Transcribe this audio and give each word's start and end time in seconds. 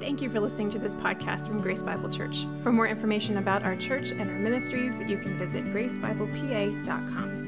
Thank 0.00 0.22
you 0.22 0.30
for 0.30 0.38
listening 0.38 0.70
to 0.70 0.78
this 0.78 0.94
podcast 0.94 1.48
from 1.48 1.60
Grace 1.60 1.82
Bible 1.82 2.08
Church. 2.08 2.46
For 2.62 2.70
more 2.70 2.86
information 2.86 3.38
about 3.38 3.64
our 3.64 3.74
church 3.74 4.12
and 4.12 4.30
our 4.30 4.38
ministries, 4.38 5.00
you 5.00 5.18
can 5.18 5.36
visit 5.36 5.64
gracebiblepa.com. 5.64 7.46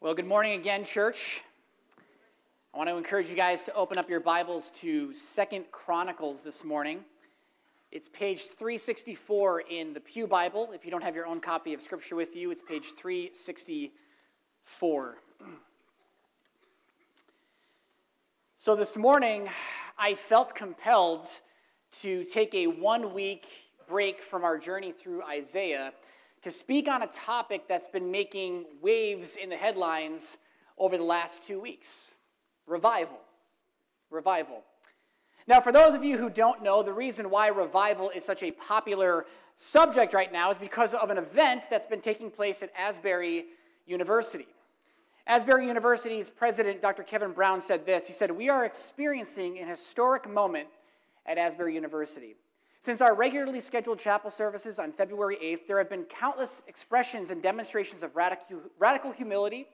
Well, 0.00 0.14
good 0.14 0.26
morning 0.26 0.58
again, 0.58 0.84
church. 0.84 1.42
I 2.74 2.78
want 2.78 2.88
to 2.88 2.96
encourage 2.96 3.30
you 3.30 3.36
guys 3.36 3.62
to 3.64 3.74
open 3.74 3.96
up 3.96 4.10
your 4.10 4.18
Bibles 4.18 4.72
to 4.72 5.14
Second 5.14 5.70
Chronicles 5.70 6.42
this 6.42 6.64
morning. 6.64 7.04
It's 7.92 8.08
page 8.08 8.46
364 8.46 9.60
in 9.70 9.92
the 9.92 10.00
Pew 10.00 10.26
Bible. 10.26 10.70
If 10.74 10.84
you 10.84 10.90
don't 10.90 11.04
have 11.04 11.14
your 11.14 11.26
own 11.26 11.38
copy 11.38 11.72
of 11.72 11.80
Scripture 11.80 12.16
with 12.16 12.34
you, 12.34 12.50
it's 12.50 12.62
page 12.62 12.94
364. 12.94 15.18
So 18.62 18.76
this 18.76 18.94
morning, 18.94 19.48
I 19.98 20.14
felt 20.14 20.54
compelled 20.54 21.24
to 22.02 22.24
take 22.24 22.54
a 22.54 22.66
one 22.66 23.14
week 23.14 23.46
break 23.88 24.20
from 24.20 24.44
our 24.44 24.58
journey 24.58 24.92
through 24.92 25.22
Isaiah 25.22 25.94
to 26.42 26.50
speak 26.50 26.86
on 26.86 27.00
a 27.00 27.06
topic 27.06 27.62
that's 27.66 27.88
been 27.88 28.10
making 28.10 28.66
waves 28.82 29.36
in 29.36 29.48
the 29.48 29.56
headlines 29.56 30.36
over 30.76 30.98
the 30.98 31.04
last 31.04 31.42
two 31.42 31.58
weeks 31.58 32.08
revival. 32.66 33.16
Revival. 34.10 34.62
Now, 35.46 35.62
for 35.62 35.72
those 35.72 35.94
of 35.94 36.04
you 36.04 36.18
who 36.18 36.28
don't 36.28 36.62
know, 36.62 36.82
the 36.82 36.92
reason 36.92 37.30
why 37.30 37.48
revival 37.48 38.10
is 38.10 38.26
such 38.26 38.42
a 38.42 38.50
popular 38.50 39.24
subject 39.54 40.12
right 40.12 40.30
now 40.30 40.50
is 40.50 40.58
because 40.58 40.92
of 40.92 41.08
an 41.08 41.16
event 41.16 41.64
that's 41.70 41.86
been 41.86 42.02
taking 42.02 42.30
place 42.30 42.62
at 42.62 42.70
Asbury 42.78 43.46
University. 43.86 44.48
Asbury 45.26 45.66
University's 45.66 46.30
president, 46.30 46.82
Dr. 46.82 47.02
Kevin 47.02 47.32
Brown, 47.32 47.60
said 47.60 47.86
this. 47.86 48.06
He 48.06 48.12
said, 48.12 48.30
We 48.30 48.48
are 48.48 48.64
experiencing 48.64 49.58
an 49.58 49.68
historic 49.68 50.28
moment 50.28 50.68
at 51.26 51.38
Asbury 51.38 51.74
University. 51.74 52.36
Since 52.80 53.02
our 53.02 53.14
regularly 53.14 53.60
scheduled 53.60 53.98
chapel 53.98 54.30
services 54.30 54.78
on 54.78 54.90
February 54.90 55.36
8th, 55.42 55.66
there 55.66 55.76
have 55.78 55.90
been 55.90 56.04
countless 56.04 56.62
expressions 56.66 57.30
and 57.30 57.42
demonstrations 57.42 58.02
of 58.02 58.16
radical, 58.16 58.60
radical 58.78 59.12
humility, 59.12 59.66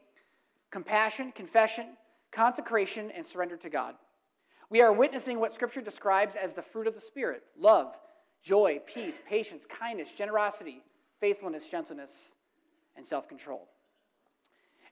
compassion, 0.70 1.30
confession, 1.30 1.96
consecration, 2.32 3.12
and 3.12 3.24
surrender 3.24 3.56
to 3.58 3.70
God. 3.70 3.94
We 4.68 4.82
are 4.82 4.92
witnessing 4.92 5.38
what 5.38 5.52
Scripture 5.52 5.80
describes 5.80 6.36
as 6.36 6.54
the 6.54 6.62
fruit 6.62 6.88
of 6.88 6.94
the 6.94 7.00
Spirit 7.00 7.44
love, 7.56 7.96
joy, 8.42 8.80
peace, 8.86 9.20
patience, 9.24 9.66
kindness, 9.66 10.10
generosity, 10.10 10.82
faithfulness, 11.20 11.68
gentleness, 11.68 12.32
and 12.96 13.06
self 13.06 13.28
control. 13.28 13.68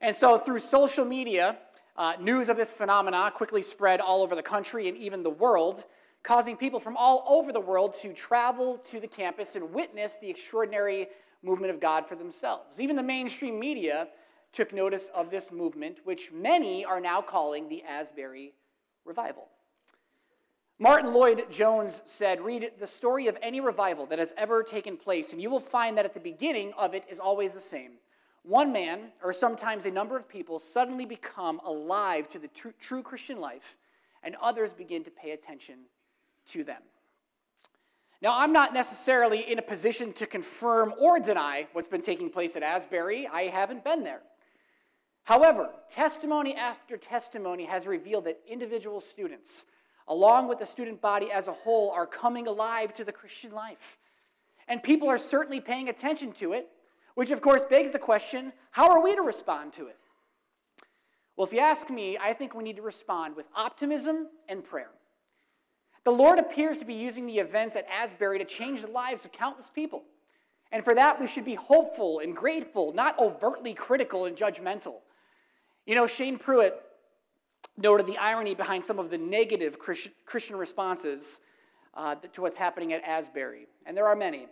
And 0.00 0.14
so, 0.14 0.38
through 0.38 0.58
social 0.58 1.04
media, 1.04 1.56
uh, 1.96 2.14
news 2.20 2.48
of 2.48 2.56
this 2.56 2.72
phenomena 2.72 3.30
quickly 3.32 3.62
spread 3.62 4.00
all 4.00 4.22
over 4.22 4.34
the 4.34 4.42
country 4.42 4.88
and 4.88 4.96
even 4.96 5.22
the 5.22 5.30
world, 5.30 5.84
causing 6.22 6.56
people 6.56 6.80
from 6.80 6.96
all 6.96 7.24
over 7.28 7.52
the 7.52 7.60
world 7.60 7.94
to 8.02 8.12
travel 8.12 8.78
to 8.78 8.98
the 8.98 9.06
campus 9.06 9.54
and 9.54 9.72
witness 9.72 10.16
the 10.16 10.28
extraordinary 10.28 11.08
movement 11.42 11.72
of 11.72 11.80
God 11.80 12.08
for 12.08 12.16
themselves. 12.16 12.80
Even 12.80 12.96
the 12.96 13.02
mainstream 13.02 13.60
media 13.60 14.08
took 14.52 14.72
notice 14.72 15.10
of 15.14 15.30
this 15.30 15.52
movement, 15.52 15.98
which 16.04 16.32
many 16.32 16.84
are 16.84 17.00
now 17.00 17.20
calling 17.20 17.68
the 17.68 17.82
Asbury 17.82 18.54
Revival. 19.04 19.48
Martyn 20.78 21.12
Lloyd-Jones 21.12 22.02
said, 22.04 22.40
Read 22.40 22.72
the 22.80 22.86
story 22.86 23.28
of 23.28 23.38
any 23.42 23.60
revival 23.60 24.06
that 24.06 24.18
has 24.18 24.34
ever 24.36 24.62
taken 24.62 24.96
place, 24.96 25.32
and 25.32 25.40
you 25.40 25.50
will 25.50 25.60
find 25.60 25.96
that 25.96 26.04
at 26.04 26.14
the 26.14 26.20
beginning 26.20 26.72
of 26.76 26.94
it 26.94 27.04
is 27.08 27.20
always 27.20 27.54
the 27.54 27.60
same. 27.60 27.92
One 28.44 28.72
man, 28.72 29.12
or 29.22 29.32
sometimes 29.32 29.86
a 29.86 29.90
number 29.90 30.18
of 30.18 30.28
people, 30.28 30.58
suddenly 30.58 31.06
become 31.06 31.60
alive 31.64 32.28
to 32.28 32.38
the 32.38 32.48
tr- 32.48 32.68
true 32.78 33.02
Christian 33.02 33.40
life, 33.40 33.78
and 34.22 34.36
others 34.36 34.74
begin 34.74 35.02
to 35.04 35.10
pay 35.10 35.30
attention 35.30 35.76
to 36.46 36.62
them. 36.62 36.82
Now, 38.20 38.38
I'm 38.38 38.52
not 38.52 38.74
necessarily 38.74 39.50
in 39.50 39.58
a 39.58 39.62
position 39.62 40.12
to 40.14 40.26
confirm 40.26 40.94
or 41.00 41.18
deny 41.18 41.68
what's 41.72 41.88
been 41.88 42.02
taking 42.02 42.28
place 42.28 42.54
at 42.54 42.62
Asbury. 42.62 43.26
I 43.26 43.44
haven't 43.44 43.82
been 43.82 44.04
there. 44.04 44.20
However, 45.24 45.70
testimony 45.90 46.54
after 46.54 46.98
testimony 46.98 47.64
has 47.64 47.86
revealed 47.86 48.26
that 48.26 48.40
individual 48.46 49.00
students, 49.00 49.64
along 50.06 50.48
with 50.48 50.58
the 50.58 50.66
student 50.66 51.00
body 51.00 51.32
as 51.32 51.48
a 51.48 51.52
whole, 51.52 51.90
are 51.90 52.06
coming 52.06 52.46
alive 52.46 52.92
to 52.94 53.04
the 53.04 53.12
Christian 53.12 53.52
life. 53.52 53.96
And 54.68 54.82
people 54.82 55.08
are 55.08 55.18
certainly 55.18 55.60
paying 55.60 55.88
attention 55.88 56.32
to 56.32 56.52
it 56.52 56.68
which, 57.14 57.30
of 57.30 57.40
course, 57.40 57.64
begs 57.64 57.92
the 57.92 57.98
question 57.98 58.52
how 58.70 58.90
are 58.90 59.02
we 59.02 59.14
to 59.14 59.22
respond 59.22 59.72
to 59.74 59.86
it? 59.86 59.98
Well, 61.36 61.46
if 61.46 61.52
you 61.52 61.60
ask 61.60 61.90
me, 61.90 62.16
I 62.18 62.32
think 62.32 62.54
we 62.54 62.62
need 62.62 62.76
to 62.76 62.82
respond 62.82 63.36
with 63.36 63.46
optimism 63.56 64.28
and 64.48 64.64
prayer. 64.64 64.90
The 66.04 66.12
Lord 66.12 66.38
appears 66.38 66.78
to 66.78 66.84
be 66.84 66.94
using 66.94 67.26
the 67.26 67.38
events 67.38 67.76
at 67.76 67.86
Asbury 67.90 68.38
to 68.38 68.44
change 68.44 68.82
the 68.82 68.88
lives 68.88 69.24
of 69.24 69.32
countless 69.32 69.70
people. 69.70 70.04
And 70.70 70.84
for 70.84 70.94
that, 70.94 71.20
we 71.20 71.26
should 71.26 71.44
be 71.44 71.54
hopeful 71.54 72.18
and 72.18 72.34
grateful, 72.34 72.92
not 72.92 73.18
overtly 73.18 73.74
critical 73.74 74.26
and 74.26 74.36
judgmental. 74.36 74.96
You 75.86 75.94
know, 75.94 76.06
Shane 76.06 76.38
Pruitt 76.38 76.80
noted 77.76 78.06
the 78.06 78.18
irony 78.18 78.54
behind 78.54 78.84
some 78.84 78.98
of 78.98 79.10
the 79.10 79.18
negative 79.18 79.78
Christian 79.78 80.56
responses 80.56 81.40
uh, 81.94 82.16
to 82.32 82.42
what's 82.42 82.56
happening 82.56 82.92
at 82.92 83.02
Asbury, 83.04 83.66
and 83.86 83.96
there 83.96 84.06
are 84.06 84.16
many. 84.16 84.46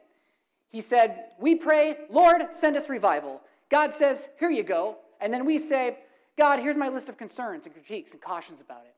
He 0.72 0.81
said, 0.81 1.27
We 1.38 1.55
pray, 1.55 1.97
Lord, 2.10 2.43
send 2.50 2.77
us 2.77 2.88
revival. 2.88 3.43
God 3.69 3.93
says, 3.93 4.28
Here 4.41 4.50
you 4.50 4.65
go. 4.65 4.97
And 5.21 5.33
then 5.33 5.44
we 5.44 5.59
say, 5.59 5.99
God, 6.37 6.59
here's 6.59 6.77
my 6.77 6.88
list 6.88 7.09
of 7.09 7.16
concerns 7.16 7.66
and 7.66 7.75
critiques 7.75 8.12
and 8.12 8.21
cautions 8.21 8.60
about 8.60 8.82
it. 8.87 8.94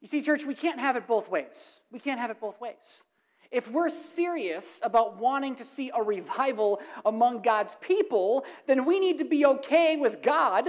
You 0.00 0.08
see, 0.08 0.20
church, 0.20 0.44
we 0.44 0.54
can't 0.54 0.80
have 0.80 0.96
it 0.96 1.06
both 1.06 1.30
ways. 1.30 1.80
We 1.90 2.00
can't 2.00 2.20
have 2.20 2.30
it 2.30 2.40
both 2.40 2.60
ways. 2.60 3.02
If 3.50 3.70
we're 3.70 3.88
serious 3.88 4.80
about 4.82 5.16
wanting 5.16 5.54
to 5.56 5.64
see 5.64 5.90
a 5.94 6.02
revival 6.02 6.80
among 7.06 7.40
God's 7.40 7.76
people, 7.80 8.44
then 8.66 8.84
we 8.84 9.00
need 9.00 9.18
to 9.18 9.24
be 9.24 9.46
okay 9.46 9.96
with 9.96 10.20
God 10.20 10.68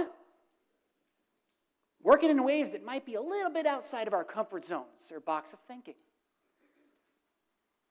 working 2.02 2.30
in 2.30 2.42
ways 2.42 2.72
that 2.72 2.84
might 2.84 3.04
be 3.04 3.16
a 3.16 3.20
little 3.20 3.52
bit 3.52 3.66
outside 3.66 4.06
of 4.06 4.14
our 4.14 4.24
comfort 4.24 4.64
zones 4.64 5.12
or 5.12 5.20
box 5.20 5.52
of 5.52 5.58
thinking. 5.60 5.94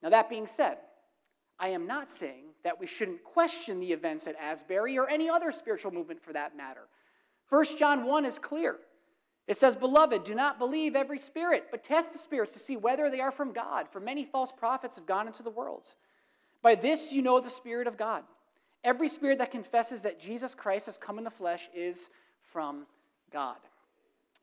Now, 0.02 0.10
that 0.10 0.30
being 0.30 0.48
said, 0.48 0.78
I 1.60 1.70
am 1.70 1.86
not 1.86 2.10
saying 2.10 2.46
that 2.64 2.80
we 2.80 2.88
shouldn't 2.88 3.24
question 3.24 3.80
the 3.80 3.92
events 3.92 4.28
at 4.28 4.36
Asbury 4.38 4.98
or 4.98 5.10
any 5.10 5.30
other 5.30 5.52
spiritual 5.52 5.92
movement 5.92 6.22
for 6.22 6.34
that 6.34 6.56
matter. 6.56 6.88
1 7.50 7.78
John 7.78 8.06
1 8.06 8.26
is 8.26 8.40
clear. 8.40 8.78
It 9.48 9.58
says, 9.58 9.76
Beloved, 9.76 10.24
do 10.24 10.36
not 10.36 10.60
believe 10.60 10.96
every 10.96 11.18
spirit, 11.18 11.68
but 11.72 11.84
test 11.84 12.12
the 12.14 12.20
spirits 12.20 12.54
to 12.54 12.60
see 12.60 12.78
whether 12.78 13.10
they 13.10 13.20
are 13.20 13.32
from 13.32 13.52
God, 13.52 13.88
for 13.90 14.00
many 14.00 14.24
false 14.24 14.52
prophets 14.52 14.96
have 14.96 15.08
gone 15.08 15.28
into 15.28 15.42
the 15.42 15.50
world. 15.50 15.96
By 16.62 16.76
this 16.76 17.12
you 17.12 17.22
know 17.22 17.40
the 17.40 17.50
Spirit 17.50 17.88
of 17.88 17.98
God. 17.98 18.24
Every 18.84 19.10
spirit 19.10 19.40
that 19.40 19.52
confesses 19.52 20.04
that 20.04 20.20
Jesus 20.20 20.56
Christ 20.56 20.86
has 20.86 20.98
come 20.98 21.18
in 21.18 21.24
the 21.24 21.32
flesh 21.32 21.70
is 21.74 22.10
from 22.42 22.86
God. 23.32 23.58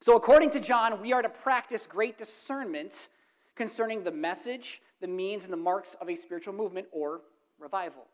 So, 0.00 0.15
according 0.16 0.50
to 0.50 0.60
John, 0.60 1.00
we 1.00 1.12
are 1.12 1.22
to 1.22 1.28
practice 1.28 1.87
great 1.87 2.19
discernment 2.19 3.09
concerning 3.55 4.05
the 4.05 4.10
message, 4.10 4.82
the 5.01 5.09
means, 5.09 5.45
and 5.45 5.53
the 5.53 5.59
marks 5.59 5.95
of 6.01 6.09
a 6.09 6.15
spiritual 6.15 6.55
movement 6.55 6.87
or 6.93 7.21
revival. 7.59 8.07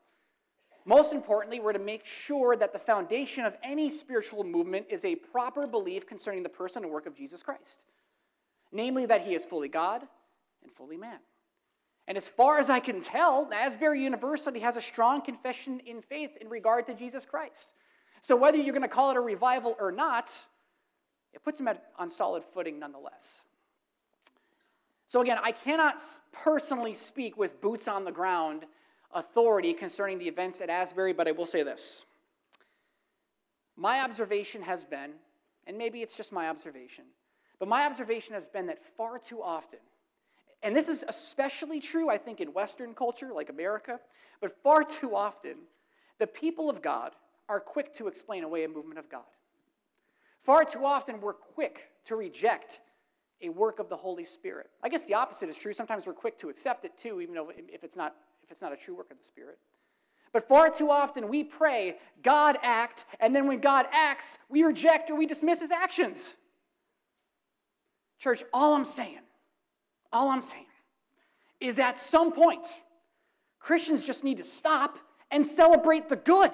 Most 0.85 1.13
importantly, 1.13 1.61
we're 1.61 1.73
to 1.73 1.79
make 1.79 2.05
sure 2.05 2.57
that 2.57 2.73
the 2.73 2.79
foundation 2.79 3.45
of 3.45 3.57
any 3.63 3.89
spiritual 3.89 4.43
movement 4.43 4.87
is 4.91 5.05
a 5.05 5.15
proper 5.15 5.67
belief 5.67 6.07
concerning 6.07 6.43
the 6.43 6.49
person 6.49 6.83
and 6.83 6.93
work 6.93 7.07
of 7.07 7.15
Jesus 7.15 7.43
Christ, 7.43 7.85
namely 8.73 9.07
that 9.07 9.25
he 9.25 9.35
is 9.35 9.47
fully 9.47 9.69
God 9.69 10.03
and 10.63 10.73
fully 10.73 10.97
man. 10.97 11.19
And 12.09 12.17
as 12.17 12.29
far 12.29 12.59
as 12.59 12.69
I 12.69 12.81
can 12.81 13.01
tell, 13.01 13.49
Asbury 13.53 14.03
University 14.03 14.59
has 14.59 14.77
a 14.77 14.81
strong 14.81 15.23
confession 15.23 15.81
in 15.87 16.03
faith 16.03 16.37
in 16.41 16.49
regard 16.49 16.87
to 16.87 16.95
Jesus 16.95 17.25
Christ. 17.25 17.69
So 18.21 18.35
whether 18.35 18.59
you're 18.59 18.75
going 18.75 18.83
to 18.83 18.89
call 18.89 19.13
it 19.13 19.17
a 19.17 19.21
revival 19.21 19.77
or 19.79 19.93
not, 19.93 20.33
it 21.33 21.45
puts 21.45 21.59
them 21.59 21.69
on 21.97 22.11
solid 22.11 22.43
footing 22.45 22.81
nonetheless. 22.81 23.43
So, 25.13 25.21
again, 25.21 25.39
I 25.43 25.53
cannot 25.53 26.01
personally 26.33 26.95
speak 26.95 27.37
with 27.37 27.61
boots 27.61 27.87
on 27.87 28.07
the 28.07 28.11
ground 28.11 28.65
authority 29.13 29.75
concerning 29.75 30.19
the 30.19 30.27
events 30.27 30.63
at 30.63 30.71
Asbury, 30.71 31.13
but 31.13 31.29
I 31.29 31.33
will 31.33 31.45
say 31.45 31.63
this. 31.63 32.07
My 33.77 34.01
observation 34.01 34.63
has 34.63 34.87
been, 34.87 35.11
and 35.67 35.77
maybe 35.77 36.01
it's 36.01 36.17
just 36.17 36.33
my 36.33 36.49
observation, 36.49 37.05
but 37.59 37.69
my 37.69 37.85
observation 37.85 38.33
has 38.33 38.49
been 38.49 38.65
that 38.69 38.83
far 38.83 39.19
too 39.19 39.43
often, 39.43 39.81
and 40.63 40.75
this 40.75 40.89
is 40.89 41.05
especially 41.07 41.79
true, 41.79 42.09
I 42.09 42.17
think, 42.17 42.41
in 42.41 42.49
Western 42.55 42.95
culture 42.95 43.35
like 43.35 43.51
America, 43.51 44.01
but 44.41 44.63
far 44.63 44.83
too 44.99 45.15
often, 45.15 45.57
the 46.21 46.27
people 46.27 46.71
of 46.71 46.81
God 46.81 47.13
are 47.51 47.61
quick 47.61 47.93
to 47.97 48.09
explain 48.09 48.45
away 48.45 48.65
a 48.65 48.69
movement 48.69 48.99
of 48.99 49.11
God. 49.11 49.29
Far 50.43 50.65
too 50.65 50.87
often, 50.87 51.21
we're 51.21 51.35
quick 51.35 51.91
to 52.07 52.17
reject 52.17 52.81
a 53.43 53.49
work 53.49 53.79
of 53.79 53.89
the 53.89 53.97
Holy 53.97 54.25
Spirit. 54.25 54.71
I 54.83 54.89
guess 54.89 55.05
the 55.05 55.15
opposite 55.15 55.49
is 55.49 55.57
true. 55.57 55.73
Sometimes 55.73 56.07
we're 56.07 56.13
quick 56.13 56.39
to 56.39 56.49
accept 56.49 56.85
it 56.85 56.97
too, 56.97 57.21
even 57.21 57.35
though 57.35 57.51
if 57.51 57.85
it's 57.85 57.97
not, 57.97 58.15
if 58.45 58.51
it's 58.51 58.63
not 58.63 58.73
a 58.73 58.77
true 58.77 58.97
work 58.97 59.11
of 59.11 59.19
the 59.19 59.25
Spirit. 59.25 59.59
But 60.33 60.49
far 60.49 60.71
too 60.71 60.91
often 60.91 61.29
we 61.29 61.45
pray, 61.45 61.97
God 62.23 62.59
act, 62.63 63.05
and 63.21 63.35
then 63.37 63.47
when 63.47 63.61
God 63.61 63.87
acts, 63.93 64.39
we 64.49 64.63
reject 64.63 65.11
or 65.11 65.17
we 65.17 65.27
dismiss 65.27 65.61
his 65.61 65.71
actions. 65.71 66.37
Church, 68.19 68.45
all 68.53 68.75
I'm 68.75 68.85
saying, 68.85 69.19
all 70.13 70.31
I'm 70.31 70.43
saying 70.43 70.67
is 71.61 71.79
at 71.79 71.99
some 71.99 72.33
point, 72.33 72.67
Christians 73.59 74.05
just 74.05 74.25
need 74.25 74.39
to 74.39 74.45
stop 74.45 74.99
and 75.31 75.45
celebrate 75.45 76.09
the 76.09 76.17
good. 76.17 76.51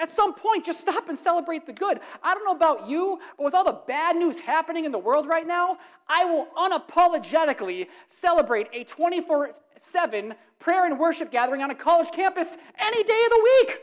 At 0.00 0.10
some 0.10 0.32
point, 0.32 0.64
just 0.64 0.80
stop 0.80 1.10
and 1.10 1.18
celebrate 1.18 1.66
the 1.66 1.74
good. 1.74 2.00
I 2.22 2.32
don't 2.32 2.42
know 2.42 2.52
about 2.52 2.88
you, 2.88 3.20
but 3.36 3.44
with 3.44 3.54
all 3.54 3.64
the 3.64 3.80
bad 3.86 4.16
news 4.16 4.40
happening 4.40 4.86
in 4.86 4.92
the 4.92 4.98
world 4.98 5.26
right 5.26 5.46
now, 5.46 5.76
I 6.08 6.24
will 6.24 6.48
unapologetically 6.56 7.86
celebrate 8.06 8.68
a 8.72 8.84
24 8.84 9.52
7 9.76 10.34
prayer 10.58 10.86
and 10.86 10.98
worship 10.98 11.30
gathering 11.30 11.62
on 11.62 11.70
a 11.70 11.74
college 11.74 12.10
campus 12.12 12.56
any 12.78 13.02
day 13.04 13.22
of 13.24 13.30
the 13.30 13.42
week. 13.42 13.80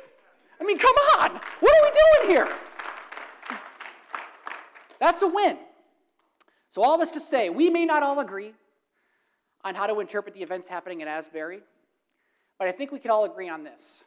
I 0.60 0.64
mean, 0.64 0.80
come 0.80 0.96
on. 1.20 1.40
What 1.60 1.76
are 1.76 1.84
we 1.84 2.26
doing 2.26 2.36
here? 2.36 2.58
That's 5.00 5.22
a 5.22 5.28
win. 5.28 5.60
So, 6.70 6.84
all 6.84 6.98
this 6.98 7.12
to 7.12 7.20
say, 7.20 7.52
we 7.52 7.70
may 7.70 7.86
not 7.86 8.02
all 8.02 8.20
agree 8.20 8.54
on 9.64 9.76
how 9.76 9.86
to 9.86 10.00
interpret 10.00 10.34
the 10.34 10.42
events 10.42 10.68
happening 10.68 11.02
in 11.02 11.08
Asbury, 11.08 11.60
but 12.58 12.68
I 12.68 12.72
think 12.72 12.92
we 12.92 12.98
can 12.98 13.12
all 13.12 13.26
agree 13.26 13.50
on 13.50 13.64
this. 13.64 14.04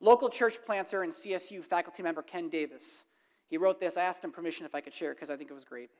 Local 0.00 0.28
church 0.28 0.58
planter 0.64 1.02
and 1.02 1.12
CSU 1.12 1.64
faculty 1.64 2.02
member 2.02 2.22
Ken 2.22 2.48
Davis, 2.48 3.04
he 3.48 3.56
wrote 3.56 3.80
this. 3.80 3.96
I 3.96 4.02
asked 4.02 4.22
him 4.22 4.30
permission 4.30 4.64
if 4.64 4.74
I 4.74 4.80
could 4.80 4.94
share 4.94 5.10
it 5.10 5.16
because 5.16 5.30
I 5.30 5.36
think 5.36 5.50
it 5.50 5.54
was 5.54 5.64
great. 5.64 5.90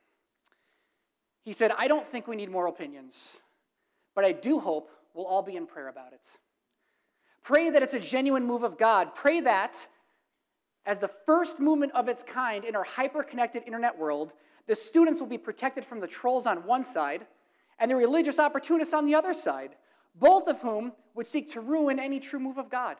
He 1.43 1.53
said, 1.53 1.71
I 1.77 1.87
don't 1.87 2.05
think 2.05 2.27
we 2.27 2.35
need 2.35 2.49
more 2.49 2.67
opinions, 2.67 3.37
but 4.15 4.23
I 4.23 4.31
do 4.31 4.59
hope 4.59 4.89
we'll 5.13 5.25
all 5.25 5.41
be 5.41 5.55
in 5.55 5.65
prayer 5.65 5.87
about 5.87 6.13
it. 6.13 6.27
Pray 7.43 7.69
that 7.69 7.81
it's 7.81 7.93
a 7.93 7.99
genuine 7.99 8.45
move 8.45 8.63
of 8.63 8.77
God. 8.77 9.15
Pray 9.15 9.41
that, 9.41 9.87
as 10.85 10.99
the 10.99 11.09
first 11.25 11.59
movement 11.59 11.93
of 11.93 12.07
its 12.07 12.23
kind 12.23 12.63
in 12.63 12.75
our 12.75 12.83
hyper 12.83 13.23
connected 13.23 13.63
internet 13.65 13.97
world, 13.97 14.33
the 14.67 14.75
students 14.75 15.19
will 15.19 15.27
be 15.27 15.37
protected 15.37 15.83
from 15.83 15.99
the 15.99 16.07
trolls 16.07 16.45
on 16.45 16.65
one 16.65 16.83
side 16.83 17.25
and 17.79 17.89
the 17.89 17.95
religious 17.95 18.39
opportunists 18.39 18.93
on 18.93 19.05
the 19.05 19.15
other 19.15 19.33
side, 19.33 19.75
both 20.15 20.47
of 20.47 20.61
whom 20.61 20.93
would 21.15 21.25
seek 21.25 21.49
to 21.51 21.61
ruin 21.61 21.99
any 21.99 22.19
true 22.19 22.39
move 22.39 22.57
of 22.57 22.69
God. 22.69 22.97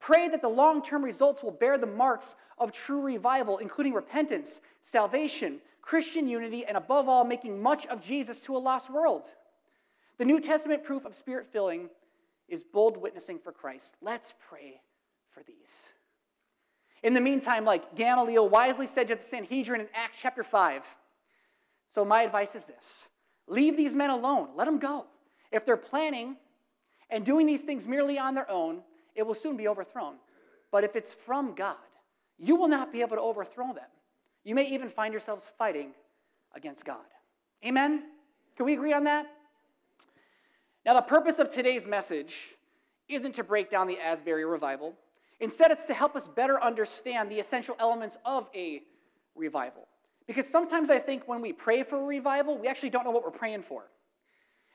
Pray 0.00 0.28
that 0.28 0.42
the 0.42 0.48
long 0.48 0.82
term 0.82 1.04
results 1.04 1.42
will 1.42 1.50
bear 1.50 1.78
the 1.78 1.86
marks 1.86 2.34
of 2.58 2.72
true 2.72 3.00
revival, 3.00 3.58
including 3.58 3.92
repentance, 3.92 4.60
salvation, 4.82 5.60
Christian 5.82 6.28
unity, 6.28 6.64
and 6.64 6.76
above 6.76 7.08
all, 7.08 7.24
making 7.24 7.62
much 7.62 7.86
of 7.86 8.02
Jesus 8.02 8.40
to 8.42 8.56
a 8.56 8.58
lost 8.58 8.90
world. 8.90 9.28
The 10.18 10.24
New 10.24 10.40
Testament 10.40 10.84
proof 10.84 11.04
of 11.04 11.14
spirit 11.14 11.46
filling 11.46 11.90
is 12.48 12.62
bold 12.62 12.96
witnessing 12.96 13.38
for 13.38 13.52
Christ. 13.52 13.96
Let's 14.02 14.34
pray 14.48 14.80
for 15.30 15.42
these. 15.42 15.92
In 17.02 17.14
the 17.14 17.20
meantime, 17.20 17.64
like 17.64 17.94
Gamaliel 17.94 18.48
wisely 18.48 18.86
said 18.86 19.08
to 19.08 19.14
the 19.14 19.22
Sanhedrin 19.22 19.80
in 19.80 19.88
Acts 19.94 20.18
chapter 20.20 20.42
5, 20.42 20.84
so 21.88 22.04
my 22.04 22.22
advice 22.22 22.54
is 22.54 22.66
this 22.66 23.08
leave 23.46 23.76
these 23.76 23.94
men 23.94 24.10
alone, 24.10 24.50
let 24.56 24.66
them 24.66 24.78
go. 24.78 25.06
If 25.50 25.64
they're 25.64 25.76
planning 25.76 26.36
and 27.08 27.24
doing 27.24 27.46
these 27.46 27.64
things 27.64 27.88
merely 27.88 28.18
on 28.18 28.34
their 28.34 28.48
own, 28.50 28.82
it 29.14 29.26
will 29.26 29.34
soon 29.34 29.56
be 29.56 29.68
overthrown. 29.68 30.16
But 30.70 30.84
if 30.84 30.96
it's 30.96 31.14
from 31.14 31.54
God, 31.54 31.76
you 32.38 32.56
will 32.56 32.68
not 32.68 32.92
be 32.92 33.00
able 33.00 33.16
to 33.16 33.22
overthrow 33.22 33.72
them. 33.72 33.88
You 34.44 34.54
may 34.54 34.66
even 34.68 34.88
find 34.88 35.12
yourselves 35.12 35.50
fighting 35.58 35.92
against 36.54 36.84
God. 36.84 37.04
Amen? 37.64 38.04
Can 38.56 38.66
we 38.66 38.72
agree 38.72 38.92
on 38.92 39.04
that? 39.04 39.26
Now, 40.84 40.94
the 40.94 41.02
purpose 41.02 41.38
of 41.38 41.50
today's 41.50 41.86
message 41.86 42.54
isn't 43.08 43.34
to 43.34 43.44
break 43.44 43.68
down 43.68 43.86
the 43.86 43.98
Asbury 43.98 44.44
revival. 44.44 44.94
Instead, 45.40 45.70
it's 45.70 45.86
to 45.86 45.94
help 45.94 46.16
us 46.16 46.28
better 46.28 46.62
understand 46.62 47.30
the 47.30 47.38
essential 47.38 47.76
elements 47.78 48.16
of 48.24 48.48
a 48.54 48.82
revival. 49.34 49.86
Because 50.26 50.46
sometimes 50.46 50.90
I 50.90 50.98
think 50.98 51.26
when 51.26 51.40
we 51.40 51.52
pray 51.52 51.82
for 51.82 51.96
a 51.96 52.04
revival, 52.04 52.56
we 52.56 52.68
actually 52.68 52.90
don't 52.90 53.04
know 53.04 53.10
what 53.10 53.24
we're 53.24 53.30
praying 53.30 53.62
for. 53.62 53.84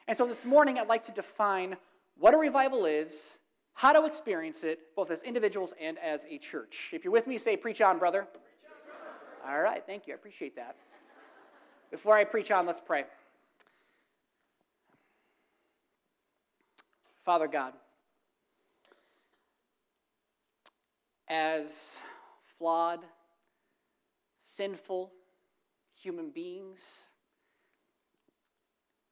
And 0.08 0.16
so 0.16 0.28
this 0.28 0.46
morning, 0.46 0.78
I'd 0.78 0.88
like 0.88 1.04
to 1.04 1.12
define 1.12 1.78
what 2.18 2.34
a 2.34 2.38
revival 2.38 2.86
is 2.86 3.40
how 3.76 3.92
to 3.92 4.06
experience 4.06 4.64
it, 4.64 4.96
both 4.96 5.12
as 5.12 5.22
individuals 5.24 5.74
and 5.80 6.00
as 6.00 6.26
a 6.30 6.38
church. 6.38 6.92
If 6.94 7.04
you're 7.04 7.12
with 7.12 7.28
me, 7.28 7.38
say, 7.38 7.58
Preach 7.58 7.82
on, 7.82 8.00
brother. 8.00 8.24
Preach 8.24 8.42
on, 8.66 8.98
brother. 9.44 9.58
All 9.58 9.62
right, 9.62 9.84
thank 9.86 10.08
you. 10.08 10.14
I 10.14 10.16
appreciate 10.16 10.56
that. 10.56 10.78
Before 11.92 12.16
I 12.16 12.24
preach 12.24 12.52
on, 12.52 12.66
let's 12.66 12.80
pray. 12.80 13.04
Father 17.26 17.48
God, 17.48 17.74
as 21.28 22.02
flawed, 22.58 23.00
sinful 24.40 25.12
human 25.96 26.30
beings, 26.30 27.06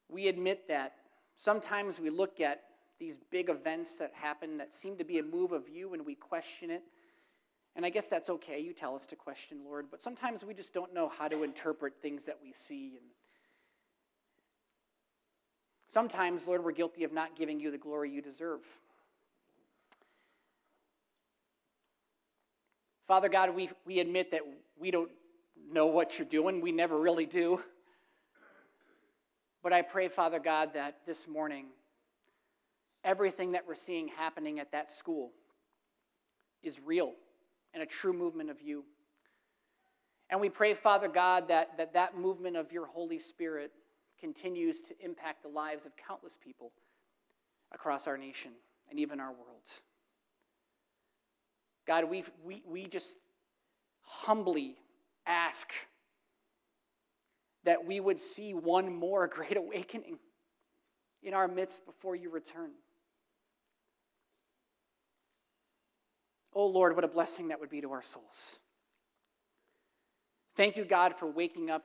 we 0.10 0.28
admit 0.28 0.68
that 0.68 0.94
sometimes 1.36 2.00
we 2.00 2.10
look 2.10 2.40
at 2.40 2.64
these 3.00 3.18
big 3.32 3.50
events 3.50 3.98
that 3.98 4.12
happen 4.14 4.58
that 4.58 4.74
seem 4.74 4.98
to 4.98 5.04
be 5.04 5.20
a 5.20 5.24
move 5.24 5.52
of 5.52 5.68
you 5.70 5.94
and 5.94 6.06
we 6.06 6.16
question 6.16 6.70
it. 6.70 6.84
And 7.76 7.86
I 7.86 7.90
guess 7.90 8.08
that's 8.08 8.30
okay. 8.30 8.60
You 8.60 8.74
tell 8.74 8.96
us 8.96 9.06
to 9.08 9.16
question, 9.16 9.60
Lord. 9.66 9.88
But 9.90 10.02
sometimes 10.02 10.46
we 10.46 10.54
just 10.54 10.74
don't 10.74 10.94
know 10.94 11.10
how 11.10 11.28
to 11.28 11.44
interpret 11.44 11.94
things 12.02 12.26
that 12.26 12.38
we 12.42 12.54
see. 12.54 12.98
And 12.98 13.08
sometimes, 15.90 16.48
Lord, 16.48 16.64
we're 16.64 16.72
guilty 16.72 17.04
of 17.04 17.12
not 17.12 17.36
giving 17.36 17.60
you 17.60 17.72
the 17.72 17.78
glory 17.78 18.12
you 18.12 18.22
deserve. 18.22 18.62
Father 23.08 23.28
God, 23.28 23.56
we, 23.56 23.70
we 23.86 24.00
admit 24.00 24.32
that 24.32 24.42
we 24.80 24.92
don't 24.92 25.12
know 25.72 25.88
what 25.88 26.18
you're 26.18 26.28
doing. 26.28 26.62
We 26.62 26.72
never 26.72 26.98
really 26.98 27.26
do. 27.26 27.62
But 29.64 29.74
I 29.74 29.82
pray, 29.82 30.10
Father 30.10 30.40
God, 30.40 30.74
that 30.74 30.98
this 31.06 31.28
morning, 31.28 31.68
everything 33.04 33.52
that 33.52 33.68
we're 33.68 33.76
seeing 33.76 34.08
happening 34.08 34.60
at 34.60 34.72
that 34.72 34.90
school 34.90 35.32
is 36.62 36.80
real 36.80 37.14
and 37.74 37.84
a 37.84 37.86
true 37.86 38.14
movement 38.14 38.50
of 38.50 38.62
you. 38.62 38.84
And 40.30 40.40
we 40.40 40.50
pray, 40.50 40.74
Father 40.74 41.08
God, 41.08 41.48
that 41.50 41.78
that, 41.78 41.94
that 41.94 42.18
movement 42.18 42.56
of 42.56 42.72
your 42.72 42.88
Holy 42.88 43.20
Spirit 43.20 43.72
continues 44.20 44.82
to 44.82 44.96
impact 45.04 45.44
the 45.44 45.50
lives 45.50 45.86
of 45.86 45.92
countless 45.98 46.38
people 46.42 46.72
across 47.72 48.08
our 48.08 48.18
nation 48.18 48.52
and 48.90 49.00
even 49.00 49.20
our 49.20 49.32
world. 49.32 49.70
God, 51.86 52.10
we 52.10 52.24
we, 52.44 52.64
we 52.66 52.86
just 52.88 53.18
humbly 54.02 54.78
ask 55.26 55.72
that 57.64 57.86
we 57.86 58.00
would 58.00 58.20
see 58.20 58.54
one 58.54 58.94
more 58.94 59.28
great 59.34 59.58
awakening 59.58 60.20
in 61.22 61.34
our 61.34 61.48
midst 61.48 61.86
before 61.86 62.16
you 62.16 62.30
return. 62.30 62.72
Oh 66.56 66.68
Lord, 66.68 66.96
what 66.96 67.04
a 67.04 67.08
blessing 67.08 67.50
that 67.50 67.60
would 67.60 67.70
be 67.70 67.82
to 67.82 67.92
our 67.92 68.02
souls. 68.02 68.60
Thank 70.56 70.78
you, 70.78 70.86
God, 70.86 71.16
for 71.16 71.28
waking 71.28 71.70
up 71.72 71.84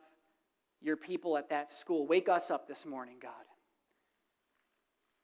your 0.83 0.97
people 0.97 1.39
at 1.39 1.49
that 1.51 1.71
school. 1.71 2.07
Wake 2.07 2.29
us 2.29 2.51
up 2.51 2.69
this 2.69 2.85
morning, 2.85 3.17
God. 3.21 3.33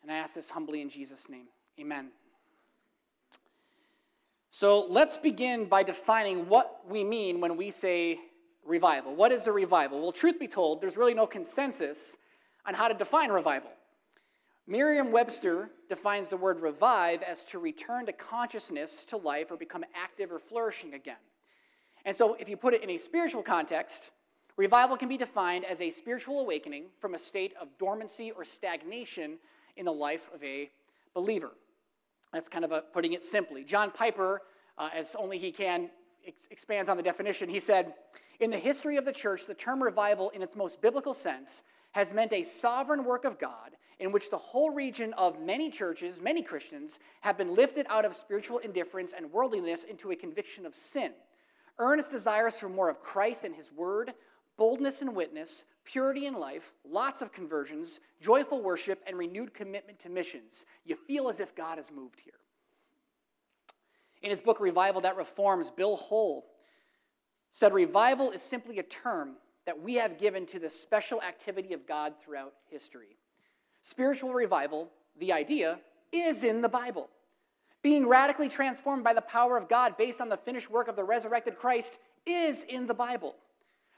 And 0.03 0.11
I 0.11 0.17
ask 0.17 0.35
this 0.35 0.51
humbly 0.51 0.81
in 0.81 0.89
Jesus' 0.89 1.29
name. 1.29 1.47
Amen. 1.79 2.09
So 4.51 4.87
let's 4.89 5.17
begin 5.17 5.67
by 5.67 5.83
defining 5.83 6.49
what 6.49 6.83
we 6.89 7.03
mean 7.03 7.41
when 7.41 7.57
we 7.57 7.71
say 7.71 8.21
revival. 8.65 9.15
What 9.15 9.33
is 9.33 9.47
a 9.47 9.53
revival? 9.53 10.01
Well, 10.01 10.13
truth 10.13 10.39
be 10.39 10.47
told, 10.47 10.81
there's 10.81 10.97
really 10.97 11.15
no 11.15 11.27
consensus 11.27 12.17
on 12.67 12.75
how 12.75 12.89
to 12.89 12.95
define 12.95 13.31
revival. 13.31 13.71
Merriam 14.67 15.13
Webster 15.13 15.71
defines 15.91 16.31
the 16.31 16.37
word 16.39 16.61
revive 16.61 17.23
as 17.23 17.45
to 17.45 17.59
return 17.59 18.07
to 18.07 18.13
consciousness, 18.13 19.05
to 19.07 19.17
life, 19.17 19.51
or 19.51 19.57
become 19.57 19.85
active 19.95 20.33
or 20.33 20.39
flourishing 20.39 20.95
again. 20.95 21.17
And 22.07 22.17
so, 22.17 22.35
if 22.35 22.49
you 22.49 22.57
put 22.57 22.73
it 22.73 22.83
in 22.83 22.91
a 22.91 22.97
spiritual 22.97 23.43
context, 23.43 24.11
revival 24.57 24.97
can 24.97 25.09
be 25.09 25.19
defined 25.19 25.65
as 25.67 25.81
a 25.81 25.91
spiritual 25.91 26.41
awakening 26.41 26.85
from 26.99 27.15
a 27.15 27.19
state 27.19 27.53
of 27.61 27.69
dormancy 27.79 28.31
or 28.31 28.45
stagnation 28.45 29.39
in 29.77 29.85
the 29.85 29.93
life 29.93 30.31
of 30.35 30.43
a 30.43 30.71
believer. 31.13 31.53
That's 32.33 32.49
kind 32.49 32.65
of 32.65 32.73
a, 32.73 32.81
putting 32.81 33.13
it 33.13 33.23
simply. 33.23 33.65
John 33.65 33.91
Piper, 33.91 34.43
uh, 34.79 34.89
as 34.95 35.15
only 35.15 35.39
he 35.39 35.53
can, 35.53 35.91
ex- 36.27 36.49
expands 36.51 36.89
on 36.89 36.97
the 36.97 37.03
definition. 37.03 37.49
He 37.49 37.61
said, 37.61 37.95
In 38.41 38.51
the 38.51 38.59
history 38.59 38.97
of 38.97 39.05
the 39.05 39.13
church, 39.13 39.47
the 39.47 39.55
term 39.55 39.83
revival, 39.83 40.31
in 40.31 40.43
its 40.43 40.57
most 40.57 40.81
biblical 40.81 41.15
sense, 41.15 41.63
has 41.95 42.13
meant 42.13 42.33
a 42.33 42.43
sovereign 42.43 43.05
work 43.05 43.25
of 43.25 43.39
God 43.39 43.77
in 44.01 44.11
which 44.11 44.29
the 44.29 44.37
whole 44.37 44.71
region 44.71 45.13
of 45.15 45.41
many 45.41 45.71
churches, 45.71 46.21
many 46.21 46.43
Christians, 46.43 46.99
have 47.21 47.39
been 47.39 47.55
lifted 47.55 47.87
out 47.89 48.05
of 48.05 48.15
spiritual 48.15 48.59
indifference 48.59 49.13
and 49.17 49.33
worldliness 49.33 49.85
into 49.85 50.11
a 50.11 50.17
conviction 50.17 50.67
of 50.67 50.75
sin. 50.75 51.13
Earnest 51.79 52.11
desires 52.11 52.59
for 52.59 52.69
more 52.69 52.89
of 52.89 53.01
Christ 53.01 53.45
and 53.45 53.55
His 53.55 53.73
Word, 53.73 54.13
boldness 54.57 55.03
in 55.03 55.15
witness, 55.15 55.65
purity 55.85 56.27
in 56.27 56.35
life, 56.35 56.73
lots 56.85 57.23
of 57.23 57.31
conversions, 57.31 58.01
joyful 58.21 58.61
worship, 58.61 59.01
and 59.07 59.17
renewed 59.17 59.55
commitment 59.55 60.01
to 60.01 60.09
missions. 60.09 60.65
You 60.85 60.97
feel 60.97 61.29
as 61.29 61.39
if 61.39 61.55
God 61.55 61.79
has 61.79 61.93
moved 61.93 62.21
here. 62.21 62.35
In 64.23 64.31
his 64.31 64.41
book, 64.41 64.59
Revival 64.59 65.03
That 65.03 65.17
Reforms, 65.17 65.71
Bill 65.71 65.97
Hull 65.97 66.47
said 67.53 67.73
revival 67.73 68.33
is 68.33 68.43
simply 68.43 68.79
a 68.79 68.83
term 68.83 69.37
that 69.67 69.81
we 69.81 69.95
have 69.95 70.19
given 70.19 70.47
to 70.47 70.59
the 70.59 70.71
special 70.71 71.23
activity 71.23 71.73
of 71.73 71.87
God 71.87 72.15
throughout 72.23 72.55
history. 72.71 73.17
Spiritual 73.83 74.33
revival, 74.33 74.91
the 75.19 75.33
idea, 75.33 75.79
is 76.13 76.45
in 76.45 76.63
the 76.63 76.69
Bible. 76.69 77.09
Being 77.83 78.07
radically 78.07 78.49
transformed 78.49 79.05
by 79.05 79.13
the 79.13 79.21
power 79.21 79.57
of 79.57 79.69
God 79.69 79.97
based 79.97 80.21
on 80.21 80.29
the 80.29 80.37
finished 80.37 80.71
work 80.71 80.89
of 80.89 80.97
the 80.97 81.05
resurrected 81.05 81.57
Christ 81.57 81.99
is 82.27 82.63
in 82.63 82.87
the 82.87 82.95
Bible. 82.95 83.37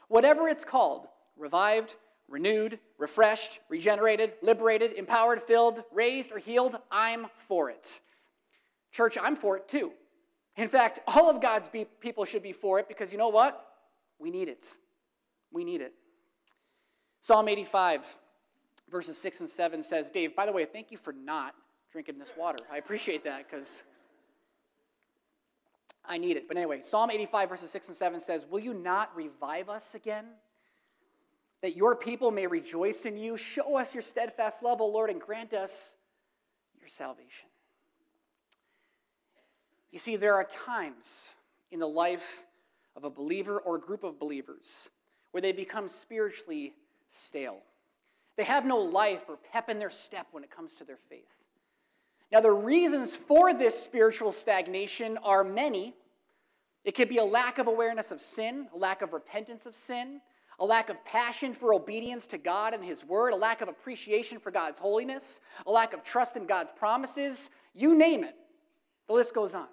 Whatever 0.09 0.49
it's 0.49 0.65
called, 0.65 1.07
revived, 1.37 1.95
renewed, 2.29 2.79
refreshed, 2.99 3.61
regenerated, 3.69 4.33
liberated, 4.43 4.93
empowered, 4.95 5.41
filled, 5.41 5.85
raised, 5.93 6.33
or 6.33 6.39
healed, 6.39 6.77
I'm 6.91 7.27
for 7.37 7.71
it. 7.71 8.01
Church, 8.91 9.19
I'm 9.21 9.37
for 9.37 9.57
it 9.57 9.69
too. 9.69 9.93
In 10.57 10.69
fact, 10.69 11.01
all 11.07 11.29
of 11.29 11.41
God's 11.41 11.69
people 12.01 12.25
should 12.25 12.43
be 12.43 12.53
for 12.53 12.79
it 12.79 12.89
because 12.89 13.13
you 13.13 13.19
know 13.19 13.29
what? 13.29 13.75
We 14.19 14.31
need 14.31 14.49
it. 14.49 14.75
We 15.53 15.65
need 15.65 15.81
it. 15.81 15.93
Psalm 17.21 17.49
85, 17.49 18.07
verses 18.91 19.19
6 19.19 19.41
and 19.41 19.51
7 19.51 19.83
says, 19.83 20.11
Dave, 20.11 20.37
by 20.37 20.47
the 20.47 20.53
way, 20.53 20.65
thank 20.65 20.91
you 20.91 20.97
for 20.97 21.13
not 21.13 21.55
drinking 21.91 22.19
this 22.19 22.31
water. 22.37 22.59
I 22.71 22.77
appreciate 22.77 23.25
that 23.25 23.49
because 23.49 23.83
I 26.05 26.19
need 26.19 26.37
it. 26.37 26.47
But 26.49 26.57
anyway, 26.57 26.81
Psalm 26.81 27.11
85, 27.11 27.49
verses 27.49 27.71
6 27.71 27.89
and 27.89 27.97
7 27.97 28.21
says, 28.21 28.47
Will 28.49 28.61
you 28.61 28.75
not 28.75 29.15
revive 29.17 29.69
us 29.69 29.95
again? 29.95 30.27
That 31.63 31.77
your 31.77 31.97
people 31.97 32.31
may 32.31 32.47
rejoice 32.47 33.07
in 33.07 33.17
you. 33.17 33.37
Show 33.37 33.77
us 33.77 33.95
your 33.95 34.03
steadfast 34.03 34.63
love, 34.63 34.81
O 34.81 34.87
Lord, 34.87 35.11
and 35.11 35.21
grant 35.21 35.53
us 35.53 35.97
your 36.79 36.89
salvation. 36.89 37.49
You 39.91 39.99
see, 39.99 40.17
there 40.17 40.35
are 40.35 40.45
times 40.45 41.35
in 41.71 41.81
the 41.81 41.89
life 41.89 42.45
of 42.95 43.05
a 43.05 43.11
believer 43.11 43.59
or 43.59 43.77
a 43.77 43.81
group 43.81 44.05
of 44.05 44.21
believers 44.21 44.89
where 45.37 45.43
they 45.43 45.53
become 45.53 45.87
spiritually 45.87 46.73
stale. 47.11 47.59
They 48.39 48.45
have 48.45 48.65
no 48.65 48.79
life 48.79 49.25
or 49.29 49.37
pep 49.37 49.69
in 49.69 49.79
their 49.79 49.91
step 49.91 50.29
when 50.31 50.43
it 50.43 50.51
comes 50.51 50.73
to 50.77 50.85
their 50.87 50.97
faith. 51.11 51.35
Now, 52.33 52.41
the 52.41 52.53
reasons 52.53 53.15
for 53.15 53.53
this 53.53 53.79
spiritual 53.79 54.33
stagnation 54.33 55.19
are 55.19 55.45
many. 55.45 55.93
It 56.85 56.95
could 56.95 57.11
be 57.11 57.19
a 57.19 57.25
lack 57.25 57.59
of 57.59 57.67
awareness 57.67 58.13
of 58.13 58.23
sin, 58.23 58.69
a 58.75 58.79
lack 58.79 59.03
of 59.03 59.13
repentance 59.13 59.67
of 59.67 59.75
sin, 59.75 60.23
a 60.59 60.65
lack 60.65 60.89
of 60.89 61.05
passion 61.05 61.53
for 61.53 61.75
obedience 61.75 62.27
to 62.29 62.39
God 62.39 62.73
and 62.73 62.83
His 62.83 63.05
Word, 63.05 63.35
a 63.35 63.37
lack 63.37 63.61
of 63.61 63.69
appreciation 63.69 64.41
for 64.41 64.51
God's 64.51 64.79
holiness, 64.79 65.43
a 65.67 65.71
lack 65.71 65.93
of 65.93 66.03
trust 66.03 66.39
in 66.39 66.47
God's 66.47 66.73
promises. 66.73 67.51
You 67.75 67.95
name 67.95 68.25
it. 68.25 68.37
The 69.07 69.13
list 69.13 69.35
goes 69.35 69.55
on. 69.55 69.69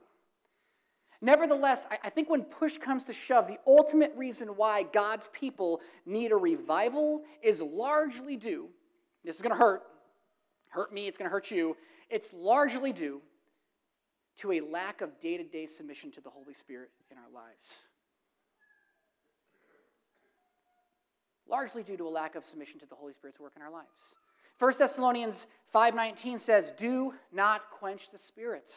Nevertheless, 1.24 1.88
I 1.90 2.10
think 2.10 2.30
when 2.30 2.44
push 2.44 2.78
comes 2.78 3.06
to 3.06 3.14
shove, 3.14 3.48
the 3.48 3.58
ultimate 3.66 4.12
reason 4.18 4.50
why 4.50 4.84
God's 4.84 5.30
people 5.30 5.80
need 6.06 6.34
a 6.34 6.36
revival 6.36 7.22
is 7.42 7.62
largely 7.62 8.36
due, 8.36 8.68
this 9.24 9.38
is 9.38 9.42
going 9.42 9.54
to 9.54 9.58
hurt, 9.58 9.84
hurt 10.68 10.94
me, 10.94 11.08
it's 11.08 11.18
going 11.18 11.30
to 11.30 11.32
hurt 11.32 11.50
you, 11.50 11.78
it's 12.10 12.34
largely 12.34 12.92
due 12.92 13.22
to 14.36 14.52
a 14.52 14.60
lack 14.60 15.00
of 15.00 15.18
day 15.22 15.38
to 15.38 15.46
day 15.46 15.66
submission 15.66 16.12
to 16.12 16.20
the 16.20 16.30
Holy 16.30 16.54
Spirit 16.54 16.90
in 17.10 17.16
our 17.18 17.32
lives. 17.34 17.78
Largely 21.48 21.84
due 21.84 21.96
to 21.96 22.06
a 22.06 22.10
lack 22.10 22.36
of 22.36 22.44
submission 22.44 22.82
to 22.82 22.86
the 22.86 22.96
Holy 22.96 23.14
Spirit's 23.14 23.40
work 23.40 23.54
in 23.56 23.62
our 23.62 23.72
lives. 23.72 24.14
1 24.60 24.78
Thessalonians 24.78 25.48
5:19 25.74 26.38
says, 26.38 26.72
"Do 26.72 27.14
not 27.32 27.72
quench 27.72 28.10
the 28.10 28.18
spirit." 28.18 28.70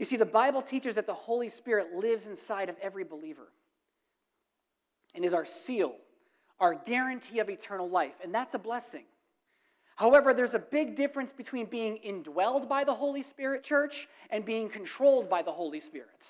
You 0.00 0.06
see, 0.06 0.16
the 0.16 0.24
Bible 0.24 0.62
teaches 0.62 0.94
that 0.94 1.06
the 1.06 1.12
Holy 1.12 1.50
Spirit 1.50 1.94
lives 1.94 2.26
inside 2.26 2.70
of 2.70 2.76
every 2.80 3.04
believer 3.04 3.52
and 5.14 5.26
is 5.26 5.34
our 5.34 5.44
seal, 5.44 5.94
our 6.58 6.74
guarantee 6.74 7.38
of 7.38 7.50
eternal 7.50 7.86
life, 7.86 8.14
and 8.24 8.34
that's 8.34 8.54
a 8.54 8.58
blessing. 8.58 9.04
However, 9.96 10.32
there's 10.32 10.54
a 10.54 10.58
big 10.58 10.96
difference 10.96 11.32
between 11.32 11.66
being 11.66 11.98
indwelled 12.02 12.66
by 12.66 12.82
the 12.82 12.94
Holy 12.94 13.20
Spirit, 13.20 13.62
church, 13.62 14.08
and 14.30 14.42
being 14.42 14.70
controlled 14.70 15.28
by 15.28 15.42
the 15.42 15.52
Holy 15.52 15.80
Spirit. 15.80 16.26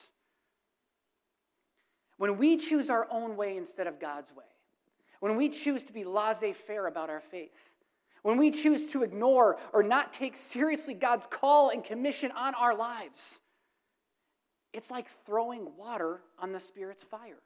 When 2.16 2.38
we 2.38 2.56
choose 2.56 2.90
our 2.90 3.06
own 3.08 3.36
way 3.36 3.56
instead 3.56 3.86
of 3.86 4.00
God's 4.00 4.32
way, 4.34 4.50
when 5.20 5.36
we 5.36 5.48
choose 5.48 5.84
to 5.84 5.92
be 5.92 6.02
laissez 6.02 6.54
faire 6.54 6.88
about 6.88 7.08
our 7.08 7.20
faith, 7.20 7.70
when 8.24 8.36
we 8.36 8.50
choose 8.50 8.86
to 8.88 9.04
ignore 9.04 9.58
or 9.72 9.84
not 9.84 10.12
take 10.12 10.34
seriously 10.34 10.92
God's 10.92 11.26
call 11.26 11.70
and 11.70 11.84
commission 11.84 12.32
on 12.32 12.56
our 12.56 12.74
lives, 12.74 13.38
it's 14.72 14.90
like 14.90 15.08
throwing 15.08 15.76
water 15.76 16.20
on 16.38 16.52
the 16.52 16.60
Spirit's 16.60 17.02
fire. 17.02 17.40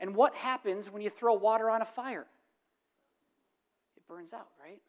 And 0.00 0.14
what 0.14 0.34
happens 0.34 0.90
when 0.90 1.02
you 1.02 1.10
throw 1.10 1.34
water 1.34 1.70
on 1.70 1.82
a 1.82 1.86
fire? 1.86 2.26
It 3.96 4.06
burns 4.08 4.32
out, 4.32 4.48
right? 4.62 4.80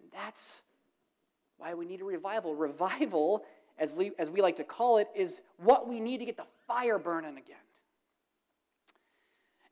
And 0.00 0.10
that's 0.12 0.62
why 1.58 1.74
we 1.74 1.84
need 1.84 2.00
a 2.00 2.04
revival. 2.04 2.54
Revival, 2.54 3.44
as, 3.78 3.96
we, 3.96 4.12
as 4.18 4.30
we 4.30 4.40
like 4.40 4.56
to 4.56 4.64
call 4.64 4.98
it, 4.98 5.08
is 5.14 5.42
what 5.58 5.88
we 5.88 6.00
need 6.00 6.18
to 6.18 6.24
get 6.24 6.36
the 6.36 6.46
fire 6.66 6.98
burning 6.98 7.36
again. 7.36 7.56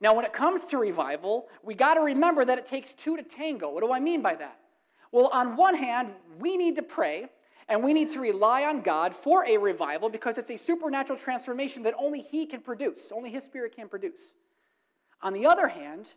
Now, 0.01 0.13
when 0.13 0.25
it 0.25 0.33
comes 0.33 0.65
to 0.65 0.77
revival, 0.77 1.47
we 1.63 1.73
got 1.73 1.95
to 1.95 2.01
remember 2.01 2.45
that 2.45 2.57
it 2.57 2.65
takes 2.65 2.93
two 2.93 3.17
to 3.17 3.23
tango. 3.23 3.69
What 3.69 3.81
do 3.81 3.91
I 3.91 3.99
mean 3.99 4.21
by 4.21 4.35
that? 4.35 4.59
Well, 5.11 5.29
on 5.31 5.55
one 5.55 5.75
hand, 5.75 6.11
we 6.39 6.57
need 6.57 6.75
to 6.75 6.83
pray 6.83 7.29
and 7.67 7.83
we 7.83 7.93
need 7.93 8.09
to 8.11 8.19
rely 8.19 8.63
on 8.63 8.81
God 8.81 9.15
for 9.15 9.45
a 9.47 9.57
revival 9.57 10.09
because 10.09 10.37
it's 10.37 10.51
a 10.51 10.57
supernatural 10.57 11.17
transformation 11.17 11.83
that 11.83 11.95
only 11.97 12.21
He 12.21 12.45
can 12.45 12.61
produce, 12.61 13.11
only 13.11 13.31
His 13.31 13.43
Spirit 13.43 13.75
can 13.75 13.89
produce. 13.89 14.35
On 15.21 15.33
the 15.33 15.45
other 15.45 15.67
hand, 15.67 16.13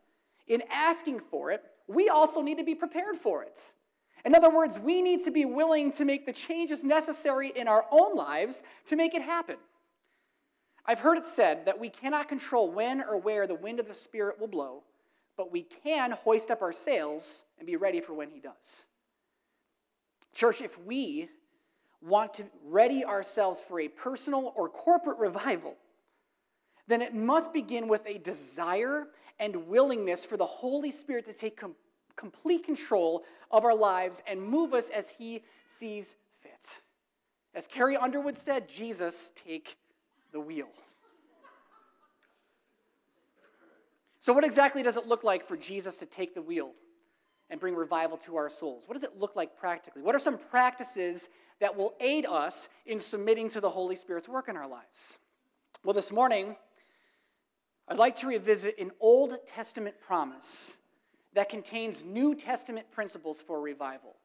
in 0.47 0.63
asking 0.71 1.21
for 1.21 1.51
it, 1.51 1.63
we 1.87 2.09
also 2.09 2.43
need 2.43 2.59
to 2.59 2.65
be 2.65 2.75
prepared 2.75 3.17
for 3.17 3.43
it. 3.43 3.73
In 4.25 4.35
other 4.35 4.51
words, 4.51 4.79
we 4.79 5.01
need 5.01 5.25
to 5.25 5.31
be 5.31 5.45
willing 5.45 5.91
to 5.93 6.05
make 6.05 6.27
the 6.27 6.33
changes 6.33 6.85
necessary 6.85 7.51
in 7.55 7.69
our 7.69 7.87
own 7.91 8.15
lives 8.15 8.63
to 8.87 8.97
make 8.97 9.15
it 9.15 9.23
happen. 9.23 9.57
I've 10.85 11.01
heard 11.01 11.19
it 11.19 11.25
said 11.25 11.67
that 11.67 11.79
we 11.79 11.89
cannot 11.89 12.29
control 12.29 12.71
when 12.71 13.01
or 13.03 13.19
where 13.19 13.47
the 13.47 13.55
wind 13.55 13.79
of 13.79 13.87
the 13.87 13.95
Spirit 13.95 14.41
will 14.41 14.49
blow, 14.49 14.83
but 15.37 15.53
we 15.53 15.63
can 15.63 16.11
hoist 16.11 16.51
up 16.51 16.63
our 16.63 16.73
sails 16.73 17.45
and 17.59 17.67
be 17.67 17.77
ready 17.77 18.01
for 18.01 18.13
when 18.13 18.31
He 18.31 18.41
does. 18.41 18.87
Church, 20.35 20.61
if 20.61 20.79
we 20.83 21.29
want 22.01 22.35
to 22.35 22.45
ready 22.65 23.05
ourselves 23.05 23.63
for 23.63 23.81
a 23.81 23.89
personal 23.89 24.53
or 24.57 24.69
corporate 24.69 25.19
revival, 25.19 25.77
then 26.87 27.03
it 27.03 27.15
must 27.15 27.53
begin 27.53 27.89
with 27.89 28.03
a 28.07 28.19
desire 28.19 29.09
and 29.39 29.69
willingness 29.69 30.25
for 30.25 30.37
the 30.37 30.47
Holy 30.47 30.91
Spirit 30.91 31.25
to 31.27 31.33
take 31.33 31.57
com- 31.57 31.75
complete 32.17 32.65
control 32.65 33.25
of 33.51 33.65
our 33.65 33.75
lives 33.75 34.23
and 34.27 34.43
move 34.43 34.75
us 34.75 34.91
as 34.91 35.11
He 35.11 35.43
sees 35.67 36.15
fit. 36.41 36.81
As 37.55 37.67
Carrie 37.67 37.97
Underwood 37.97 38.37
said, 38.37 38.69
Jesus, 38.69 39.33
take 39.35 39.77
the 40.33 40.41
wheel. 40.41 40.69
So, 44.21 44.33
what 44.33 44.45
exactly 44.45 44.83
does 44.83 44.97
it 44.97 45.07
look 45.07 45.25
like 45.25 45.47
for 45.47 45.57
Jesus 45.57 45.99
to 45.99 46.07
take 46.07 46.35
the 46.35 46.43
wheel 46.43 46.73
and 47.51 47.59
bring 47.61 47.75
revival 47.75 48.19
to 48.19 48.37
our 48.37 48.51
souls? 48.51 48.85
What 48.87 48.95
does 48.95 49.05
it 49.05 49.19
look 49.19 49.37
like 49.37 49.59
practically? 49.59 50.03
What 50.03 50.15
are 50.15 50.19
some 50.19 50.37
practices 50.37 51.29
that 51.61 51.77
will 51.77 51.95
aid 52.01 52.27
us 52.27 52.69
in 52.87 52.99
submitting 52.99 53.49
to 53.51 53.61
the 53.61 53.71
Holy 53.71 53.97
Spirit's 53.97 54.29
work 54.29 54.49
in 54.49 54.57
our 54.57 54.69
lives. 54.69 55.19
Well, 55.85 55.95
this 55.95 56.13
morning, 56.13 56.57
I'd 57.89 57.99
like 57.99 58.17
to 58.17 58.27
revisit 58.27 58.79
an 58.79 58.91
Old 59.01 59.37
Testament 59.47 60.01
promise 60.01 60.75
that 61.35 61.49
contains 61.49 62.05
New 62.05 62.35
Testament 62.35 62.91
principles 62.91 63.43
for 63.43 63.61
revival. 63.61 64.17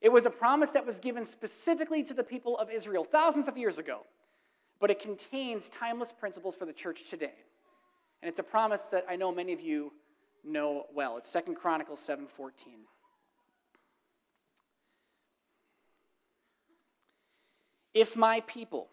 It 0.00 0.10
was 0.10 0.26
a 0.26 0.30
promise 0.30 0.70
that 0.70 0.84
was 0.84 0.98
given 0.98 1.24
specifically 1.24 2.02
to 2.04 2.14
the 2.14 2.24
people 2.24 2.58
of 2.58 2.70
Israel 2.70 3.04
thousands 3.04 3.48
of 3.48 3.56
years 3.56 3.78
ago, 3.78 4.04
but 4.80 4.90
it 4.90 4.98
contains 4.98 5.68
timeless 5.68 6.12
principles 6.12 6.56
for 6.56 6.66
the 6.66 6.72
church 6.72 7.08
today. 7.08 7.34
And 8.20 8.28
it's 8.28 8.38
a 8.38 8.44
promise 8.44 8.82
that 8.86 9.04
I 9.08 9.16
know 9.16 9.32
many 9.32 9.52
of 9.52 9.60
you 9.60 9.92
know 10.44 10.86
well. 10.94 11.16
It's 11.16 11.32
2 11.32 11.54
Chronicles 11.54 12.00
7:14. 12.00 12.86
If 17.94 18.16
my 18.16 18.40
people, 18.40 18.88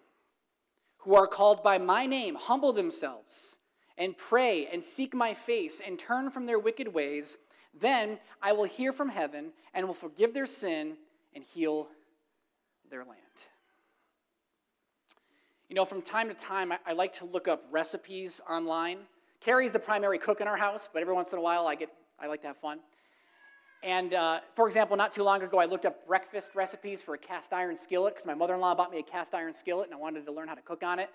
who 1.00 1.15
are 1.15 1.27
called 1.27 1.63
by 1.63 1.77
my 1.77 2.06
name, 2.06 2.36
humble 2.36 2.74
themselves 2.74 3.58
and 3.98 4.18
pray 4.18 4.68
and 4.68 4.84
seek 4.84 5.13
my 5.13 5.34
face 5.34 5.82
and 5.86 5.98
turn 5.98 6.29
from 6.29 6.46
their 6.46 6.60
wicked 6.60 6.94
ways, 6.94 7.38
then 7.77 8.20
I 8.41 8.51
will 8.51 8.65
hear 8.65 8.91
from 8.91 9.10
heaven 9.10 9.51
and 9.74 9.88
will 9.88 9.94
forgive 9.94 10.34
their 10.34 10.46
sin 10.46 10.98
and 11.34 11.44
heal 11.44 11.88
their 12.89 13.06
land. 13.06 13.15
You 15.70 15.75
know, 15.75 15.86
from 15.86 16.01
time 16.01 16.27
to 16.29 16.34
time, 16.34 16.72
I, 16.72 16.79
I 16.88 16.94
like 16.94 17.13
to 17.13 17.25
look 17.25 17.48
up 17.48 17.63
recipes 17.72 18.41
online. 18.50 19.00
Carrie's 19.39 19.74
the 19.74 19.79
primary 19.79 20.18
cook 20.18 20.41
in 20.41 20.48
our 20.48 20.58
house, 20.58 20.89
but 20.91 21.01
every 21.01 21.13
once 21.13 21.32
in 21.32 21.38
a 21.38 21.41
while 21.41 21.68
I 21.68 21.75
get 21.75 21.89
I 22.20 22.27
like 22.27 22.41
to 22.41 22.48
have 22.48 22.58
fun. 22.58 22.79
And 23.83 24.13
uh, 24.13 24.41
for 24.55 24.67
example, 24.67 24.98
not 24.98 25.13
too 25.13 25.24
long 25.24 25.41
ago, 25.41 25.57
I 25.57 25.65
looked 25.65 25.86
up 25.86 26.05
breakfast 26.05 26.53
recipes 26.53 27.01
for 27.01 27.15
a 27.15 27.17
cast 27.17 27.53
iron 27.53 27.77
skillet 27.77 28.13
because 28.13 28.25
my 28.25 28.33
mother 28.33 28.55
in 28.55 28.59
law 28.59 28.75
bought 28.75 28.91
me 28.91 29.00
a 29.00 29.03
cast 29.03 29.33
iron 29.33 29.53
skillet 29.53 29.86
and 29.86 29.93
I 29.93 29.98
wanted 29.98 30.25
to 30.25 30.31
learn 30.31 30.48
how 30.50 30.55
to 30.55 30.62
cook 30.62 30.83
on 30.83 31.00
it. 31.00 31.09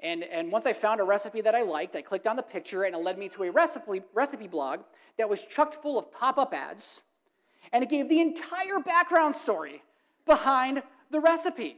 And, 0.00 0.24
and 0.24 0.50
once 0.50 0.66
I 0.66 0.72
found 0.72 1.00
a 1.00 1.04
recipe 1.04 1.40
that 1.42 1.54
I 1.54 1.62
liked, 1.62 1.94
I 1.94 2.02
clicked 2.02 2.26
on 2.26 2.36
the 2.36 2.42
picture 2.42 2.82
and 2.82 2.94
it 2.94 2.98
led 2.98 3.16
me 3.16 3.28
to 3.30 3.44
a 3.44 3.50
recipe, 3.50 4.02
recipe 4.12 4.48
blog 4.48 4.80
that 5.18 5.28
was 5.28 5.42
chucked 5.42 5.74
full 5.74 5.98
of 5.98 6.12
pop 6.12 6.36
up 6.36 6.52
ads. 6.52 7.00
And 7.72 7.84
it 7.84 7.90
gave 7.90 8.08
the 8.08 8.20
entire 8.20 8.80
background 8.84 9.34
story 9.34 9.82
behind 10.26 10.82
the 11.10 11.20
recipe. 11.20 11.76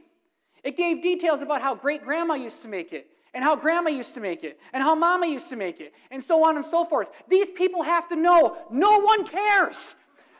It 0.63 0.75
gave 0.75 1.01
details 1.01 1.41
about 1.41 1.61
how 1.61 1.75
great 1.75 2.03
grandma 2.03 2.33
used 2.33 2.61
to 2.63 2.67
make 2.67 2.91
it, 2.91 3.07
and 3.33 3.43
how 3.43 3.55
grandma 3.55 3.89
used 3.89 4.15
to 4.15 4.19
make 4.19 4.43
it, 4.43 4.59
and 4.73 4.81
how 4.81 4.95
mama 4.95 5.27
used 5.27 5.49
to 5.49 5.55
make 5.55 5.79
it, 5.79 5.93
and 6.11 6.21
so 6.21 6.43
on 6.43 6.55
and 6.55 6.65
so 6.65 6.83
forth. 6.83 7.11
These 7.29 7.51
people 7.51 7.83
have 7.83 8.09
to 8.09 8.15
know 8.15 8.57
no 8.71 8.99
one 8.99 9.25
cares. 9.27 9.95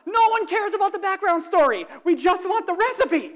No 0.08 0.28
one 0.30 0.46
cares 0.46 0.72
about 0.72 0.92
the 0.92 0.98
background 0.98 1.42
story. 1.42 1.86
We 2.02 2.16
just 2.16 2.48
want 2.48 2.66
the 2.66 2.74
recipe. 2.74 3.34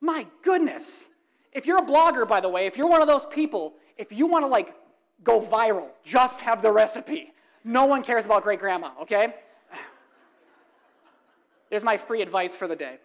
My 0.00 0.26
goodness. 0.42 1.08
If 1.52 1.66
you're 1.66 1.78
a 1.78 1.86
blogger, 1.86 2.26
by 2.26 2.40
the 2.40 2.48
way, 2.48 2.66
if 2.66 2.76
you're 2.76 2.88
one 2.88 3.00
of 3.00 3.06
those 3.06 3.26
people, 3.26 3.74
if 3.96 4.12
you 4.12 4.26
want 4.26 4.42
to 4.42 4.48
like 4.48 4.74
go 5.22 5.40
viral, 5.40 5.90
just 6.04 6.40
have 6.40 6.62
the 6.62 6.72
recipe. 6.72 7.32
No 7.64 7.86
one 7.86 8.02
cares 8.02 8.26
about 8.26 8.42
great 8.42 8.58
grandma, 8.58 8.90
okay? 9.02 9.34
There's 11.70 11.84
my 11.84 11.96
free 11.96 12.20
advice 12.20 12.56
for 12.56 12.66
the 12.66 12.76
day. 12.76 12.98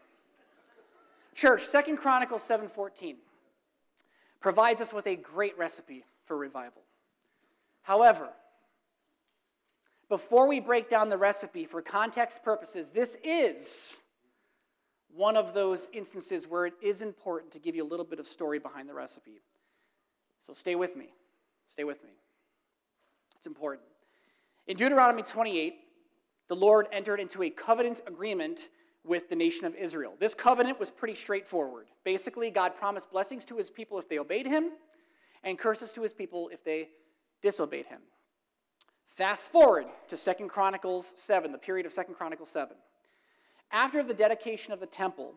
Church, 1.35 1.63
Second 1.63 1.97
Chronicles 1.97 2.41
7:14 2.41 3.15
provides 4.39 4.81
us 4.81 4.91
with 4.91 5.05
a 5.05 5.15
great 5.15 5.57
recipe 5.57 6.05
for 6.25 6.35
revival. 6.35 6.81
However, 7.83 8.29
before 10.11 10.45
we 10.45 10.59
break 10.59 10.89
down 10.89 11.07
the 11.07 11.17
recipe 11.17 11.63
for 11.63 11.81
context 11.81 12.43
purposes, 12.43 12.89
this 12.89 13.15
is 13.23 13.95
one 15.15 15.37
of 15.37 15.53
those 15.53 15.87
instances 15.93 16.45
where 16.45 16.65
it 16.65 16.73
is 16.83 17.01
important 17.01 17.53
to 17.53 17.59
give 17.59 17.77
you 17.77 17.83
a 17.83 17.87
little 17.87 18.05
bit 18.05 18.19
of 18.19 18.27
story 18.27 18.59
behind 18.59 18.89
the 18.89 18.93
recipe. 18.93 19.39
So 20.41 20.51
stay 20.51 20.75
with 20.75 20.97
me. 20.97 21.13
Stay 21.69 21.85
with 21.85 22.03
me. 22.03 22.09
It's 23.37 23.47
important. 23.47 23.87
In 24.67 24.75
Deuteronomy 24.75 25.21
28, 25.21 25.75
the 26.49 26.55
Lord 26.57 26.87
entered 26.91 27.21
into 27.21 27.43
a 27.43 27.49
covenant 27.49 28.01
agreement 28.05 28.67
with 29.05 29.29
the 29.29 29.37
nation 29.37 29.63
of 29.63 29.75
Israel. 29.75 30.15
This 30.19 30.33
covenant 30.33 30.77
was 30.77 30.91
pretty 30.91 31.15
straightforward. 31.15 31.87
Basically, 32.03 32.51
God 32.51 32.75
promised 32.75 33.09
blessings 33.11 33.45
to 33.45 33.55
his 33.55 33.69
people 33.69 33.97
if 33.97 34.09
they 34.09 34.19
obeyed 34.19 34.45
him, 34.45 34.71
and 35.41 35.57
curses 35.57 35.93
to 35.93 36.01
his 36.01 36.11
people 36.11 36.49
if 36.51 36.65
they 36.65 36.89
disobeyed 37.41 37.85
him. 37.85 38.01
Fast 39.11 39.51
forward 39.51 39.87
to 40.07 40.15
Second 40.15 40.47
Chronicles 40.47 41.11
7, 41.17 41.51
the 41.51 41.57
period 41.57 41.85
of 41.85 41.91
Second 41.91 42.13
Chronicles 42.13 42.49
7. 42.49 42.77
After 43.69 44.03
the 44.03 44.13
dedication 44.13 44.71
of 44.71 44.79
the 44.79 44.85
temple, 44.85 45.33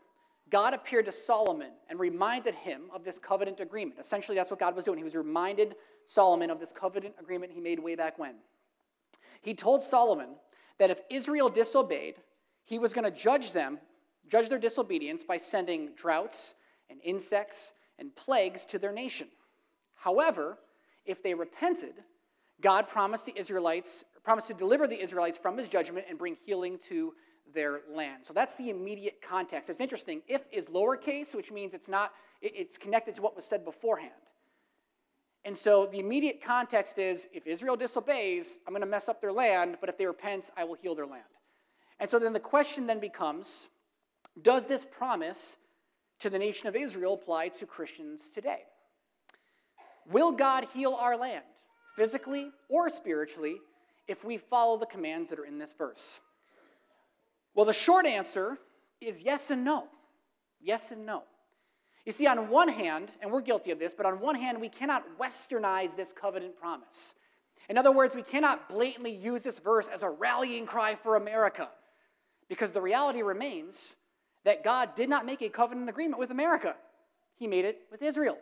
God 0.49 0.75
appeared 0.75 1.07
to 1.07 1.13
Solomon 1.13 1.73
and 1.91 1.99
reminded 1.99 2.55
him 2.55 2.83
of 2.95 3.03
this 3.03 3.19
covenant 3.19 3.59
agreement. 3.59 3.99
Essentially, 3.99 4.37
that's 4.37 4.51
what 4.51 4.61
God 4.61 4.77
was 4.77 4.85
doing. 4.85 4.99
He 4.99 5.05
was 5.05 5.17
reminded 5.17 5.75
Solomon 6.07 6.51
of 6.51 6.61
this 6.61 6.71
covenant 6.71 7.17
agreement 7.19 7.51
he 7.53 7.61
made 7.61 7.81
way 7.81 7.97
back 7.97 8.17
when. 8.17 8.37
He 9.43 9.55
told 9.55 9.83
Solomon 9.83 10.37
that 10.79 10.91
if 10.91 11.01
Israel 11.11 11.49
disobeyed, 11.49 12.17
he 12.65 12.79
was 12.79 12.93
going 12.93 13.11
to 13.11 13.11
judge 13.11 13.51
them, 13.51 13.81
judge 14.29 14.49
their 14.49 14.59
disobedience 14.61 15.25
by 15.25 15.37
sending 15.37 15.91
droughts 15.97 16.55
and 16.89 17.01
insects 17.03 17.73
and 17.99 18.15
plagues 18.15 18.65
to 18.67 18.79
their 18.79 18.93
nation. 18.93 19.27
However, 19.97 20.59
if 21.05 21.25
they 21.25 21.35
repented, 21.35 21.95
God 22.65 22.89
promised 22.89 23.27
the 23.27 23.39
Israelites, 23.39 24.07
promised 24.25 24.49
to 24.49 24.55
deliver 24.55 24.87
the 24.87 24.99
Israelites 24.99 25.37
from 25.37 25.59
his 25.59 25.69
judgment 25.69 26.07
and 26.09 26.19
bring 26.19 26.35
healing 26.47 26.79
to 26.89 27.13
their 27.53 27.83
land. 27.95 28.25
So 28.25 28.33
that's 28.33 28.55
the 28.55 28.71
immediate 28.71 29.21
context. 29.21 29.69
It's 29.69 29.83
interesting. 29.83 30.23
If 30.27 30.45
is 30.51 30.69
lowercase, 30.71 31.35
which 31.35 31.53
means 31.53 31.75
it's 31.75 31.91
not, 31.91 32.13
it's 32.41 32.79
connected 32.79 33.15
to 33.17 33.23
what 33.23 33.37
was 33.37 33.45
said 33.45 33.67
beforehand. 33.67 34.13
And 35.45 35.55
so 35.55 35.85
the 35.85 35.99
immediate 35.99 36.41
context 36.43 36.97
is 36.97 37.29
if 37.35 37.47
Israel 37.47 37.77
disobeys, 37.77 38.59
I'm 38.67 38.73
going 38.73 38.81
to 38.81 38.87
mess 38.87 39.11
up 39.11 39.21
their 39.21 39.31
land, 39.31 39.77
but 39.79 39.91
if 39.91 39.99
they 39.99 40.07
repent, 40.07 40.49
I 40.57 40.65
will 40.65 40.77
heal 40.77 40.95
their 40.95 41.07
land. 41.07 41.23
And 42.01 42.09
so 42.09 42.19
then 42.19 42.33
the 42.33 42.41
question 42.41 42.87
then 42.87 42.99
becomes 42.99 43.69
does 44.41 44.65
this 44.65 44.87
promise 44.87 45.59
to 46.21 46.31
the 46.31 46.39
nation 46.39 46.67
of 46.67 46.75
Israel 46.75 47.13
apply 47.13 47.49
to 47.49 47.67
Christians 47.67 48.31
today? 48.31 48.63
Will 50.11 50.33
God 50.33 50.67
heal 50.73 50.95
our 50.95 51.17
land? 51.17 51.45
Physically 51.97 52.51
or 52.69 52.89
spiritually, 52.89 53.57
if 54.07 54.25
we 54.25 54.37
follow 54.37 54.77
the 54.77 54.87
commands 54.87 55.31
that 55.31 55.39
are 55.39 55.47
in 55.47 55.59
this 55.59 55.75
verse? 55.75 56.21
Well, 57.55 57.67
the 57.67 57.73
short 57.73 58.07
answer 58.07 58.59
is 59.01 59.23
yes 59.23 59.51
and 59.51 59.65
no. 59.65 59.89
Yes 60.61 60.91
and 60.91 61.07
no. 61.07 61.25
You 62.05 62.13
see, 62.13 62.27
on 62.27 62.49
one 62.49 62.69
hand, 62.69 63.11
and 63.23 63.31
we're 63.31 63.41
guilty 63.41 63.71
of 63.71 63.79
this, 63.79 63.95
but 63.95 64.05
on 64.05 64.21
one 64.21 64.35
hand, 64.35 64.61
we 64.61 64.69
cannot 64.69 65.05
westernize 65.19 65.97
this 65.97 66.13
covenant 66.13 66.57
promise. 66.57 67.15
In 67.69 67.79
other 67.79 67.93
words, 67.93 68.15
we 68.15 68.23
cannot 68.23 68.69
blatantly 68.69 69.15
use 69.15 69.43
this 69.43 69.59
verse 69.59 69.89
as 69.89 70.03
a 70.03 70.11
rallying 70.11 70.67
cry 70.67 70.97
for 70.97 71.17
America, 71.17 71.71
because 72.49 72.73
the 72.73 72.83
reality 72.83 73.23
remains 73.23 73.95
that 74.45 74.63
God 74.63 74.95
did 74.95 75.09
not 75.09 75.25
make 75.25 75.41
a 75.41 75.49
covenant 75.49 75.89
agreement 75.89 76.19
with 76.19 76.31
America, 76.31 76.77
He 77.37 77.47
made 77.47 77.65
it 77.65 77.83
with 77.91 78.03
Israel. 78.03 78.39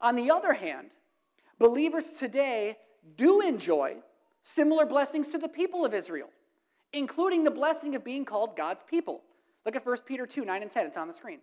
On 0.00 0.16
the 0.16 0.30
other 0.30 0.54
hand, 0.54 0.88
Believers 1.58 2.16
today 2.18 2.76
do 3.16 3.40
enjoy 3.40 3.96
similar 4.42 4.86
blessings 4.86 5.28
to 5.28 5.38
the 5.38 5.48
people 5.48 5.84
of 5.84 5.94
Israel, 5.94 6.28
including 6.92 7.44
the 7.44 7.50
blessing 7.50 7.94
of 7.94 8.04
being 8.04 8.24
called 8.24 8.56
God's 8.56 8.82
people. 8.82 9.22
Look 9.64 9.76
at 9.76 9.86
1 9.86 9.96
Peter 10.06 10.26
2 10.26 10.44
9 10.44 10.62
and 10.62 10.70
10, 10.70 10.86
it's 10.86 10.96
on 10.96 11.06
the 11.06 11.12
screen. 11.12 11.40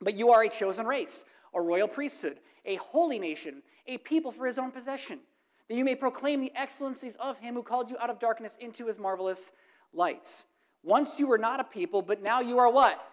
But 0.00 0.14
you 0.14 0.30
are 0.30 0.42
a 0.42 0.48
chosen 0.48 0.86
race, 0.86 1.24
a 1.54 1.60
royal 1.60 1.88
priesthood, 1.88 2.38
a 2.64 2.76
holy 2.76 3.18
nation, 3.18 3.62
a 3.86 3.98
people 3.98 4.32
for 4.32 4.46
his 4.46 4.58
own 4.58 4.70
possession, 4.70 5.20
that 5.68 5.74
you 5.74 5.84
may 5.84 5.94
proclaim 5.94 6.40
the 6.40 6.52
excellencies 6.54 7.16
of 7.16 7.38
him 7.38 7.54
who 7.54 7.62
called 7.62 7.90
you 7.90 7.96
out 7.98 8.10
of 8.10 8.18
darkness 8.18 8.56
into 8.60 8.86
his 8.86 8.98
marvelous 8.98 9.52
light. 9.92 10.44
Once 10.82 11.18
you 11.18 11.26
were 11.26 11.38
not 11.38 11.60
a 11.60 11.64
people, 11.64 12.00
but 12.00 12.22
now 12.22 12.40
you 12.40 12.58
are 12.58 12.72
what? 12.72 13.04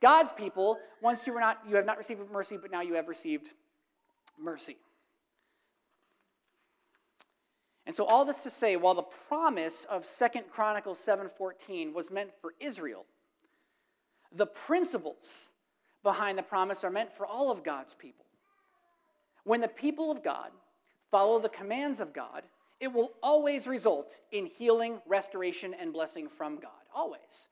God's 0.00 0.32
people. 0.32 0.78
Once 1.02 1.26
you 1.26 1.32
were 1.32 1.40
not, 1.40 1.60
you 1.68 1.76
have 1.76 1.84
not 1.84 1.98
received 1.98 2.20
mercy, 2.30 2.56
but 2.56 2.70
now 2.70 2.80
you 2.80 2.94
have 2.94 3.08
received 3.08 3.52
mercy. 4.38 4.76
And 7.88 7.94
so 7.96 8.04
all 8.04 8.26
this 8.26 8.42
to 8.42 8.50
say, 8.50 8.76
while 8.76 8.92
the 8.92 9.02
promise 9.02 9.86
of 9.86 10.04
Second 10.04 10.50
Chronicles 10.50 10.98
7:14 10.98 11.94
was 11.94 12.10
meant 12.10 12.34
for 12.38 12.52
Israel, 12.60 13.06
the 14.30 14.46
principles 14.46 15.52
behind 16.02 16.36
the 16.36 16.42
promise 16.42 16.84
are 16.84 16.90
meant 16.90 17.10
for 17.10 17.26
all 17.26 17.50
of 17.50 17.64
God's 17.64 17.94
people. 17.94 18.26
When 19.44 19.62
the 19.62 19.68
people 19.68 20.10
of 20.10 20.22
God 20.22 20.52
follow 21.10 21.38
the 21.38 21.48
commands 21.48 21.98
of 21.98 22.12
God, 22.12 22.42
it 22.78 22.92
will 22.92 23.14
always 23.22 23.66
result 23.66 24.20
in 24.32 24.44
healing, 24.44 25.00
restoration, 25.06 25.72
and 25.72 25.90
blessing 25.90 26.28
from 26.28 26.56
God. 26.56 26.84
Always. 26.94 27.48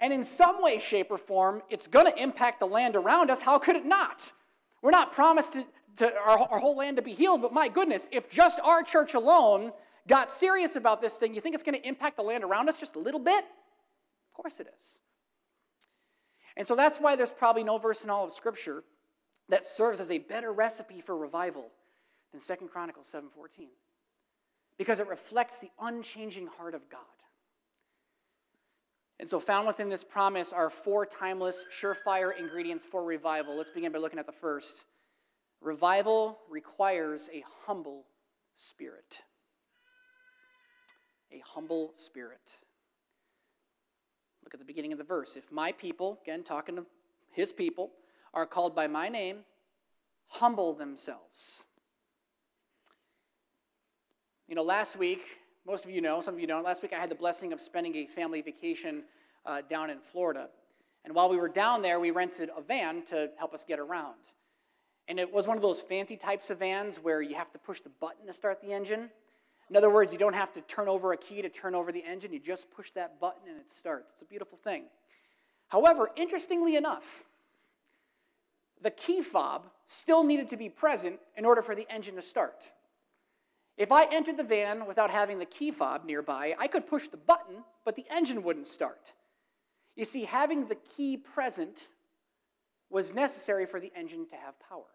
And 0.00 0.14
in 0.14 0.24
some 0.24 0.62
way, 0.62 0.78
shape, 0.78 1.10
or 1.10 1.18
form, 1.18 1.62
it's 1.68 1.86
going 1.86 2.06
to 2.06 2.18
impact 2.18 2.60
the 2.60 2.66
land 2.66 2.96
around 2.96 3.30
us. 3.30 3.42
How 3.42 3.58
could 3.58 3.76
it 3.76 3.84
not? 3.84 4.32
We're 4.80 4.92
not 4.92 5.12
promised 5.12 5.52
to, 5.52 5.66
to 5.96 6.14
our, 6.16 6.38
our 6.50 6.58
whole 6.58 6.76
land 6.76 6.96
to 6.96 7.02
be 7.02 7.12
healed, 7.12 7.42
but 7.42 7.52
my 7.52 7.68
goodness, 7.68 8.08
if 8.12 8.30
just 8.30 8.60
our 8.60 8.82
church 8.82 9.14
alone 9.14 9.72
got 10.06 10.30
serious 10.30 10.76
about 10.76 11.00
this 11.00 11.18
thing, 11.18 11.34
you 11.34 11.40
think 11.40 11.54
it's 11.54 11.64
going 11.64 11.80
to 11.80 11.86
impact 11.86 12.16
the 12.16 12.22
land 12.22 12.44
around 12.44 12.68
us 12.68 12.78
just 12.78 12.96
a 12.96 12.98
little 12.98 13.20
bit? 13.20 13.44
Of 13.44 14.34
course 14.34 14.60
it 14.60 14.68
is. 14.78 15.00
And 16.56 16.66
so 16.66 16.74
that's 16.74 16.98
why 16.98 17.16
there's 17.16 17.32
probably 17.32 17.64
no 17.64 17.78
verse 17.78 18.04
in 18.04 18.10
all 18.10 18.24
of 18.24 18.32
Scripture 18.32 18.82
that 19.48 19.64
serves 19.64 20.00
as 20.00 20.10
a 20.10 20.18
better 20.18 20.52
recipe 20.52 21.00
for 21.00 21.16
revival 21.16 21.70
than 22.32 22.40
Second 22.40 22.68
Chronicles 22.68 23.08
7:14. 23.08 23.70
Because 24.76 25.00
it 25.00 25.08
reflects 25.08 25.58
the 25.58 25.70
unchanging 25.80 26.46
heart 26.46 26.74
of 26.74 26.88
God. 26.88 27.00
And 29.20 29.28
so, 29.28 29.40
found 29.40 29.66
within 29.66 29.88
this 29.88 30.04
promise 30.04 30.52
are 30.52 30.70
four 30.70 31.04
timeless, 31.04 31.66
surefire 31.70 32.36
ingredients 32.36 32.86
for 32.86 33.02
revival. 33.02 33.56
Let's 33.56 33.70
begin 33.70 33.90
by 33.90 33.98
looking 33.98 34.18
at 34.18 34.26
the 34.26 34.32
first. 34.32 34.84
Revival 35.60 36.38
requires 36.48 37.28
a 37.32 37.44
humble 37.66 38.04
spirit. 38.56 39.22
A 41.32 41.42
humble 41.44 41.92
spirit. 41.96 42.60
Look 44.44 44.54
at 44.54 44.60
the 44.60 44.66
beginning 44.66 44.92
of 44.92 44.98
the 44.98 45.04
verse. 45.04 45.36
If 45.36 45.50
my 45.52 45.72
people, 45.72 46.18
again 46.22 46.42
talking 46.42 46.76
to 46.76 46.86
his 47.32 47.52
people, 47.52 47.90
are 48.32 48.46
called 48.46 48.74
by 48.74 48.86
my 48.86 49.08
name, 49.08 49.38
humble 50.28 50.74
themselves. 50.74 51.64
You 54.46 54.54
know, 54.54 54.62
last 54.62 54.96
week, 54.96 55.20
most 55.66 55.84
of 55.84 55.90
you 55.90 56.00
know, 56.00 56.20
some 56.20 56.34
of 56.34 56.40
you 56.40 56.46
don't, 56.46 56.64
last 56.64 56.82
week 56.82 56.94
I 56.94 56.98
had 56.98 57.10
the 57.10 57.14
blessing 57.14 57.52
of 57.52 57.60
spending 57.60 57.94
a 57.96 58.06
family 58.06 58.40
vacation 58.40 59.02
uh, 59.44 59.62
down 59.68 59.90
in 59.90 60.00
Florida. 60.00 60.48
And 61.04 61.14
while 61.14 61.28
we 61.28 61.36
were 61.36 61.48
down 61.48 61.82
there, 61.82 62.00
we 62.00 62.10
rented 62.10 62.48
a 62.56 62.62
van 62.62 63.04
to 63.06 63.30
help 63.36 63.52
us 63.52 63.64
get 63.64 63.78
around. 63.78 64.16
And 65.08 65.18
it 65.18 65.32
was 65.32 65.48
one 65.48 65.56
of 65.56 65.62
those 65.62 65.80
fancy 65.80 66.16
types 66.16 66.50
of 66.50 66.58
vans 66.58 66.98
where 66.98 67.22
you 67.22 67.34
have 67.34 67.50
to 67.52 67.58
push 67.58 67.80
the 67.80 67.88
button 67.88 68.26
to 68.26 68.32
start 68.32 68.60
the 68.60 68.72
engine. 68.72 69.10
In 69.70 69.76
other 69.76 69.90
words, 69.90 70.12
you 70.12 70.18
don't 70.18 70.34
have 70.34 70.52
to 70.52 70.60
turn 70.62 70.86
over 70.86 71.12
a 71.12 71.16
key 71.16 71.42
to 71.42 71.48
turn 71.48 71.74
over 71.74 71.92
the 71.92 72.04
engine, 72.04 72.32
you 72.32 72.38
just 72.38 72.70
push 72.70 72.90
that 72.92 73.20
button 73.20 73.48
and 73.48 73.58
it 73.58 73.70
starts. 73.70 74.12
It's 74.12 74.22
a 74.22 74.26
beautiful 74.26 74.58
thing. 74.58 74.84
However, 75.68 76.10
interestingly 76.16 76.76
enough, 76.76 77.24
the 78.82 78.90
key 78.90 79.22
fob 79.22 79.66
still 79.86 80.24
needed 80.24 80.48
to 80.50 80.56
be 80.56 80.68
present 80.68 81.18
in 81.36 81.44
order 81.44 81.62
for 81.62 81.74
the 81.74 81.86
engine 81.90 82.14
to 82.16 82.22
start. 82.22 82.70
If 83.76 83.92
I 83.92 84.04
entered 84.10 84.36
the 84.36 84.44
van 84.44 84.86
without 84.86 85.10
having 85.10 85.38
the 85.38 85.44
key 85.44 85.70
fob 85.70 86.04
nearby, 86.04 86.54
I 86.58 86.66
could 86.66 86.86
push 86.86 87.08
the 87.08 87.16
button, 87.16 87.64
but 87.84 87.96
the 87.96 88.06
engine 88.10 88.42
wouldn't 88.42 88.66
start. 88.66 89.12
You 89.94 90.04
see, 90.04 90.24
having 90.24 90.66
the 90.66 90.74
key 90.74 91.16
present 91.16 91.88
was 92.90 93.14
necessary 93.14 93.66
for 93.66 93.80
the 93.80 93.92
engine 93.94 94.26
to 94.28 94.36
have 94.36 94.58
power. 94.60 94.86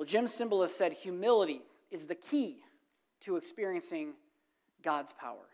Well, 0.00 0.06
Jim 0.06 0.24
Cymbala 0.24 0.70
said 0.70 0.94
humility 0.94 1.60
is 1.90 2.06
the 2.06 2.14
key 2.14 2.62
to 3.20 3.36
experiencing 3.36 4.14
God's 4.82 5.12
power. 5.12 5.44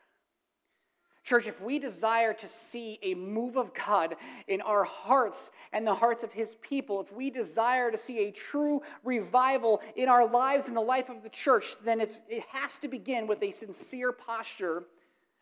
Church, 1.24 1.48
if 1.48 1.60
we 1.60 1.80
desire 1.80 2.32
to 2.32 2.46
see 2.46 3.00
a 3.02 3.14
move 3.14 3.56
of 3.56 3.74
God 3.74 4.14
in 4.46 4.60
our 4.60 4.84
hearts 4.84 5.50
and 5.72 5.84
the 5.84 5.96
hearts 5.96 6.22
of 6.22 6.32
His 6.32 6.54
people, 6.62 7.00
if 7.00 7.12
we 7.12 7.28
desire 7.28 7.90
to 7.90 7.96
see 7.96 8.20
a 8.20 8.30
true 8.30 8.82
revival 9.02 9.82
in 9.96 10.08
our 10.08 10.24
lives 10.24 10.68
and 10.68 10.76
the 10.76 10.80
life 10.80 11.08
of 11.08 11.24
the 11.24 11.28
church, 11.28 11.74
then 11.84 12.00
it 12.00 12.16
has 12.52 12.78
to 12.78 12.86
begin 12.86 13.26
with 13.26 13.42
a 13.42 13.50
sincere 13.50 14.12
posture 14.12 14.84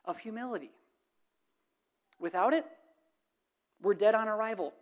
of 0.06 0.18
humility. 0.18 0.70
Without 2.18 2.54
it, 2.54 2.64
we're 3.82 3.92
dead 3.92 4.14
on 4.14 4.28
arrival. 4.28 4.72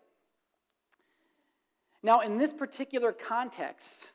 Now, 2.03 2.21
in 2.21 2.39
this 2.39 2.53
particular 2.53 3.13
context, 3.13 4.13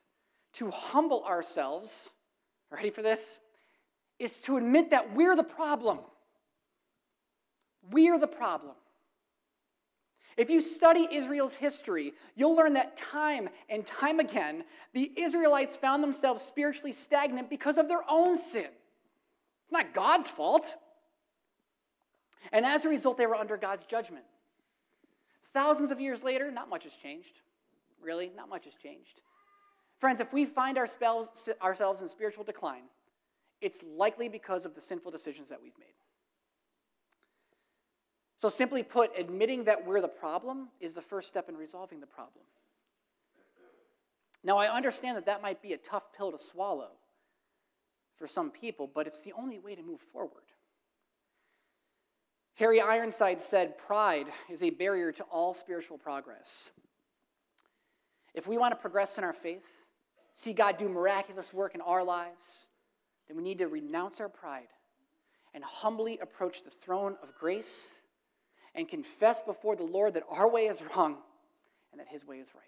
to 0.54 0.69
humble 0.71 1.23
ourselves, 1.23 2.10
ready 2.69 2.89
for 2.89 3.02
this, 3.02 3.39
is 4.19 4.39
to 4.39 4.58
admit 4.58 4.89
that 4.89 5.13
we're 5.15 5.36
the 5.36 5.43
problem. 5.43 6.00
We're 7.91 8.19
the 8.19 8.28
problem. 8.28 8.73
If 10.36 10.50
you 10.52 10.62
study 10.62 11.08
Israel's 11.12 11.56
history, 11.56 12.13
you'll 12.36 12.56
learn 12.56 12.73
that 12.73 12.95
time 12.95 13.50
and 13.69 13.86
time 13.86 14.19
again, 14.19 14.65
the 14.93 15.12
Israelites 15.17 15.76
found 15.76 16.04
themselves 16.04 16.43
spiritually 16.43 16.91
stagnant 16.91 17.50
because 17.50 17.78
of 17.78 17.88
their 17.88 18.02
own 18.08 18.38
sin. 18.38 18.65
It's 18.65 19.71
not 19.71 19.93
God's 19.93 20.30
fault. 20.30 20.76
And 22.52 22.65
as 22.65 22.86
a 22.86 22.89
result, 22.89 23.17
they 23.17 23.26
were 23.26 23.36
under 23.36 23.58
God's 23.58 23.86
judgment. 23.88 24.26
Thousands 25.54 25.89
of 25.89 26.00
years 26.00 26.23
later, 26.23 26.52
not 26.52 26.69
much 26.69 26.84
has 26.84 26.93
changed. 26.93 27.41
Really, 28.01 28.31
not 28.36 28.49
much 28.49 28.65
has 28.65 28.75
changed. 28.75 29.21
Friends, 29.99 30.19
if 30.19 30.31
we 30.31 30.45
find 30.45 30.77
ourselves, 30.77 31.49
in 32.01 32.07
spiritual 32.07 32.43
decline, 32.43 32.83
it's 33.62 33.83
likely 33.83 34.29
because 34.29 34.65
of 34.65 34.75
the 34.75 34.81
sinful 34.81 35.12
decisions 35.12 35.49
that 35.49 35.62
we've 35.62 35.77
made. 35.79 35.88
So, 38.38 38.49
simply 38.49 38.83
put, 38.83 39.17
admitting 39.17 39.63
that 39.63 39.83
we're 39.86 39.99
the 39.99 40.07
problem 40.07 40.69
is 40.79 40.93
the 40.93 41.01
first 41.01 41.27
step 41.27 41.49
in 41.49 41.57
resolving 41.57 41.99
the 41.99 42.05
problem. 42.05 42.45
Now, 44.43 44.57
I 44.60 44.71
understand 44.71 45.17
that 45.17 45.25
that 45.25 45.41
might 45.41 45.62
be 45.62 45.73
a 45.73 45.77
tough 45.77 46.13
pill 46.15 46.31
to 46.31 46.38
swallow 46.38 46.91
for 48.15 48.27
some 48.27 48.51
people, 48.51 48.89
but 48.93 49.07
it's 49.07 49.21
the 49.21 49.33
only 49.33 49.57
way 49.57 49.73
to 49.73 49.81
move 49.81 49.99
forward. 49.99 50.43
Harry 52.55 52.79
Ironside 52.79 53.41
said, 53.41 53.77
Pride 53.77 54.27
is 54.49 54.63
a 54.63 54.69
barrier 54.69 55.12
to 55.12 55.23
all 55.23 55.53
spiritual 55.53 55.97
progress. 55.97 56.71
If 58.38 58.47
we 58.47 58.60
want 58.60 58.71
to 58.71 58.76
progress 58.80 59.17
in 59.17 59.23
our 59.23 59.34
faith, 59.34 59.65
see 60.36 60.54
God 60.54 60.78
do 60.78 60.88
miraculous 60.88 61.52
work 61.52 61.73
in 61.73 61.82
our 61.82 62.04
lives, 62.04 62.67
then 63.28 63.36
we 63.36 63.41
need 63.41 63.58
to 63.58 63.67
renounce 63.67 64.21
our 64.21 64.30
pride 64.30 64.67
and 65.56 65.63
humbly 65.63 66.19
approach 66.21 66.62
the 66.62 66.69
throne 66.69 67.17
of 67.23 67.34
grace 67.34 68.04
and 68.76 68.88
confess 68.88 69.41
before 69.41 69.76
the 69.76 69.84
Lord 69.84 70.13
that 70.13 70.23
our 70.30 70.47
way 70.47 70.67
is 70.67 70.84
wrong 70.95 71.17
and 71.91 72.00
that 72.00 72.08
his 72.10 72.28
way 72.28 72.38
is 72.38 72.54
right. 72.54 72.63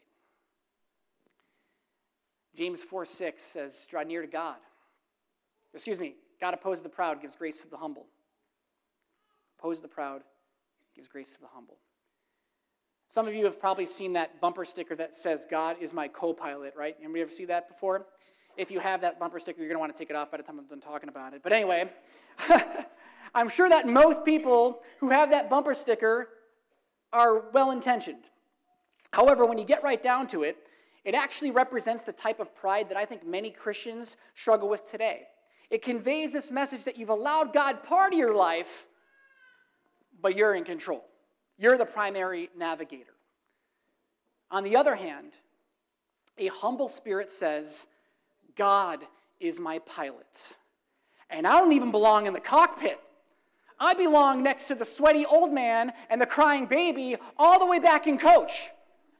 James 2.55 2.83
4 2.83 3.05
6 3.05 3.43
says, 3.43 3.85
Draw 3.87 4.01
near 4.01 4.21
to 4.21 4.27
God. 4.27 4.57
Excuse 5.75 5.99
me, 5.99 6.15
God 6.41 6.55
opposes 6.55 6.81
the 6.81 6.89
proud, 6.89 7.21
gives 7.21 7.35
grace 7.35 7.61
to 7.61 7.69
the 7.69 7.77
humble. 7.77 8.07
Opposes 9.59 9.83
the 9.83 9.87
proud, 9.87 10.23
gives 10.95 11.07
grace 11.07 11.35
to 11.35 11.41
the 11.41 11.47
humble. 11.53 11.77
Some 13.09 13.27
of 13.27 13.33
you 13.33 13.43
have 13.45 13.59
probably 13.59 13.87
seen 13.87 14.13
that 14.13 14.39
bumper 14.39 14.63
sticker 14.63 14.95
that 14.95 15.15
says, 15.15 15.47
God 15.49 15.77
is 15.81 15.93
my 15.93 16.07
co 16.07 16.31
pilot, 16.31 16.75
right? 16.77 16.95
Anybody 16.99 17.21
ever 17.21 17.31
see 17.31 17.45
that 17.45 17.67
before? 17.67 18.05
If 18.55 18.69
you 18.69 18.79
have 18.79 19.01
that 19.01 19.19
bumper 19.19 19.39
sticker, 19.39 19.59
you're 19.59 19.67
going 19.67 19.77
to 19.77 19.79
want 19.79 19.93
to 19.93 19.97
take 19.97 20.11
it 20.11 20.15
off 20.15 20.29
by 20.29 20.37
the 20.37 20.43
time 20.43 20.59
I'm 20.59 20.67
done 20.67 20.79
talking 20.79 21.09
about 21.09 21.33
it. 21.33 21.41
But 21.41 21.51
anyway, 21.51 21.89
I'm 23.35 23.49
sure 23.49 23.67
that 23.67 23.87
most 23.87 24.23
people 24.23 24.83
who 24.99 25.09
have 25.09 25.31
that 25.31 25.49
bumper 25.49 25.73
sticker 25.73 26.29
are 27.11 27.49
well 27.51 27.71
intentioned. 27.71 28.25
However, 29.11 29.43
when 29.43 29.57
you 29.57 29.65
get 29.65 29.83
right 29.83 30.01
down 30.01 30.27
to 30.27 30.43
it, 30.43 30.57
it 31.03 31.15
actually 31.15 31.49
represents 31.49 32.03
the 32.03 32.13
type 32.13 32.39
of 32.39 32.53
pride 32.53 32.89
that 32.89 32.97
I 32.97 33.05
think 33.05 33.25
many 33.25 33.49
Christians 33.49 34.17
struggle 34.35 34.69
with 34.69 34.89
today. 34.89 35.23
It 35.71 35.81
conveys 35.81 36.31
this 36.31 36.51
message 36.51 36.83
that 36.83 36.97
you've 36.97 37.09
allowed 37.09 37.53
God 37.53 37.83
part 37.83 38.13
of 38.13 38.19
your 38.19 38.35
life, 38.35 38.85
but 40.21 40.35
you're 40.35 40.53
in 40.53 40.63
control. 40.63 41.05
You're 41.59 41.77
the 41.77 41.85
primary 41.85 42.49
navigator. 42.57 43.13
On 44.49 44.63
the 44.63 44.77
other 44.77 44.95
hand, 44.95 45.33
a 46.37 46.47
humble 46.47 46.87
spirit 46.87 47.29
says, 47.29 47.85
God 48.55 49.01
is 49.39 49.59
my 49.59 49.79
pilot. 49.79 50.55
And 51.29 51.45
I 51.45 51.59
don't 51.59 51.73
even 51.73 51.91
belong 51.91 52.25
in 52.27 52.33
the 52.33 52.39
cockpit. 52.39 52.99
I 53.77 53.93
belong 53.93 54.41
next 54.41 54.67
to 54.69 54.75
the 54.75 54.85
sweaty 54.85 55.25
old 55.25 55.53
man 55.53 55.91
and 56.09 56.19
the 56.19 56.25
crying 56.25 56.65
baby 56.65 57.17
all 57.37 57.59
the 57.59 57.65
way 57.65 57.79
back 57.79 58.07
in 58.07 58.17
coach. 58.17 58.69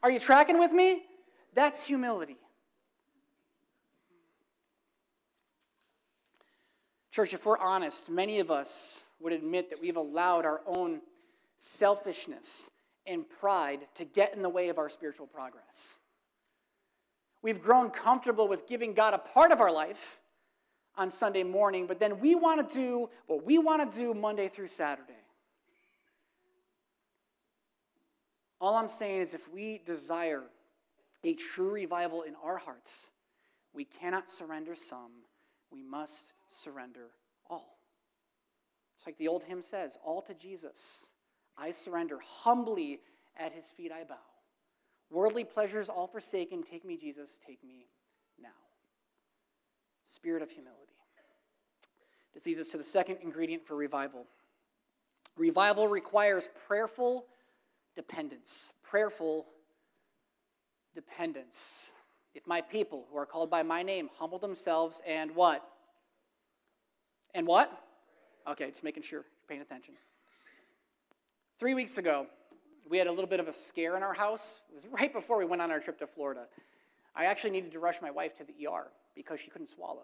Are 0.01 0.09
you 0.09 0.19
tracking 0.19 0.57
with 0.59 0.71
me? 0.71 1.03
That's 1.53 1.85
humility. 1.85 2.37
Church, 7.11 7.33
if 7.33 7.45
we're 7.45 7.57
honest, 7.57 8.09
many 8.09 8.39
of 8.39 8.49
us 8.49 9.03
would 9.19 9.33
admit 9.33 9.69
that 9.71 9.81
we've 9.81 9.97
allowed 9.97 10.45
our 10.45 10.61
own 10.65 11.01
selfishness 11.59 12.71
and 13.05 13.29
pride 13.29 13.81
to 13.95 14.05
get 14.05 14.33
in 14.35 14.41
the 14.41 14.49
way 14.49 14.69
of 14.69 14.77
our 14.77 14.89
spiritual 14.89 15.27
progress. 15.27 15.99
We've 17.41 17.61
grown 17.61 17.89
comfortable 17.89 18.47
with 18.47 18.67
giving 18.67 18.93
God 18.93 19.13
a 19.13 19.17
part 19.17 19.51
of 19.51 19.61
our 19.61 19.71
life 19.71 20.19
on 20.97 21.09
Sunday 21.09 21.43
morning, 21.43 21.87
but 21.87 21.99
then 21.99 22.19
we 22.19 22.35
want 22.35 22.67
to 22.67 22.75
do 22.75 23.09
what 23.27 23.45
we 23.45 23.57
want 23.57 23.89
to 23.89 23.97
do 23.97 24.13
Monday 24.13 24.47
through 24.47 24.67
Saturday. 24.67 25.13
All 28.59 28.75
I'm 28.75 28.89
saying 28.89 29.21
is 29.21 29.33
if 29.33 29.49
we 29.51 29.81
desire 29.85 30.43
a 31.23 31.33
true 31.33 31.71
revival 31.71 32.23
in 32.23 32.33
our 32.43 32.57
hearts, 32.57 33.11
we 33.73 33.85
cannot 33.85 34.29
surrender 34.29 34.75
some, 34.75 35.11
we 35.71 35.81
must 35.81 36.33
surrender 36.49 37.11
all. 37.49 37.77
It's 38.97 39.05
like 39.05 39.17
the 39.17 39.29
old 39.29 39.43
hymn 39.43 39.61
says 39.61 39.97
all 40.03 40.21
to 40.23 40.33
Jesus. 40.33 41.05
I 41.59 41.71
surrender 41.71 42.19
humbly 42.23 43.01
at 43.37 43.51
his 43.51 43.65
feet 43.65 43.91
I 43.91 44.03
bow. 44.03 44.15
Worldly 45.11 45.43
pleasures 45.43 45.89
all 45.89 46.07
forsaken, 46.07 46.63
take 46.63 46.85
me, 46.85 46.95
Jesus, 46.95 47.39
take 47.45 47.63
me 47.63 47.87
now. 48.41 48.49
Spirit 50.05 50.41
of 50.41 50.51
humility. 50.51 50.93
This 52.33 52.45
leads 52.45 52.59
us 52.59 52.69
to 52.69 52.77
the 52.77 52.83
second 52.83 53.17
ingredient 53.21 53.65
for 53.65 53.75
revival. 53.75 54.25
Revival 55.35 55.87
requires 55.87 56.49
prayerful 56.67 57.25
dependence. 57.95 58.71
Prayerful 58.83 59.47
dependence. 60.93 61.89
If 62.35 62.45
my 62.45 62.61
people 62.61 63.05
who 63.11 63.17
are 63.17 63.25
called 63.25 63.49
by 63.49 63.63
my 63.63 63.83
name 63.83 64.09
humble 64.17 64.37
themselves 64.37 65.01
and 65.07 65.35
what? 65.35 65.67
And 67.33 67.47
what? 67.47 67.71
Okay, 68.47 68.69
just 68.69 68.83
making 68.83 69.03
sure 69.03 69.19
you're 69.19 69.25
paying 69.47 69.61
attention. 69.61 69.95
Three 71.59 71.73
weeks 71.73 71.97
ago, 71.97 72.25
we 72.89 72.97
had 72.97 73.07
a 73.07 73.11
little 73.11 73.27
bit 73.27 73.41
of 73.41 73.49
a 73.49 73.51
scare 73.51 73.97
in 73.97 74.01
our 74.01 74.13
house. 74.13 74.61
It 74.69 74.75
was 74.75 74.85
right 74.97 75.11
before 75.11 75.37
we 75.37 75.43
went 75.43 75.61
on 75.61 75.71
our 75.71 75.81
trip 75.81 75.99
to 75.99 76.07
Florida. 76.07 76.45
I 77.13 77.25
actually 77.25 77.49
needed 77.49 77.73
to 77.73 77.79
rush 77.79 78.01
my 78.01 78.09
wife 78.09 78.33
to 78.37 78.45
the 78.45 78.65
ER 78.65 78.87
because 79.13 79.41
she 79.41 79.49
couldn't 79.49 79.69
swallow. 79.69 80.03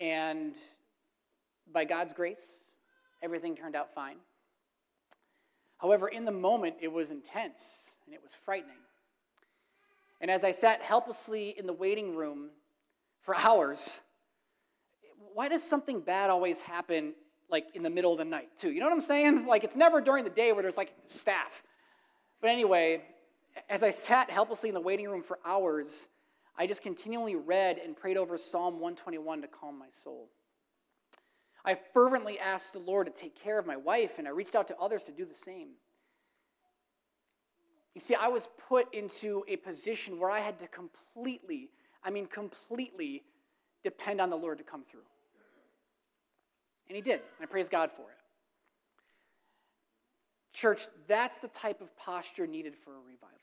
And 0.00 0.54
by 1.72 1.86
God's 1.86 2.12
grace, 2.12 2.52
everything 3.20 3.56
turned 3.56 3.74
out 3.74 3.92
fine. 3.92 4.18
However, 5.78 6.06
in 6.06 6.24
the 6.24 6.30
moment, 6.30 6.76
it 6.80 6.92
was 6.92 7.10
intense 7.10 7.82
and 8.06 8.14
it 8.14 8.22
was 8.22 8.32
frightening. 8.32 8.76
And 10.20 10.30
as 10.30 10.44
I 10.44 10.52
sat 10.52 10.82
helplessly 10.82 11.52
in 11.58 11.66
the 11.66 11.72
waiting 11.72 12.14
room 12.14 12.50
for 13.22 13.34
hours, 13.36 13.98
why 15.34 15.48
does 15.48 15.64
something 15.64 16.00
bad 16.00 16.30
always 16.30 16.60
happen 16.60 17.14
like 17.50 17.66
in 17.74 17.82
the 17.82 17.90
middle 17.90 18.12
of 18.12 18.18
the 18.18 18.24
night, 18.24 18.48
too? 18.58 18.70
You 18.70 18.80
know 18.80 18.86
what 18.86 18.94
I'm 18.94 19.00
saying? 19.00 19.46
Like 19.50 19.64
it's 19.64 19.76
never 19.76 20.00
during 20.00 20.24
the 20.24 20.30
day 20.30 20.52
where 20.52 20.62
there's 20.62 20.76
like 20.76 20.92
staff. 21.06 21.62
But 22.40 22.50
anyway, 22.50 23.02
as 23.68 23.82
I 23.82 23.90
sat 23.90 24.30
helplessly 24.30 24.68
in 24.68 24.74
the 24.74 24.80
waiting 24.80 25.08
room 25.08 25.22
for 25.22 25.38
hours, 25.44 26.08
I 26.56 26.66
just 26.66 26.82
continually 26.82 27.34
read 27.34 27.78
and 27.78 27.96
prayed 27.96 28.16
over 28.16 28.36
Psalm 28.36 28.74
121 28.74 29.42
to 29.42 29.48
calm 29.48 29.78
my 29.78 29.88
soul. 29.90 30.28
I 31.64 31.76
fervently 31.92 32.38
asked 32.38 32.72
the 32.72 32.78
Lord 32.78 33.06
to 33.06 33.12
take 33.12 33.34
care 33.34 33.58
of 33.58 33.66
my 33.66 33.76
wife, 33.76 34.18
and 34.18 34.26
I 34.26 34.30
reached 34.30 34.54
out 34.54 34.68
to 34.68 34.76
others 34.78 35.04
to 35.04 35.12
do 35.12 35.24
the 35.24 35.34
same. 35.34 35.70
You 37.94 38.00
see, 38.00 38.14
I 38.14 38.28
was 38.28 38.48
put 38.68 38.92
into 38.94 39.44
a 39.48 39.56
position 39.56 40.18
where 40.18 40.30
I 40.30 40.40
had 40.40 40.58
to 40.60 40.68
completely, 40.68 41.70
I 42.04 42.10
mean, 42.10 42.26
completely 42.26 43.24
depend 43.82 44.20
on 44.20 44.30
the 44.30 44.36
Lord 44.36 44.58
to 44.58 44.64
come 44.64 44.84
through. 44.84 45.02
And 46.90 46.96
He 46.96 47.02
did, 47.02 47.20
and 47.20 47.42
I 47.42 47.46
praise 47.46 47.68
God 47.68 47.92
for 47.92 48.02
it. 48.02 48.16
Church, 50.52 50.88
that's 51.06 51.38
the 51.38 51.46
type 51.46 51.80
of 51.80 51.96
posture 51.96 52.48
needed 52.48 52.74
for 52.74 52.90
a 52.90 52.98
revival. 52.98 53.38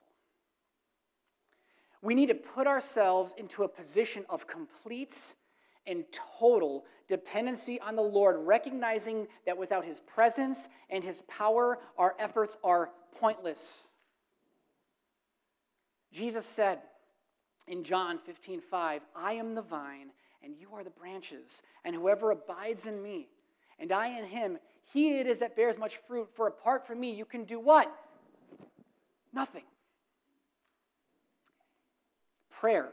We 2.01 2.13
need 2.13 2.27
to 2.27 2.35
put 2.35 2.67
ourselves 2.67 3.33
into 3.37 3.63
a 3.63 3.69
position 3.69 4.25
of 4.29 4.47
complete 4.47 5.33
and 5.87 6.03
total 6.11 6.83
dependency 7.07 7.79
on 7.79 7.95
the 7.95 8.01
Lord, 8.01 8.35
recognizing 8.39 9.27
that 9.45 9.57
without 9.57 9.85
His 9.85 10.01
presence 10.01 10.67
and 10.89 11.01
His 11.01 11.21
power, 11.21 11.79
our 11.97 12.15
efforts 12.19 12.57
are 12.65 12.89
pointless. 13.17 13.87
Jesus 16.11 16.45
said 16.45 16.79
in 17.65 17.85
John 17.85 18.17
15, 18.17 18.59
5, 18.59 19.03
I 19.15 19.33
am 19.35 19.55
the 19.55 19.61
vine, 19.61 20.09
and 20.43 20.53
you 20.59 20.73
are 20.73 20.83
the 20.83 20.89
branches, 20.89 21.61
and 21.85 21.95
whoever 21.95 22.31
abides 22.31 22.85
in 22.85 23.01
me, 23.01 23.29
and 23.79 23.91
I 23.91 24.07
in 24.17 24.25
him, 24.25 24.57
he 24.93 25.19
it 25.19 25.27
is 25.27 25.39
that 25.39 25.55
bears 25.55 25.77
much 25.77 25.97
fruit, 25.97 26.29
for 26.33 26.47
apart 26.47 26.87
from 26.87 26.99
me, 26.99 27.13
you 27.13 27.25
can 27.25 27.43
do 27.43 27.59
what? 27.59 27.93
Nothing. 29.33 29.63
Prayer. 32.49 32.89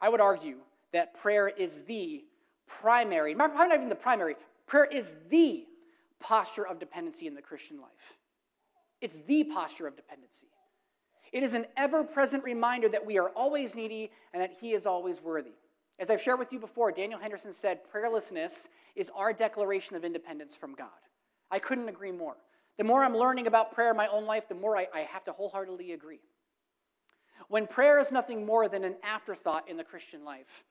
I 0.00 0.08
would 0.08 0.20
argue 0.20 0.56
that 0.92 1.14
prayer 1.14 1.48
is 1.48 1.82
the 1.82 2.24
primary, 2.66 3.34
probably 3.34 3.68
not 3.68 3.74
even 3.74 3.88
the 3.88 3.94
primary, 3.94 4.36
prayer 4.66 4.86
is 4.86 5.14
the 5.28 5.66
posture 6.18 6.66
of 6.66 6.78
dependency 6.78 7.26
in 7.26 7.34
the 7.34 7.42
Christian 7.42 7.80
life. 7.80 8.16
It's 9.00 9.18
the 9.20 9.44
posture 9.44 9.86
of 9.86 9.96
dependency. 9.96 10.48
It 11.32 11.42
is 11.42 11.54
an 11.54 11.66
ever 11.76 12.02
present 12.02 12.44
reminder 12.44 12.88
that 12.88 13.06
we 13.06 13.18
are 13.18 13.28
always 13.30 13.74
needy 13.74 14.10
and 14.32 14.42
that 14.42 14.56
He 14.60 14.72
is 14.72 14.84
always 14.84 15.22
worthy. 15.22 15.52
As 15.98 16.10
I've 16.10 16.20
shared 16.20 16.38
with 16.38 16.52
you 16.52 16.58
before, 16.58 16.90
Daniel 16.90 17.20
Henderson 17.20 17.52
said, 17.52 17.80
Prayerlessness 17.92 18.68
is 18.96 19.10
our 19.14 19.32
declaration 19.32 19.96
of 19.96 20.04
independence 20.04 20.56
from 20.56 20.74
God. 20.74 20.88
I 21.50 21.58
couldn't 21.58 21.88
agree 21.88 22.12
more. 22.12 22.36
The 22.78 22.84
more 22.84 23.04
I'm 23.04 23.16
learning 23.16 23.46
about 23.46 23.72
prayer 23.72 23.90
in 23.90 23.96
my 23.96 24.06
own 24.06 24.24
life, 24.24 24.48
the 24.48 24.54
more 24.54 24.76
I, 24.76 24.88
I 24.94 25.00
have 25.00 25.24
to 25.24 25.32
wholeheartedly 25.32 25.92
agree. 25.92 26.20
When 27.48 27.66
prayer 27.66 27.98
is 27.98 28.12
nothing 28.12 28.46
more 28.46 28.68
than 28.68 28.84
an 28.84 28.96
afterthought 29.02 29.68
in 29.68 29.76
the 29.76 29.84
Christian 29.84 30.24
life, 30.24 30.64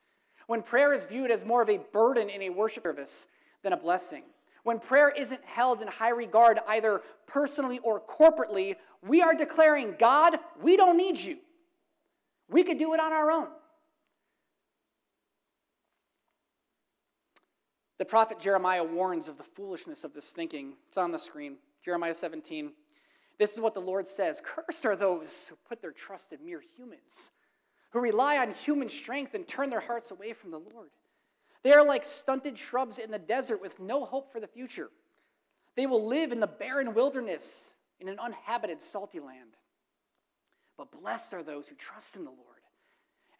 when 0.48 0.62
prayer 0.62 0.94
is 0.94 1.06
viewed 1.06 1.30
as 1.30 1.46
more 1.46 1.62
of 1.62 1.70
a 1.70 1.78
burden 1.78 2.30
in 2.30 2.42
a 2.42 2.50
worship 2.50 2.84
service 2.84 3.28
than 3.64 3.74
a 3.74 3.78
blessing, 3.78 4.24
when 4.64 4.80
prayer 4.80 5.10
isn't 5.10 5.44
held 5.46 5.82
in 5.82 5.88
high 5.88 6.10
regard 6.10 6.60
either 6.68 7.02
personally 7.28 7.80
or 7.80 8.00
corporately, 8.02 8.76
we 9.06 9.22
are 9.22 9.34
declaring, 9.34 9.96
God, 9.98 10.38
we 10.62 10.76
don't 10.76 10.98
need 10.98 11.18
you. 11.18 11.38
We 12.50 12.64
could 12.64 12.78
do 12.78 12.94
it 12.94 13.00
on 13.00 13.14
our 13.14 13.32
own. 13.32 13.48
The 18.00 18.06
prophet 18.06 18.40
Jeremiah 18.40 18.84
warns 18.84 19.28
of 19.28 19.38
the 19.38 19.44
foolishness 19.44 20.06
of 20.06 20.14
this 20.14 20.32
thinking. 20.32 20.74
It's 20.88 20.98
on 20.98 21.12
the 21.12 21.20
screen. 21.20 21.58
Jeremiah 21.84 22.14
17. 22.14 22.72
This 23.38 23.54
is 23.54 23.60
what 23.60 23.74
the 23.74 23.82
Lord 23.82 24.08
says 24.08 24.42
Cursed 24.44 24.86
are 24.86 24.96
those 24.96 25.48
who 25.50 25.58
put 25.68 25.82
their 25.82 25.92
trust 25.92 26.32
in 26.32 26.44
mere 26.46 26.64
humans, 26.78 27.32
who 27.92 28.00
rely 28.00 28.38
on 28.38 28.52
human 28.52 28.88
strength 28.88 29.34
and 29.34 29.46
turn 29.46 29.70
their 29.70 29.82
hearts 29.82 30.12
away 30.12 30.32
from 30.32 30.50
the 30.50 30.60
Lord. 30.60 30.92
They 31.62 31.74
are 31.74 31.86
like 31.86 32.06
stunted 32.06 32.58
shrubs 32.58 33.00
in 33.00 33.12
the 33.12 33.20
desert 33.20 33.62
with 33.62 33.82
no 33.82 34.06
hope 34.06 34.32
for 34.32 34.40
the 34.40 34.48
future. 34.48 34.90
They 35.76 35.86
will 35.86 36.08
live 36.08 36.32
in 36.32 36.40
the 36.40 36.48
barren 36.48 36.94
wilderness 36.94 37.74
in 38.00 38.08
an 38.08 38.18
uninhabited, 38.18 38.82
salty 38.82 39.20
land. 39.20 39.58
But 40.78 40.92
blessed 40.92 41.34
are 41.34 41.44
those 41.44 41.68
who 41.68 41.76
trust 41.76 42.16
in 42.16 42.24
the 42.24 42.32
Lord 42.32 42.62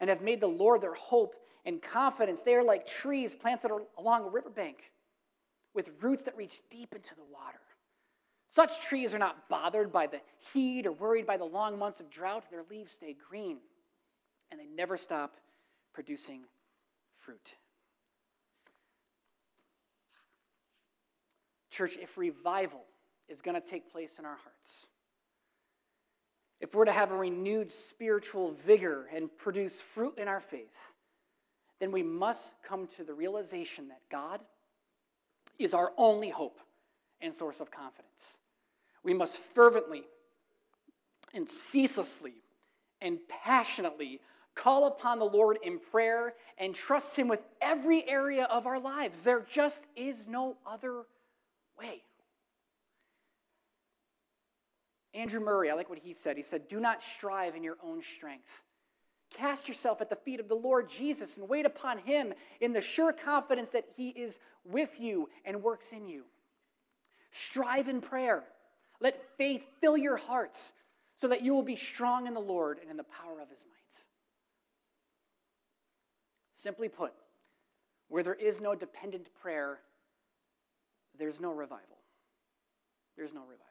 and 0.00 0.10
have 0.10 0.20
made 0.20 0.42
the 0.42 0.46
Lord 0.46 0.82
their 0.82 0.94
hope 0.94 1.34
and 1.64 1.80
confidence. 1.80 2.42
They 2.42 2.54
are 2.54 2.64
like 2.64 2.86
trees 2.86 3.34
planted 3.34 3.70
along 3.98 4.24
a 4.24 4.28
riverbank 4.28 4.90
with 5.74 5.90
roots 6.00 6.24
that 6.24 6.36
reach 6.36 6.60
deep 6.70 6.94
into 6.94 7.14
the 7.14 7.24
water. 7.32 7.60
Such 8.48 8.80
trees 8.82 9.14
are 9.14 9.18
not 9.18 9.48
bothered 9.48 9.92
by 9.92 10.08
the 10.08 10.20
heat 10.52 10.86
or 10.86 10.92
worried 10.92 11.26
by 11.26 11.36
the 11.36 11.44
long 11.44 11.78
months 11.78 12.00
of 12.00 12.10
drought. 12.10 12.50
Their 12.50 12.64
leaves 12.68 12.92
stay 12.92 13.14
green 13.28 13.58
and 14.50 14.58
they 14.58 14.66
never 14.66 14.96
stop 14.96 15.36
producing 15.92 16.42
fruit. 17.14 17.54
Church, 21.70 21.96
if 21.96 22.18
revival 22.18 22.82
is 23.28 23.40
going 23.40 23.60
to 23.60 23.66
take 23.66 23.92
place 23.92 24.14
in 24.18 24.24
our 24.24 24.36
hearts, 24.42 24.86
if 26.60 26.74
we're 26.74 26.84
to 26.84 26.92
have 26.92 27.12
a 27.12 27.16
renewed 27.16 27.70
spiritual 27.70 28.50
vigor 28.50 29.06
and 29.14 29.34
produce 29.38 29.80
fruit 29.80 30.18
in 30.18 30.28
our 30.28 30.40
faith, 30.40 30.94
then 31.80 31.90
we 31.90 32.02
must 32.02 32.54
come 32.62 32.86
to 32.96 33.04
the 33.04 33.14
realization 33.14 33.88
that 33.88 34.02
God 34.10 34.40
is 35.58 35.74
our 35.74 35.92
only 35.96 36.28
hope 36.28 36.60
and 37.20 37.34
source 37.34 37.60
of 37.60 37.70
confidence. 37.70 38.38
We 39.02 39.14
must 39.14 39.38
fervently 39.38 40.04
and 41.34 41.48
ceaselessly 41.48 42.34
and 43.00 43.18
passionately 43.28 44.20
call 44.54 44.86
upon 44.86 45.18
the 45.18 45.24
Lord 45.24 45.58
in 45.62 45.78
prayer 45.78 46.34
and 46.58 46.74
trust 46.74 47.16
Him 47.16 47.28
with 47.28 47.44
every 47.62 48.06
area 48.08 48.44
of 48.44 48.66
our 48.66 48.78
lives. 48.78 49.24
There 49.24 49.40
just 49.48 49.82
is 49.96 50.28
no 50.28 50.56
other 50.66 51.04
way. 51.78 52.02
Andrew 55.14 55.40
Murray, 55.40 55.70
I 55.70 55.74
like 55.74 55.88
what 55.88 55.98
he 55.98 56.12
said. 56.12 56.36
He 56.36 56.42
said, 56.42 56.68
Do 56.68 56.78
not 56.78 57.02
strive 57.02 57.56
in 57.56 57.64
your 57.64 57.76
own 57.82 58.02
strength. 58.02 58.62
Cast 59.30 59.68
yourself 59.68 60.00
at 60.00 60.10
the 60.10 60.16
feet 60.16 60.40
of 60.40 60.48
the 60.48 60.54
Lord 60.54 60.88
Jesus 60.88 61.36
and 61.36 61.48
wait 61.48 61.64
upon 61.64 61.98
him 61.98 62.34
in 62.60 62.72
the 62.72 62.80
sure 62.80 63.12
confidence 63.12 63.70
that 63.70 63.86
he 63.96 64.08
is 64.10 64.38
with 64.64 65.00
you 65.00 65.28
and 65.44 65.62
works 65.62 65.92
in 65.92 66.06
you. 66.08 66.24
Strive 67.30 67.88
in 67.88 68.00
prayer. 68.00 68.42
Let 69.00 69.22
faith 69.38 69.66
fill 69.80 69.96
your 69.96 70.16
hearts 70.16 70.72
so 71.16 71.28
that 71.28 71.42
you 71.42 71.54
will 71.54 71.62
be 71.62 71.76
strong 71.76 72.26
in 72.26 72.34
the 72.34 72.40
Lord 72.40 72.78
and 72.80 72.90
in 72.90 72.96
the 72.96 73.04
power 73.04 73.40
of 73.40 73.50
his 73.50 73.64
might. 73.64 74.04
Simply 76.54 76.88
put, 76.88 77.12
where 78.08 78.22
there 78.22 78.34
is 78.34 78.60
no 78.60 78.74
dependent 78.74 79.28
prayer, 79.40 79.78
there's 81.18 81.40
no 81.40 81.52
revival. 81.52 81.98
There's 83.16 83.32
no 83.32 83.42
revival. 83.42 83.66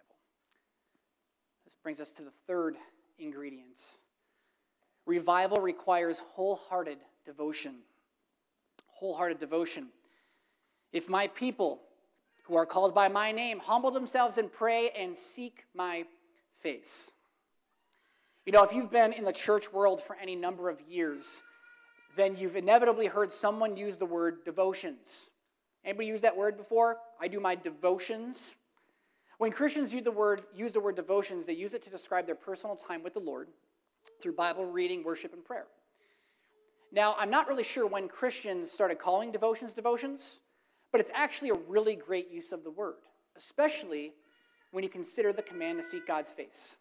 This 1.66 1.76
brings 1.84 2.00
us 2.00 2.12
to 2.14 2.24
the 2.24 2.32
third 2.48 2.76
ingredient. 3.18 3.80
Revival 5.10 5.60
requires 5.60 6.20
wholehearted 6.20 7.00
devotion. 7.26 7.78
Wholehearted 9.00 9.40
devotion. 9.40 9.88
If 10.94 11.10
my 11.10 11.26
people 11.26 11.82
who 12.44 12.56
are 12.56 12.68
called 12.68 12.94
by 12.94 13.08
my 13.08 13.32
name 13.32 13.58
humble 13.58 13.90
themselves 13.90 14.38
and 14.38 14.54
pray 14.54 14.92
and 14.92 15.18
seek 15.18 15.66
my 15.74 16.06
face. 16.60 17.10
You 18.46 18.52
know, 18.52 18.62
if 18.62 18.72
you've 18.72 18.92
been 18.92 19.12
in 19.12 19.24
the 19.24 19.34
church 19.34 19.74
world 19.74 20.00
for 20.00 20.16
any 20.16 20.36
number 20.36 20.70
of 20.70 20.80
years, 20.88 21.42
then 22.16 22.38
you've 22.38 22.56
inevitably 22.56 23.08
heard 23.08 23.32
someone 23.32 23.76
use 23.76 23.98
the 23.98 24.06
word 24.06 24.46
devotions. 24.46 25.32
Anybody 25.84 26.06
use 26.06 26.22
that 26.22 26.38
word 26.38 26.56
before? 26.56 26.98
I 27.20 27.28
do 27.28 27.40
my 27.40 27.56
devotions. 27.56 28.54
When 29.40 29.52
Christians 29.52 29.92
use 29.92 30.04
the 30.04 30.12
word, 30.12 30.44
use 30.54 30.74
the 30.74 30.80
word 30.80 30.96
devotions, 30.96 31.48
they 31.48 31.54
use 31.54 31.74
it 31.74 31.82
to 31.82 31.90
describe 31.90 32.28
their 32.28 32.36
personal 32.36 32.76
time 32.76 33.02
with 33.02 33.16
the 33.16 33.20
Lord 33.20 33.48
through 34.22 34.34
Bible 34.34 34.66
reading, 34.66 35.04
worship, 35.04 35.34
and 35.34 35.44
prayer. 35.44 35.68
Now, 36.92 37.16
I'm 37.20 37.30
not 37.30 37.48
really 37.48 37.64
sure 37.64 37.86
when 37.86 38.08
Christians 38.08 38.72
started 38.72 38.98
calling 39.00 39.32
devotions 39.32 39.74
devotions, 39.74 40.40
but 40.92 41.00
it's 41.00 41.12
actually 41.14 41.50
a 41.50 41.60
really 41.68 41.96
great 41.96 42.32
use 42.32 42.52
of 42.52 42.64
the 42.64 42.72
word, 42.72 42.96
especially 43.38 44.14
when 44.72 44.84
you 44.84 44.90
consider 44.90 45.32
the 45.32 45.42
command 45.42 45.80
to 45.80 45.84
seek 45.84 46.08
God's 46.08 46.32
face. 46.32 46.78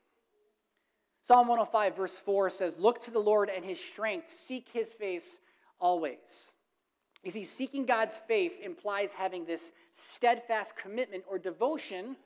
Psalm 1.23 1.49
105, 1.49 1.97
verse 1.97 2.19
4 2.19 2.49
says, 2.49 2.79
Look 2.79 3.01
to 3.03 3.11
the 3.11 3.19
Lord 3.19 3.51
and 3.55 3.65
his 3.65 3.83
strength, 3.83 4.31
seek 4.31 4.69
his 4.73 4.95
face 4.95 5.39
always. 5.79 6.53
You 7.23 7.31
see, 7.31 7.45
seeking 7.45 7.85
God's 7.85 8.17
face 8.17 8.59
implies 8.59 9.13
having 9.13 9.45
this 9.45 9.73
steadfast 9.93 10.77
commitment 10.77 11.25
or 11.29 11.39
devotion 11.39 12.17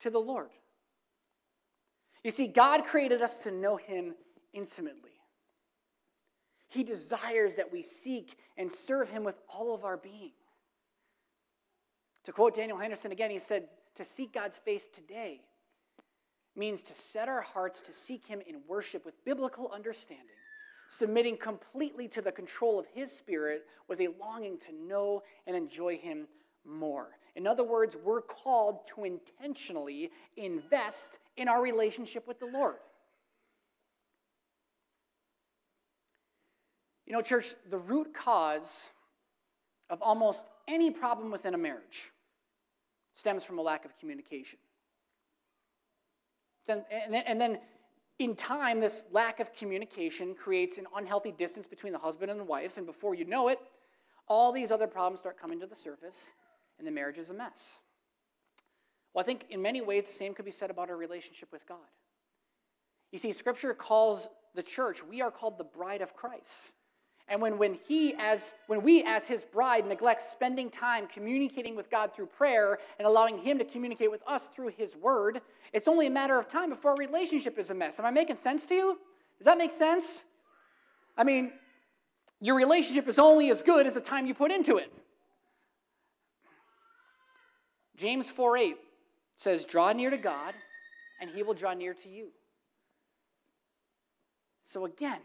to 0.00 0.10
the 0.10 0.18
Lord. 0.18 0.50
You 2.24 2.30
see, 2.30 2.46
God 2.46 2.84
created 2.84 3.22
us 3.22 3.42
to 3.44 3.50
know 3.50 3.76
Him 3.76 4.14
intimately. 4.52 5.10
He 6.68 6.84
desires 6.84 7.56
that 7.56 7.72
we 7.72 7.82
seek 7.82 8.38
and 8.56 8.70
serve 8.70 9.10
Him 9.10 9.24
with 9.24 9.38
all 9.48 9.74
of 9.74 9.84
our 9.84 9.96
being. 9.96 10.32
To 12.24 12.32
quote 12.32 12.54
Daniel 12.54 12.78
Henderson 12.78 13.12
again, 13.12 13.30
he 13.30 13.38
said, 13.38 13.68
To 13.96 14.04
seek 14.04 14.32
God's 14.32 14.58
face 14.58 14.86
today 14.86 15.40
means 16.54 16.82
to 16.84 16.94
set 16.94 17.28
our 17.28 17.42
hearts 17.42 17.80
to 17.82 17.92
seek 17.92 18.26
Him 18.26 18.40
in 18.46 18.60
worship 18.68 19.04
with 19.04 19.24
biblical 19.24 19.70
understanding 19.74 20.26
submitting 20.92 21.38
completely 21.38 22.06
to 22.06 22.20
the 22.20 22.30
control 22.30 22.78
of 22.78 22.86
His 22.92 23.10
Spirit 23.10 23.64
with 23.88 23.98
a 24.00 24.08
longing 24.20 24.58
to 24.58 24.74
know 24.74 25.22
and 25.46 25.56
enjoy 25.56 25.96
Him 25.96 26.28
more. 26.66 27.08
In 27.34 27.46
other 27.46 27.64
words, 27.64 27.96
we're 27.96 28.20
called 28.20 28.80
to 28.94 29.04
intentionally 29.04 30.10
invest 30.36 31.18
in 31.38 31.48
our 31.48 31.62
relationship 31.62 32.28
with 32.28 32.38
the 32.38 32.46
Lord. 32.46 32.76
You 37.12 37.18
know, 37.18 37.22
church, 37.22 37.52
the 37.68 37.76
root 37.76 38.14
cause 38.14 38.88
of 39.90 40.00
almost 40.00 40.46
any 40.66 40.90
problem 40.90 41.30
within 41.30 41.52
a 41.52 41.58
marriage 41.58 42.10
stems 43.12 43.44
from 43.44 43.58
a 43.58 43.60
lack 43.60 43.84
of 43.84 43.98
communication. 43.98 44.58
And 46.66 46.82
then, 47.10 47.22
and 47.26 47.38
then 47.38 47.58
in 48.18 48.34
time, 48.34 48.80
this 48.80 49.04
lack 49.12 49.40
of 49.40 49.52
communication 49.52 50.34
creates 50.34 50.78
an 50.78 50.86
unhealthy 50.96 51.32
distance 51.32 51.66
between 51.66 51.92
the 51.92 51.98
husband 51.98 52.30
and 52.30 52.40
the 52.40 52.44
wife, 52.44 52.78
and 52.78 52.86
before 52.86 53.14
you 53.14 53.26
know 53.26 53.48
it, 53.48 53.58
all 54.26 54.50
these 54.50 54.70
other 54.70 54.86
problems 54.86 55.20
start 55.20 55.38
coming 55.38 55.60
to 55.60 55.66
the 55.66 55.74
surface, 55.74 56.32
and 56.78 56.86
the 56.86 56.90
marriage 56.90 57.18
is 57.18 57.28
a 57.28 57.34
mess. 57.34 57.80
Well, 59.12 59.20
I 59.20 59.26
think 59.26 59.44
in 59.50 59.60
many 59.60 59.82
ways 59.82 60.06
the 60.06 60.14
same 60.14 60.32
could 60.32 60.46
be 60.46 60.50
said 60.50 60.70
about 60.70 60.88
our 60.88 60.96
relationship 60.96 61.52
with 61.52 61.66
God. 61.66 61.76
You 63.10 63.18
see, 63.18 63.32
Scripture 63.32 63.74
calls 63.74 64.30
the 64.54 64.62
church, 64.62 65.04
we 65.04 65.20
are 65.20 65.30
called 65.30 65.58
the 65.58 65.64
bride 65.64 66.00
of 66.00 66.16
Christ. 66.16 66.70
And 67.28 67.40
when, 67.40 67.56
when, 67.56 67.78
he 67.86 68.14
as, 68.18 68.52
when 68.66 68.82
we, 68.82 69.02
as 69.04 69.26
his 69.26 69.44
bride, 69.44 69.86
neglect 69.86 70.22
spending 70.22 70.68
time 70.68 71.06
communicating 71.06 71.76
with 71.76 71.90
God 71.90 72.12
through 72.12 72.26
prayer 72.26 72.78
and 72.98 73.06
allowing 73.06 73.38
him 73.38 73.58
to 73.58 73.64
communicate 73.64 74.10
with 74.10 74.22
us 74.26 74.48
through 74.48 74.68
his 74.76 74.96
word, 74.96 75.40
it's 75.72 75.88
only 75.88 76.08
a 76.08 76.10
matter 76.10 76.38
of 76.38 76.48
time 76.48 76.70
before 76.70 76.92
our 76.92 76.96
relationship 76.96 77.58
is 77.58 77.70
a 77.70 77.74
mess. 77.74 77.98
Am 77.98 78.06
I 78.06 78.10
making 78.10 78.36
sense 78.36 78.66
to 78.66 78.74
you? 78.74 78.98
Does 79.38 79.46
that 79.46 79.56
make 79.56 79.70
sense? 79.70 80.22
I 81.16 81.24
mean, 81.24 81.52
your 82.40 82.56
relationship 82.56 83.08
is 83.08 83.18
only 83.18 83.50
as 83.50 83.62
good 83.62 83.86
as 83.86 83.94
the 83.94 84.00
time 84.00 84.26
you 84.26 84.34
put 84.34 84.50
into 84.50 84.76
it. 84.76 84.92
James 87.96 88.30
4 88.30 88.56
8 88.56 88.76
says, 89.36 89.64
Draw 89.64 89.92
near 89.92 90.10
to 90.10 90.16
God, 90.16 90.54
and 91.20 91.30
he 91.30 91.42
will 91.42 91.54
draw 91.54 91.72
near 91.72 91.94
to 91.94 92.08
you. 92.08 92.28
So 94.62 94.86
again, 94.86 95.20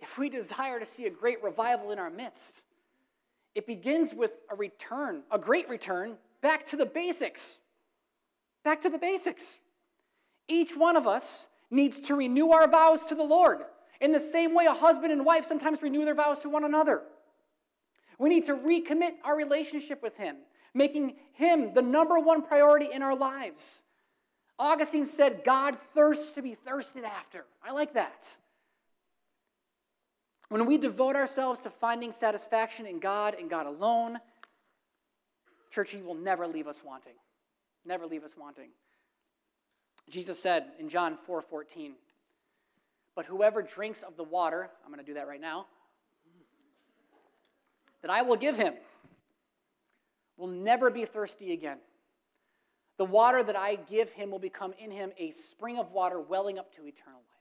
if 0.00 0.18
we 0.18 0.28
desire 0.28 0.78
to 0.78 0.86
see 0.86 1.06
a 1.06 1.10
great 1.10 1.42
revival 1.42 1.90
in 1.90 1.98
our 1.98 2.10
midst, 2.10 2.62
it 3.54 3.66
begins 3.66 4.14
with 4.14 4.38
a 4.50 4.56
return, 4.56 5.22
a 5.30 5.38
great 5.38 5.68
return, 5.68 6.16
back 6.40 6.64
to 6.66 6.76
the 6.76 6.86
basics. 6.86 7.58
Back 8.64 8.80
to 8.82 8.90
the 8.90 8.98
basics. 8.98 9.58
Each 10.46 10.76
one 10.76 10.96
of 10.96 11.06
us 11.06 11.48
needs 11.70 12.00
to 12.02 12.14
renew 12.14 12.50
our 12.50 12.68
vows 12.70 13.04
to 13.06 13.14
the 13.14 13.24
Lord 13.24 13.62
in 14.00 14.12
the 14.12 14.20
same 14.20 14.54
way 14.54 14.66
a 14.66 14.72
husband 14.72 15.12
and 15.12 15.24
wife 15.24 15.44
sometimes 15.44 15.82
renew 15.82 16.04
their 16.04 16.14
vows 16.14 16.40
to 16.40 16.48
one 16.48 16.64
another. 16.64 17.02
We 18.18 18.28
need 18.28 18.46
to 18.46 18.56
recommit 18.56 19.12
our 19.24 19.36
relationship 19.36 20.02
with 20.02 20.16
Him, 20.16 20.36
making 20.74 21.16
Him 21.32 21.72
the 21.72 21.82
number 21.82 22.18
one 22.18 22.42
priority 22.42 22.88
in 22.92 23.02
our 23.02 23.16
lives. 23.16 23.82
Augustine 24.58 25.06
said, 25.06 25.42
God 25.44 25.76
thirsts 25.76 26.32
to 26.32 26.42
be 26.42 26.54
thirsted 26.54 27.04
after. 27.04 27.44
I 27.62 27.72
like 27.72 27.94
that. 27.94 28.36
When 30.48 30.64
we 30.66 30.78
devote 30.78 31.16
ourselves 31.16 31.60
to 31.62 31.70
finding 31.70 32.10
satisfaction 32.10 32.86
in 32.86 33.00
God 33.00 33.36
and 33.38 33.50
God 33.50 33.66
alone, 33.66 34.18
church, 35.70 35.90
He 35.90 36.02
will 36.02 36.14
never 36.14 36.46
leave 36.46 36.66
us 36.66 36.82
wanting. 36.84 37.14
Never 37.84 38.06
leave 38.06 38.24
us 38.24 38.34
wanting. 38.36 38.70
Jesus 40.08 40.38
said 40.38 40.64
in 40.78 40.88
John 40.88 41.16
4 41.16 41.42
14, 41.42 41.94
But 43.14 43.26
whoever 43.26 43.62
drinks 43.62 44.02
of 44.02 44.16
the 44.16 44.24
water, 44.24 44.70
I'm 44.84 44.92
going 44.92 45.04
to 45.04 45.06
do 45.06 45.14
that 45.14 45.28
right 45.28 45.40
now, 45.40 45.66
that 48.02 48.10
I 48.10 48.22
will 48.22 48.36
give 48.36 48.56
him 48.56 48.74
will 50.38 50.46
never 50.46 50.88
be 50.88 51.04
thirsty 51.04 51.52
again. 51.52 51.78
The 52.96 53.04
water 53.04 53.42
that 53.42 53.56
I 53.56 53.74
give 53.74 54.10
him 54.10 54.30
will 54.30 54.38
become 54.38 54.72
in 54.78 54.90
him 54.90 55.12
a 55.18 55.30
spring 55.32 55.78
of 55.78 55.92
water 55.92 56.20
welling 56.20 56.58
up 56.58 56.72
to 56.76 56.86
eternal 56.86 57.20
life. 57.20 57.37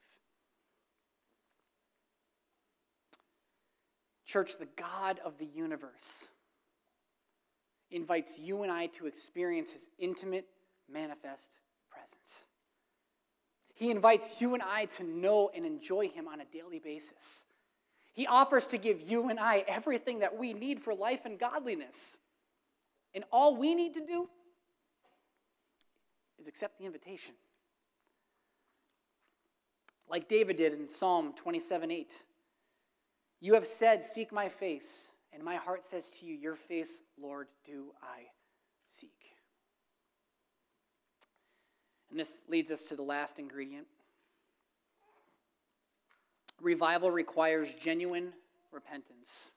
Church, 4.28 4.58
the 4.60 4.68
God 4.76 5.20
of 5.24 5.38
the 5.38 5.46
universe 5.46 6.26
invites 7.90 8.38
you 8.38 8.63
and 8.63 8.72
I 8.72 8.88
to 8.88 9.08
experience 9.08 9.72
his 9.72 9.90
intimate, 9.98 10.46
manifest 10.92 11.48
presence. 11.90 12.46
He 13.74 13.90
invites 13.90 14.42
you 14.42 14.54
and 14.54 14.62
I 14.62 14.86
to 14.86 15.04
know 15.04 15.50
and 15.56 15.66
enjoy 15.66 16.10
him 16.10 16.28
on 16.28 16.42
a 16.42 16.46
daily 16.46 16.80
basis. 16.80 17.46
He 18.13 18.28
offers 18.28 18.68
to 18.68 18.78
give 18.78 19.00
you 19.10 19.30
and 19.30 19.40
I 19.40 19.63
everything 19.68 20.20
that 20.20 20.38
we 20.38 20.54
need 20.54 20.82
for 20.82 20.94
life 20.94 21.22
and 21.24 21.40
godliness. 21.40 22.18
And 23.13 23.24
all 23.32 23.56
we 23.56 23.76
need 23.76 23.94
to 23.94 24.06
do 24.06 24.28
is 26.38 26.50
accept 26.50 26.80
the 26.80 26.86
invitation. 26.86 27.36
Like 30.10 30.28
David 30.28 30.58
did 30.58 30.74
in 30.74 30.90
Psalm 30.90 31.34
27 31.34 31.92
8. 31.92 32.24
You 33.39 33.54
have 33.54 33.67
said, 33.67 34.04
Seek 34.04 34.32
my 34.32 34.50
face, 34.50 35.08
and 35.34 35.43
my 35.43 35.56
heart 35.56 35.86
says 35.86 36.10
to 36.19 36.26
you, 36.26 36.34
Your 36.34 36.56
face, 36.56 37.02
Lord, 37.21 37.47
do 37.65 37.91
I 38.02 38.23
seek. 38.88 39.12
And 42.10 42.19
this 42.19 42.43
leads 42.47 42.71
us 42.71 42.86
to 42.86 42.95
the 42.95 43.04
last 43.04 43.38
ingredient. 43.38 43.88
Revival 46.62 47.12
requires 47.12 47.73
genuine 47.76 48.34
repentance. 48.71 49.52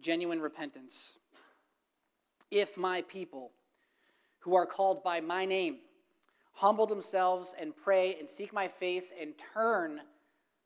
Genuine 0.00 0.40
repentance. 0.40 1.18
If 2.50 2.78
my 2.78 3.02
people, 3.02 3.50
who 4.40 4.54
are 4.54 4.66
called 4.66 5.02
by 5.02 5.20
my 5.20 5.44
name, 5.44 5.78
humble 6.52 6.86
themselves 6.86 7.54
and 7.60 7.76
pray 7.76 8.16
and 8.18 8.28
seek 8.28 8.52
my 8.52 8.68
face 8.68 9.12
and 9.20 9.34
turn 9.52 10.00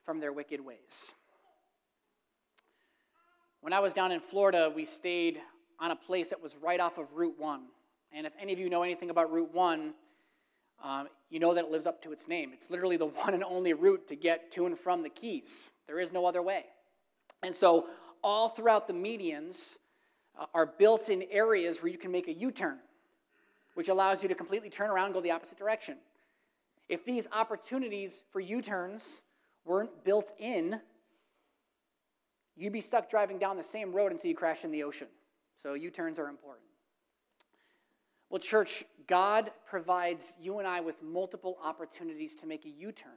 from 0.04 0.20
their 0.20 0.32
wicked 0.32 0.64
ways. 0.64 1.12
When 3.60 3.72
I 3.72 3.80
was 3.80 3.92
down 3.92 4.12
in 4.12 4.20
Florida, 4.20 4.72
we 4.74 4.84
stayed 4.84 5.40
on 5.80 5.90
a 5.90 5.96
place 5.96 6.30
that 6.30 6.40
was 6.40 6.56
right 6.56 6.78
off 6.78 6.96
of 6.96 7.12
Route 7.14 7.34
1. 7.38 7.62
And 8.12 8.26
if 8.26 8.32
any 8.40 8.52
of 8.52 8.58
you 8.60 8.70
know 8.70 8.84
anything 8.84 9.10
about 9.10 9.32
Route 9.32 9.52
1, 9.52 9.94
um, 10.82 11.08
you 11.28 11.40
know 11.40 11.54
that 11.54 11.64
it 11.64 11.70
lives 11.70 11.86
up 11.86 12.00
to 12.02 12.12
its 12.12 12.28
name. 12.28 12.50
It's 12.52 12.70
literally 12.70 12.96
the 12.96 13.06
one 13.24 13.34
and 13.34 13.42
only 13.42 13.72
route 13.72 14.06
to 14.08 14.16
get 14.16 14.52
to 14.52 14.66
and 14.66 14.78
from 14.78 15.02
the 15.02 15.08
Keys. 15.08 15.70
There 15.88 15.98
is 15.98 16.12
no 16.12 16.24
other 16.24 16.40
way. 16.40 16.66
And 17.42 17.54
so, 17.54 17.86
all 18.22 18.48
throughout 18.48 18.86
the 18.86 18.92
medians 18.92 19.76
uh, 20.38 20.46
are 20.54 20.66
built 20.66 21.08
in 21.08 21.24
areas 21.30 21.82
where 21.82 21.90
you 21.90 21.98
can 21.98 22.10
make 22.10 22.28
a 22.28 22.32
U 22.32 22.50
turn, 22.50 22.78
which 23.74 23.88
allows 23.88 24.22
you 24.22 24.28
to 24.28 24.34
completely 24.34 24.70
turn 24.70 24.90
around 24.90 25.06
and 25.06 25.14
go 25.14 25.20
the 25.20 25.30
opposite 25.30 25.58
direction. 25.58 25.98
If 26.88 27.04
these 27.04 27.26
opportunities 27.32 28.20
for 28.30 28.40
U 28.40 28.62
turns 28.62 29.22
weren't 29.64 30.04
built 30.04 30.32
in, 30.38 30.80
you'd 32.58 32.72
be 32.72 32.80
stuck 32.80 33.08
driving 33.08 33.38
down 33.38 33.56
the 33.56 33.62
same 33.62 33.92
road 33.92 34.12
until 34.12 34.28
you 34.28 34.34
crash 34.34 34.64
in 34.64 34.70
the 34.70 34.82
ocean. 34.82 35.08
So 35.56 35.74
U 35.74 35.90
turns 35.90 36.18
are 36.18 36.28
important. 36.28 36.66
Well, 38.30 38.40
church, 38.40 38.84
God 39.06 39.50
provides 39.66 40.34
you 40.40 40.58
and 40.58 40.68
I 40.68 40.80
with 40.80 41.02
multiple 41.02 41.56
opportunities 41.64 42.34
to 42.36 42.46
make 42.46 42.66
a 42.66 42.70
U 42.70 42.92
turn 42.92 43.12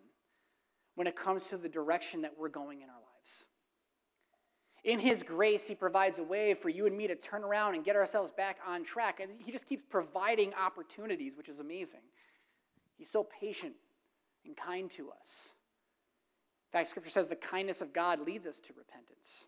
when 0.96 1.08
it 1.08 1.16
comes 1.16 1.48
to 1.48 1.58
the 1.58 1.68
direction 1.68 2.22
that 2.22 2.34
we're 2.38 2.50
going 2.50 2.82
in 2.82 2.90
our 2.90 2.96
lives. 2.96 3.46
In 4.84 5.00
His 5.00 5.22
grace, 5.22 5.68
He 5.68 5.76
provides 5.76 6.20
a 6.20 6.24
way 6.24 6.54
for 6.54 6.70
you 6.70 6.86
and 6.86 6.98
me 6.98 7.08
to 7.08 7.16
turn 7.16 7.44
around 7.44 7.76
and 7.76 7.84
get 7.84 7.96
ourselves 7.96 8.32
back 8.32 8.58
on 8.66 8.84
track. 8.84 9.20
And 9.20 9.32
He 9.38 9.52
just 9.52 9.68
keeps 9.68 9.84
providing 9.90 10.54
opportunities, 10.54 11.36
which 11.36 11.50
is 11.50 11.60
amazing. 11.60 12.02
He's 12.98 13.10
so 13.10 13.24
patient 13.24 13.74
and 14.46 14.56
kind 14.56 14.90
to 14.92 15.10
us. 15.12 15.54
In 16.72 16.80
fact, 16.80 16.90
Scripture 16.90 17.12
says 17.12 17.28
the 17.28 17.36
kindness 17.36 17.82
of 17.82 17.92
God 17.92 18.26
leads 18.26 18.48
us 18.48 18.62
to 18.62 18.74
repentance. 18.78 19.46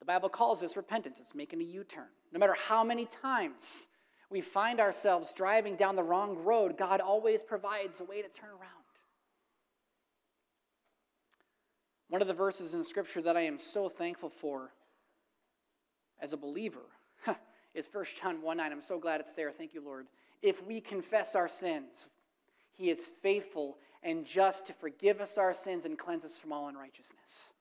The 0.00 0.04
Bible 0.04 0.28
calls 0.28 0.60
this 0.60 0.76
repentance, 0.76 1.20
it's 1.20 1.34
making 1.34 1.60
a 1.60 1.64
U 1.64 1.84
turn. 1.84 2.08
No 2.32 2.40
matter 2.40 2.56
how 2.68 2.82
many 2.82 3.06
times 3.06 3.86
we 4.28 4.40
find 4.40 4.80
ourselves 4.80 5.32
driving 5.32 5.76
down 5.76 5.94
the 5.94 6.02
wrong 6.02 6.36
road, 6.44 6.76
God 6.76 7.00
always 7.00 7.44
provides 7.44 8.00
a 8.00 8.04
way 8.04 8.20
to 8.20 8.28
turn 8.28 8.50
around. 8.50 8.70
One 12.08 12.20
of 12.20 12.28
the 12.28 12.34
verses 12.34 12.74
in 12.74 12.82
Scripture 12.82 13.22
that 13.22 13.36
I 13.36 13.42
am 13.42 13.60
so 13.60 13.88
thankful 13.88 14.28
for 14.28 14.72
as 16.20 16.32
a 16.32 16.36
believer 16.36 16.86
is 17.74 17.88
1 17.92 18.04
John 18.20 18.42
1 18.42 18.56
9. 18.56 18.72
I'm 18.72 18.82
so 18.82 18.98
glad 18.98 19.20
it's 19.20 19.34
there. 19.34 19.52
Thank 19.52 19.72
you, 19.74 19.84
Lord. 19.84 20.06
If 20.42 20.64
we 20.64 20.80
confess 20.80 21.34
our 21.36 21.48
sins, 21.48 22.08
He 22.76 22.90
is 22.90 23.08
faithful 23.22 23.78
and 24.06 24.24
just 24.24 24.68
to 24.68 24.72
forgive 24.72 25.20
us 25.20 25.36
our 25.36 25.52
sins 25.52 25.84
and 25.84 25.98
cleanse 25.98 26.24
us 26.24 26.38
from 26.38 26.52
all 26.52 26.68
unrighteousness. 26.68 27.52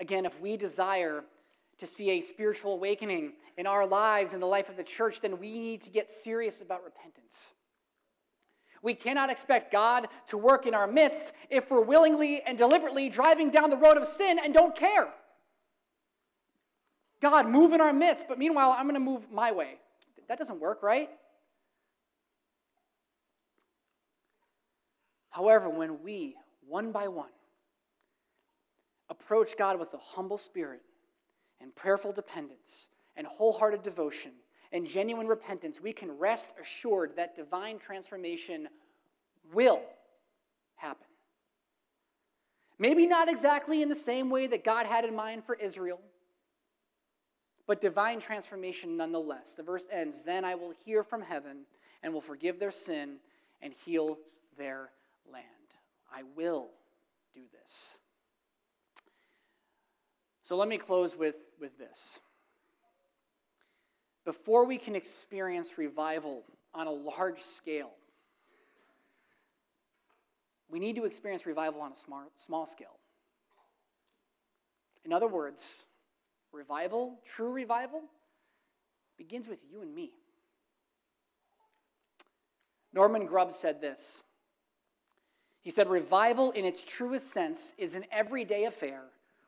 Again, 0.00 0.26
if 0.26 0.40
we 0.40 0.56
desire 0.56 1.22
to 1.78 1.86
see 1.86 2.10
a 2.10 2.20
spiritual 2.20 2.74
awakening 2.74 3.34
in 3.56 3.68
our 3.68 3.86
lives 3.86 4.34
and 4.34 4.42
the 4.42 4.46
life 4.46 4.68
of 4.68 4.76
the 4.76 4.82
church, 4.82 5.20
then 5.20 5.38
we 5.38 5.58
need 5.60 5.82
to 5.82 5.90
get 5.90 6.10
serious 6.10 6.60
about 6.60 6.82
repentance. 6.84 7.52
We 8.82 8.94
cannot 8.94 9.30
expect 9.30 9.70
God 9.70 10.08
to 10.28 10.36
work 10.36 10.66
in 10.66 10.74
our 10.74 10.88
midst 10.88 11.32
if 11.48 11.70
we're 11.70 11.80
willingly 11.80 12.42
and 12.42 12.58
deliberately 12.58 13.08
driving 13.08 13.50
down 13.50 13.70
the 13.70 13.76
road 13.76 13.98
of 13.98 14.06
sin 14.06 14.40
and 14.42 14.52
don't 14.52 14.74
care. 14.74 15.08
God, 17.22 17.48
move 17.48 17.72
in 17.72 17.80
our 17.80 17.92
midst, 17.92 18.26
but 18.26 18.38
meanwhile, 18.38 18.74
I'm 18.76 18.84
going 18.84 18.94
to 18.94 19.00
move 19.00 19.30
my 19.30 19.52
way. 19.52 19.74
That 20.28 20.38
doesn't 20.38 20.58
work, 20.58 20.82
right? 20.82 21.10
However, 25.30 25.68
when 25.68 26.02
we, 26.02 26.36
one 26.68 26.92
by 26.92 27.08
one, 27.08 27.30
approach 29.08 29.56
God 29.56 29.78
with 29.78 29.94
a 29.94 29.98
humble 29.98 30.38
spirit 30.38 30.82
and 31.60 31.74
prayerful 31.74 32.12
dependence 32.12 32.88
and 33.16 33.26
wholehearted 33.26 33.82
devotion 33.82 34.32
and 34.72 34.86
genuine 34.86 35.26
repentance, 35.26 35.80
we 35.80 35.92
can 35.92 36.16
rest 36.18 36.52
assured 36.60 37.16
that 37.16 37.34
divine 37.34 37.78
transformation 37.78 38.68
will 39.52 39.82
happen. 40.76 41.06
Maybe 42.78 43.06
not 43.06 43.28
exactly 43.28 43.82
in 43.82 43.88
the 43.88 43.94
same 43.94 44.30
way 44.30 44.46
that 44.46 44.64
God 44.64 44.86
had 44.86 45.04
in 45.04 45.14
mind 45.14 45.44
for 45.44 45.54
Israel, 45.56 46.00
but 47.66 47.80
divine 47.80 48.20
transformation 48.20 48.96
nonetheless. 48.96 49.54
The 49.54 49.62
verse 49.62 49.86
ends 49.92 50.24
Then 50.24 50.44
I 50.44 50.54
will 50.54 50.72
hear 50.84 51.02
from 51.02 51.22
heaven 51.22 51.66
and 52.02 52.12
will 52.12 52.20
forgive 52.20 52.58
their 52.58 52.70
sin 52.70 53.16
and 53.60 53.74
heal 53.74 54.18
their 54.56 54.90
land. 55.32 55.44
I 56.12 56.22
will 56.36 56.70
do 57.34 57.42
this. 57.52 57.98
So 60.42 60.56
let 60.56 60.68
me 60.68 60.78
close 60.78 61.16
with, 61.16 61.36
with 61.60 61.78
this. 61.78 62.18
Before 64.24 64.64
we 64.64 64.78
can 64.78 64.96
experience 64.96 65.78
revival 65.78 66.44
on 66.74 66.86
a 66.86 66.90
large 66.90 67.40
scale, 67.40 67.92
we 70.68 70.78
need 70.78 70.96
to 70.96 71.04
experience 71.04 71.46
revival 71.46 71.80
on 71.80 71.92
a 71.92 71.96
small, 71.96 72.30
small 72.36 72.66
scale. 72.66 72.98
In 75.04 75.12
other 75.12 75.28
words, 75.28 75.64
revival, 76.52 77.18
true 77.24 77.50
revival, 77.50 78.02
begins 79.16 79.48
with 79.48 79.60
you 79.70 79.82
and 79.82 79.94
me. 79.94 80.12
Norman 82.92 83.26
Grubb 83.26 83.52
said 83.52 83.80
this. 83.80 84.22
He 85.70 85.72
said, 85.72 85.88
Revival, 85.88 86.50
in 86.50 86.64
its 86.64 86.82
truest 86.82 87.30
sense, 87.30 87.74
is 87.78 87.94
an 87.94 88.04
everyday 88.10 88.64
affair, 88.64 89.02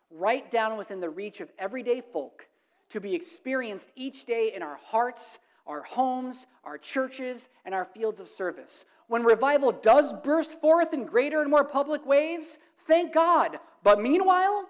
right 0.08 0.48
down 0.52 0.78
within 0.78 1.00
the 1.00 1.10
reach 1.10 1.40
of 1.40 1.50
everyday 1.58 2.00
folk, 2.00 2.46
to 2.90 3.00
be 3.00 3.12
experienced 3.12 3.90
each 3.96 4.24
day 4.24 4.52
in 4.54 4.62
our 4.62 4.76
hearts, 4.76 5.40
our 5.66 5.82
homes, 5.82 6.46
our 6.62 6.78
churches, 6.78 7.48
and 7.64 7.74
our 7.74 7.84
fields 7.84 8.20
of 8.20 8.28
service. 8.28 8.84
When 9.08 9.24
revival 9.24 9.72
does 9.72 10.12
burst 10.12 10.60
forth 10.60 10.94
in 10.94 11.06
greater 11.06 11.42
and 11.42 11.50
more 11.50 11.64
public 11.64 12.06
ways, 12.06 12.60
thank 12.86 13.12
God. 13.12 13.58
But 13.82 14.00
meanwhile, 14.00 14.68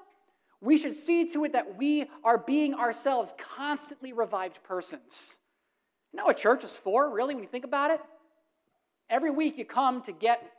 we 0.62 0.78
should 0.78 0.96
see 0.96 1.30
to 1.34 1.44
it 1.44 1.53
that 1.53 1.76
we 1.76 2.07
are 2.24 2.38
being 2.38 2.74
ourselves 2.74 3.34
constantly 3.36 4.14
revived 4.14 4.62
persons. 4.62 5.36
You 6.14 6.16
know 6.16 6.24
what 6.24 6.38
church 6.38 6.64
is 6.64 6.74
for, 6.74 7.14
really, 7.14 7.34
when 7.34 7.44
you 7.44 7.50
think 7.50 7.66
about 7.66 7.90
it? 7.90 8.00
Every 9.11 9.30
week 9.30 9.59
you 9.59 9.66
come 9.66 10.00
to 10.05 10.12
get 10.12 10.50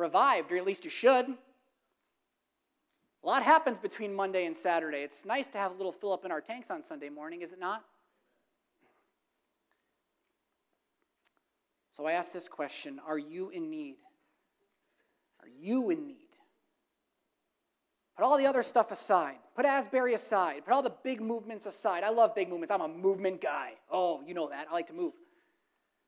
revived, 0.00 0.50
or 0.50 0.56
at 0.56 0.66
least 0.66 0.84
you 0.84 0.90
should. 0.90 1.26
A 3.22 3.26
lot 3.26 3.42
happens 3.42 3.78
between 3.78 4.14
Monday 4.14 4.46
and 4.46 4.56
Saturday. 4.56 4.98
It's 4.98 5.24
nice 5.24 5.46
to 5.48 5.58
have 5.58 5.72
a 5.72 5.74
little 5.74 5.92
fill 5.92 6.12
up 6.12 6.24
in 6.24 6.32
our 6.32 6.40
tanks 6.40 6.70
on 6.70 6.82
Sunday 6.82 7.10
morning, 7.10 7.42
is 7.42 7.52
it 7.52 7.60
not? 7.60 7.84
So 11.92 12.06
I 12.06 12.12
ask 12.12 12.32
this 12.32 12.48
question 12.48 12.98
Are 13.06 13.18
you 13.18 13.50
in 13.50 13.68
need? 13.68 13.96
Are 15.42 15.48
you 15.48 15.90
in 15.90 16.06
need? 16.06 16.16
Put 18.16 18.24
all 18.24 18.38
the 18.38 18.46
other 18.46 18.62
stuff 18.62 18.90
aside. 18.90 19.36
Put 19.54 19.64
Asbury 19.64 20.14
aside. 20.14 20.64
Put 20.64 20.74
all 20.74 20.82
the 20.82 20.94
big 21.02 21.20
movements 21.20 21.66
aside. 21.66 22.04
I 22.04 22.10
love 22.10 22.34
big 22.34 22.48
movements. 22.48 22.70
I'm 22.70 22.82
a 22.82 22.88
movement 22.88 23.40
guy. 23.40 23.72
Oh, 23.90 24.22
you 24.26 24.34
know 24.34 24.48
that. 24.50 24.66
I 24.70 24.72
like 24.72 24.88
to 24.88 24.92
move. 24.92 25.12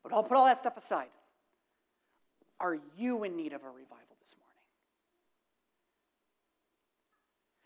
But 0.02 0.12
I'll 0.12 0.22
put 0.22 0.36
all 0.36 0.44
that 0.44 0.58
stuff 0.58 0.76
aside. 0.76 1.08
Are 2.62 2.78
you 2.96 3.24
in 3.24 3.36
need 3.36 3.52
of 3.52 3.62
a 3.64 3.68
revival 3.68 4.16
this 4.20 4.36
morning? 4.38 4.52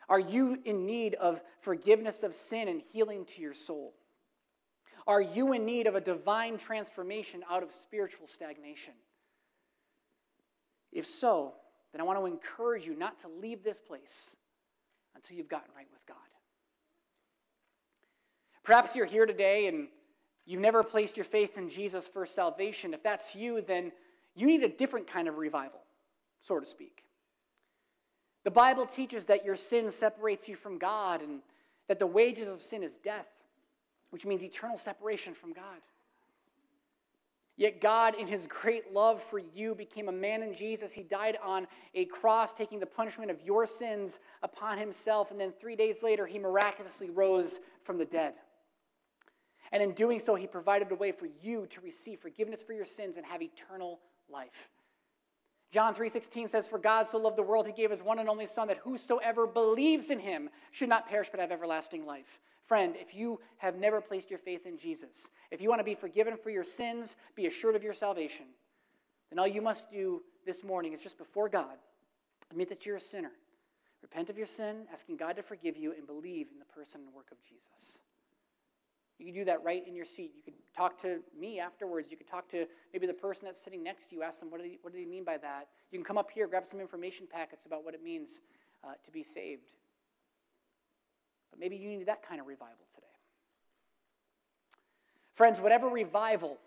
Are 0.08 0.18
you 0.18 0.58
in 0.64 0.86
need 0.86 1.14
of 1.14 1.42
forgiveness 1.60 2.22
of 2.22 2.32
sin 2.32 2.66
and 2.66 2.80
healing 2.92 3.26
to 3.26 3.42
your 3.42 3.52
soul? 3.52 3.92
Are 5.06 5.20
you 5.20 5.52
in 5.52 5.66
need 5.66 5.86
of 5.86 5.94
a 5.94 6.00
divine 6.00 6.56
transformation 6.56 7.44
out 7.48 7.62
of 7.62 7.70
spiritual 7.72 8.26
stagnation? 8.26 8.94
If 10.92 11.04
so, 11.04 11.52
then 11.92 12.00
I 12.00 12.04
want 12.04 12.18
to 12.18 12.26
encourage 12.26 12.86
you 12.86 12.96
not 12.96 13.20
to 13.20 13.28
leave 13.28 13.62
this 13.62 13.78
place 13.78 14.34
until 15.14 15.36
you've 15.36 15.48
gotten 15.48 15.68
right 15.76 15.86
with 15.92 16.06
God. 16.06 16.16
Perhaps 18.64 18.96
you're 18.96 19.06
here 19.06 19.26
today 19.26 19.66
and 19.66 19.88
you've 20.46 20.62
never 20.62 20.82
placed 20.82 21.16
your 21.18 21.24
faith 21.24 21.58
in 21.58 21.68
Jesus 21.68 22.08
for 22.08 22.24
salvation. 22.24 22.94
If 22.94 23.02
that's 23.02 23.34
you, 23.34 23.60
then 23.60 23.92
you 24.36 24.46
need 24.46 24.62
a 24.62 24.68
different 24.68 25.06
kind 25.06 25.26
of 25.26 25.38
revival, 25.38 25.80
so 26.40 26.60
to 26.60 26.66
speak. 26.66 27.02
The 28.44 28.50
Bible 28.52 28.86
teaches 28.86 29.24
that 29.24 29.44
your 29.44 29.56
sin 29.56 29.90
separates 29.90 30.48
you 30.48 30.54
from 30.54 30.78
God 30.78 31.22
and 31.22 31.40
that 31.88 31.98
the 31.98 32.06
wages 32.06 32.46
of 32.46 32.62
sin 32.62 32.82
is 32.84 32.98
death, 32.98 33.28
which 34.10 34.24
means 34.24 34.44
eternal 34.44 34.76
separation 34.76 35.34
from 35.34 35.52
God. 35.52 35.80
Yet 37.56 37.80
God, 37.80 38.14
in 38.14 38.26
his 38.26 38.46
great 38.46 38.92
love 38.92 39.22
for 39.22 39.38
you, 39.38 39.74
became 39.74 40.10
a 40.10 40.12
man 40.12 40.42
in 40.42 40.52
Jesus. 40.52 40.92
He 40.92 41.02
died 41.02 41.38
on 41.42 41.66
a 41.94 42.04
cross, 42.04 42.52
taking 42.52 42.78
the 42.78 42.86
punishment 42.86 43.30
of 43.30 43.40
your 43.42 43.64
sins 43.64 44.20
upon 44.42 44.76
himself. 44.76 45.30
And 45.30 45.40
then 45.40 45.52
three 45.52 45.74
days 45.74 46.02
later, 46.02 46.26
he 46.26 46.38
miraculously 46.38 47.08
rose 47.08 47.60
from 47.82 47.96
the 47.96 48.04
dead. 48.04 48.34
And 49.72 49.82
in 49.82 49.92
doing 49.92 50.20
so, 50.20 50.34
he 50.34 50.46
provided 50.46 50.92
a 50.92 50.94
way 50.94 51.12
for 51.12 51.28
you 51.40 51.66
to 51.70 51.80
receive 51.80 52.20
forgiveness 52.20 52.62
for 52.62 52.74
your 52.74 52.84
sins 52.84 53.16
and 53.16 53.24
have 53.24 53.40
eternal 53.40 54.00
life. 54.30 54.70
John 55.70 55.94
3:16 55.94 56.48
says 56.48 56.66
for 56.66 56.78
God 56.78 57.06
so 57.06 57.18
loved 57.18 57.36
the 57.36 57.42
world 57.42 57.66
he 57.66 57.72
gave 57.72 57.90
his 57.90 58.02
one 58.02 58.18
and 58.18 58.28
only 58.28 58.46
son 58.46 58.68
that 58.68 58.78
whosoever 58.78 59.46
believes 59.46 60.10
in 60.10 60.20
him 60.20 60.48
should 60.70 60.88
not 60.88 61.08
perish 61.08 61.28
but 61.30 61.40
have 61.40 61.52
everlasting 61.52 62.06
life. 62.06 62.40
Friend, 62.64 62.96
if 62.96 63.14
you 63.14 63.40
have 63.58 63.76
never 63.76 64.00
placed 64.00 64.30
your 64.30 64.38
faith 64.38 64.66
in 64.66 64.78
Jesus, 64.78 65.30
if 65.50 65.60
you 65.60 65.68
want 65.68 65.80
to 65.80 65.84
be 65.84 65.94
forgiven 65.94 66.36
for 66.36 66.50
your 66.50 66.64
sins, 66.64 67.14
be 67.34 67.46
assured 67.46 67.76
of 67.76 67.84
your 67.84 67.92
salvation, 67.92 68.46
then 69.30 69.38
all 69.38 69.46
you 69.46 69.60
must 69.60 69.90
do 69.90 70.22
this 70.44 70.64
morning 70.64 70.92
is 70.92 71.00
just 71.00 71.18
before 71.18 71.48
God 71.48 71.76
admit 72.50 72.68
that 72.68 72.86
you're 72.86 72.96
a 72.96 73.00
sinner. 73.00 73.32
Repent 74.02 74.30
of 74.30 74.36
your 74.36 74.46
sin, 74.46 74.86
asking 74.92 75.16
God 75.16 75.36
to 75.36 75.42
forgive 75.42 75.76
you 75.76 75.92
and 75.92 76.06
believe 76.06 76.48
in 76.52 76.58
the 76.58 76.64
person 76.64 77.00
and 77.04 77.12
work 77.12 77.30
of 77.32 77.42
Jesus. 77.42 77.98
You 79.18 79.26
can 79.26 79.34
do 79.34 79.44
that 79.46 79.64
right 79.64 79.86
in 79.86 79.94
your 79.94 80.04
seat. 80.04 80.32
You 80.36 80.42
could 80.42 80.54
talk 80.76 81.00
to 81.02 81.20
me 81.38 81.58
afterwards. 81.58 82.08
You 82.10 82.16
could 82.16 82.26
talk 82.26 82.48
to 82.50 82.66
maybe 82.92 83.06
the 83.06 83.14
person 83.14 83.46
that's 83.46 83.62
sitting 83.62 83.82
next 83.82 84.10
to 84.10 84.16
you. 84.16 84.22
Ask 84.22 84.40
them, 84.40 84.50
what 84.50 84.60
did 84.60 84.70
he, 84.70 84.78
what 84.82 84.92
did 84.92 84.98
he 84.98 85.06
mean 85.06 85.24
by 85.24 85.38
that? 85.38 85.68
You 85.90 85.98
can 85.98 86.04
come 86.04 86.18
up 86.18 86.30
here, 86.30 86.46
grab 86.46 86.66
some 86.66 86.80
information 86.80 87.26
packets 87.30 87.64
about 87.64 87.84
what 87.84 87.94
it 87.94 88.02
means 88.02 88.40
uh, 88.84 88.92
to 89.04 89.10
be 89.10 89.22
saved. 89.22 89.62
But 91.50 91.60
maybe 91.60 91.76
you 91.76 91.88
need 91.88 92.06
that 92.06 92.26
kind 92.26 92.40
of 92.40 92.46
revival 92.46 92.86
today. 92.94 93.06
Friends, 95.32 95.60
whatever 95.60 95.88
revival 95.88 96.58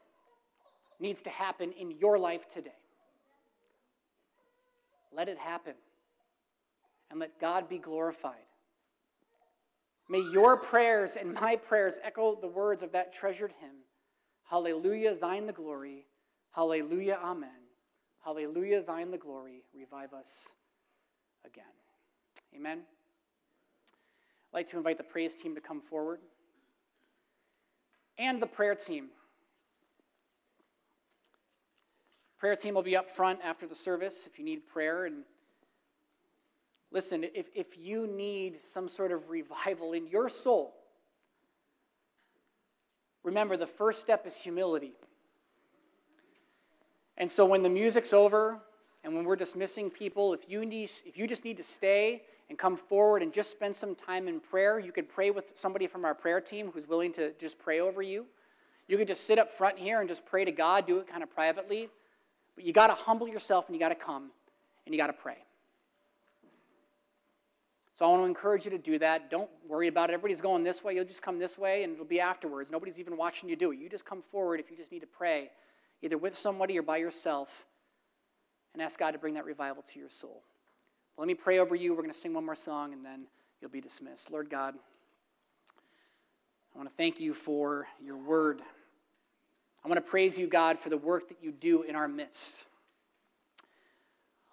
needs 1.00 1.22
to 1.24 1.30
happen 1.30 1.72
in 1.72 1.92
your 1.92 2.18
life 2.18 2.50
today, 2.50 2.72
let 5.16 5.30
it 5.30 5.38
happen. 5.38 5.74
And 7.12 7.20
let 7.20 7.40
God 7.40 7.68
be 7.68 7.80
glorified. 7.80 8.36
May 10.10 10.22
your 10.22 10.58
prayers 10.58 11.16
and 11.16 11.36
my 11.36 11.56
prayers 11.56 12.00
echo 12.04 12.36
the 12.36 12.48
words 12.48 12.82
of 12.82 12.92
that 12.94 13.14
treasured 13.14 13.54
hymn 13.62 13.84
Hallelujah, 14.50 15.14
thine 15.14 15.46
the 15.46 15.54
glory. 15.54 16.08
Hallelujah, 16.52 17.20
amen. 17.24 17.52
Hallelujah, 18.26 18.82
thine 18.82 19.12
the 19.12 19.18
glory. 19.18 19.62
Revive 19.76 20.12
us 20.12 20.48
again. 21.46 21.64
Amen. 22.56 22.80
I'd 22.80 24.58
like 24.58 24.68
to 24.72 24.78
invite 24.78 24.98
the 24.98 25.04
praise 25.04 25.36
team 25.36 25.54
to 25.54 25.62
come 25.62 25.80
forward 25.80 26.20
and 28.18 28.42
the 28.42 28.48
prayer 28.48 28.74
team. 28.74 29.10
Prayer 32.40 32.56
team 32.56 32.74
will 32.74 32.82
be 32.82 32.96
up 32.96 33.08
front 33.08 33.40
after 33.44 33.68
the 33.68 33.76
service 33.76 34.26
if 34.26 34.40
you 34.40 34.46
need 34.46 34.68
prayer 34.68 35.06
and 35.06 35.26
Listen, 36.92 37.24
if, 37.36 37.50
if 37.54 37.78
you 37.78 38.08
need 38.08 38.60
some 38.62 38.90
sort 38.90 39.12
of 39.12 39.30
revival 39.30 39.94
in 39.94 40.08
your 40.08 40.28
soul, 40.28 40.74
remember 43.24 43.58
the 43.58 43.68
first 43.68 44.02
step 44.02 44.26
is 44.26 44.36
humility. 44.36 44.94
And 47.18 47.30
so 47.30 47.46
when 47.46 47.62
the 47.62 47.70
music's 47.70 48.14
over 48.14 48.60
and 49.04 49.14
when 49.14 49.26
we're 49.26 49.36
dismissing 49.36 49.90
people, 49.90 50.34
if 50.34 50.50
you, 50.50 50.66
need, 50.66 50.90
if 51.06 51.18
you 51.18 51.28
just 51.28 51.46
need 51.46 51.58
to 51.58 51.64
stay 51.64 52.24
and 52.50 52.58
come 52.58 52.76
forward 52.76 53.22
and 53.22 53.32
just 53.32 53.52
spend 53.52 53.76
some 53.76 53.94
time 53.94 54.28
in 54.28 54.40
prayer, 54.40 54.80
you 54.80 54.92
could 54.92 55.08
pray 55.08 55.30
with 55.30 55.54
somebody 55.56 55.86
from 55.86 56.06
our 56.06 56.16
prayer 56.16 56.42
team 56.42 56.72
who's 56.74 56.88
willing 56.88 57.12
to 57.14 57.34
just 57.34 57.60
pray 57.60 57.82
over 57.82 58.02
you. 58.02 58.26
You 58.88 58.98
could 58.98 59.08
just 59.08 59.28
sit 59.28 59.38
up 59.38 59.52
front 59.52 59.78
here 59.78 60.00
and 60.00 60.10
just 60.10 60.26
pray 60.26 60.44
to 60.46 60.52
God, 60.52 60.88
do 60.88 60.98
it 60.98 61.08
kind 61.08 61.22
of 61.22 61.30
privately. 61.30 61.90
But 62.56 62.66
you 62.66 62.74
got 62.74 62.88
to 62.88 62.96
humble 62.96 63.28
yourself 63.28 63.68
and 63.68 63.76
you 63.76 63.80
got 63.80 63.90
to 63.90 63.96
come 63.96 64.32
and 64.86 64.96
you 64.96 65.00
got 65.00 65.08
to 65.08 65.14
pray. 65.14 65.38
So 68.00 68.06
I 68.06 68.12
want 68.12 68.22
to 68.22 68.28
encourage 68.28 68.64
you 68.64 68.72
to 68.72 68.78
do 68.78 68.98
that. 69.00 69.30
Don't 69.30 69.50
worry 69.68 69.90
about 69.90 70.10
it. 70.10 70.14
Everybody's 70.14 70.40
going 70.40 70.64
this 70.64 70.86
way. 70.86 70.96
You'll 70.96 71.04
just 71.04 71.22
come 71.22 71.38
this 71.38 71.58
way 71.58 71.84
and 71.84 71.96
it'll 71.96 72.06
be 72.06 72.22
afterwards. 72.22 72.72
Nobody's 72.72 72.98
even 72.98 73.18
watching 73.18 73.50
you 73.50 73.58
do 73.58 73.74
it. 73.74 73.78
You 73.78 73.90
just 73.90 74.06
come 74.06 74.22
forward 74.22 74.62
if 74.62 74.72
you 74.72 74.78
just 74.78 74.94
need 74.94 75.02
to 75.02 75.06
pray, 75.06 75.52
either 76.02 76.18
with 76.18 76.38
somebody 76.38 76.80
or 76.80 76.82
by 76.82 76.96
yourself, 76.96 77.66
and 78.74 78.82
ask 78.82 78.98
God 78.98 79.12
to 79.12 79.18
bring 79.18 79.34
that 79.34 79.44
revival 79.44 79.84
to 79.84 80.00
your 80.00 80.10
soul. 80.10 80.44
Well, 81.18 81.26
let 81.26 81.28
me 81.28 81.34
pray 81.34 81.60
over 81.60 81.76
you. 81.76 81.92
We're 81.92 82.02
going 82.02 82.14
to 82.14 82.18
sing 82.18 82.34
one 82.34 82.46
more 82.46 82.56
song 82.56 82.94
and 82.94 83.04
then 83.04 83.26
you'll 83.60 83.70
be 83.70 83.82
dismissed. 83.82 84.32
Lord 84.32 84.50
God, 84.50 84.76
I 86.74 86.78
want 86.78 86.90
to 86.90 86.96
thank 86.96 87.20
you 87.20 87.34
for 87.34 87.86
your 88.02 88.16
word. 88.16 88.62
I 89.84 89.90
want 89.90 89.98
to 89.98 90.10
praise 90.10 90.40
you, 90.40 90.48
God, 90.48 90.80
for 90.80 90.88
the 90.88 90.98
work 90.98 91.28
that 91.28 91.40
you 91.42 91.52
do 91.52 91.82
in 91.82 91.98
our 91.98 92.08
midst. 92.08 92.64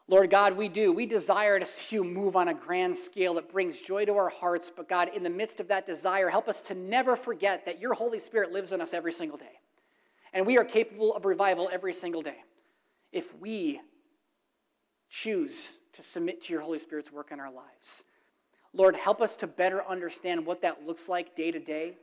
Lord 0.09 0.31
God, 0.31 0.57
we 0.57 0.69
do. 0.69 0.93
We 0.93 1.05
desire 1.05 1.59
to 1.59 1.65
see 1.65 1.97
you 1.97 2.05
move 2.05 2.37
on 2.37 2.49
a 2.49 2.55
grand 2.55 2.95
scale 2.95 3.35
that 3.35 3.51
brings 3.51 3.81
joy 3.81 4.05
to 4.05 4.17
our 4.17 4.29
hearts. 4.29 4.71
But 4.75 4.89
God, 4.89 5.11
in 5.15 5.25
the 5.25 5.31
midst 5.31 5.59
of 5.59 5.69
that 5.69 5.85
desire, 5.85 6.29
help 6.29 6.49
us 6.49 6.63
to 6.63 6.75
never 6.75 7.17
forget 7.17 7.65
that 7.67 7.81
your 7.81 7.95
Holy 7.95 8.21
Spirit 8.21 8.53
lives 8.53 8.73
in 8.73 8.81
us 8.81 8.95
every 8.95 9.13
single 9.13 9.37
day. 9.37 9.61
And 10.33 10.47
we 10.47 10.59
are 10.59 10.65
capable 10.65 11.15
of 11.15 11.25
revival 11.25 11.69
every 11.73 11.93
single 11.93 12.23
day 12.23 12.37
if 13.11 13.37
we 13.41 13.81
choose 15.09 15.79
to 15.95 16.03
submit 16.03 16.43
to 16.43 16.53
your 16.53 16.63
Holy 16.63 16.79
Spirit's 16.79 17.11
work 17.11 17.33
in 17.33 17.41
our 17.41 17.51
lives. 17.51 18.05
Lord, 18.73 18.95
help 18.95 19.21
us 19.21 19.35
to 19.37 19.47
better 19.47 19.85
understand 19.85 20.45
what 20.47 20.63
that 20.63 20.87
looks 20.87 21.09
like 21.09 21.35
day 21.35 21.51
to 21.51 21.59
day. 21.59 21.97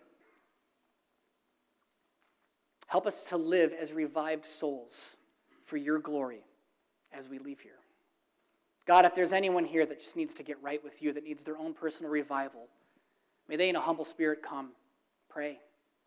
Help 2.88 3.08
us 3.08 3.30
to 3.30 3.38
live 3.38 3.72
as 3.72 3.94
revived 3.94 4.46
souls 4.46 5.16
for 5.64 5.78
your 5.78 6.00
glory 6.00 6.42
as 7.14 7.30
we 7.30 7.38
leave 7.38 7.62
here. 7.62 7.83
God, 8.86 9.06
if 9.06 9.16
there's 9.16 9.34
anyone 9.34 9.64
here 9.64 9.86
that 9.86 10.00
just 10.00 10.18
needs 10.18 10.34
to 10.36 10.44
get 10.44 10.62
right 10.62 10.84
with 10.84 11.02
you, 11.02 11.14
that 11.14 11.24
needs 11.24 11.44
their 11.44 11.58
own 11.58 11.74
personal 11.74 12.12
revival, 12.12 12.68
may 13.48 13.56
they 13.56 13.70
in 13.70 13.76
a 13.76 13.82
humble 13.82 14.06
spirit 14.06 14.42
come, 14.42 14.72
pray, 15.30 15.60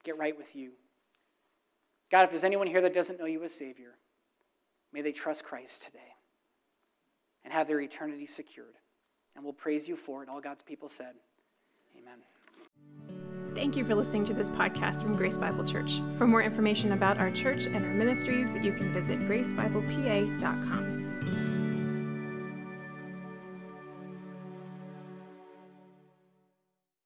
get 0.05 0.19
right 0.19 0.37
with 0.37 0.55
you. 0.55 0.73
God, 2.11 2.25
if 2.25 2.31
there's 2.31 2.45
anyone 2.45 2.67
here 2.67 2.81
that 2.83 2.95
doesn't 2.95 3.19
know 3.19 3.27
you 3.27 3.43
as 3.43 3.55
Savior, 3.55 3.95
may 4.93 5.03
they 5.03 5.13
trust 5.13 5.45
Christ 5.45 5.85
today 5.85 6.15
and 7.45 7.53
have 7.53 7.67
their 7.67 7.81
eternity 7.81 8.27
secured. 8.27 8.75
And 9.35 9.45
we'll 9.45 9.53
praise 9.53 9.89
you 9.89 9.97
for 9.97 10.23
it. 10.23 10.29
All 10.29 10.41
God's 10.41 10.63
people 10.63 10.89
said, 10.89 11.15
Amen. 11.99 12.19
Thank 13.55 13.77
you 13.77 13.85
for 13.85 13.95
listening 13.95 14.25
to 14.27 14.35
this 14.35 14.51
podcast 14.51 15.03
from 15.03 15.17
Grace 15.17 15.39
Bible 15.39 15.65
Church. 15.65 16.01
For 16.19 16.27
more 16.27 16.43
information 16.43 16.93
about 16.93 17.19
our 17.19 17.31
church 17.31 17.67
and 17.67 17.77
our 17.77 17.95
ministries, 17.95 18.55
you 18.57 18.73
can 18.73 18.93
visit 18.93 19.21
gracebiblepa.com. 19.21 21.06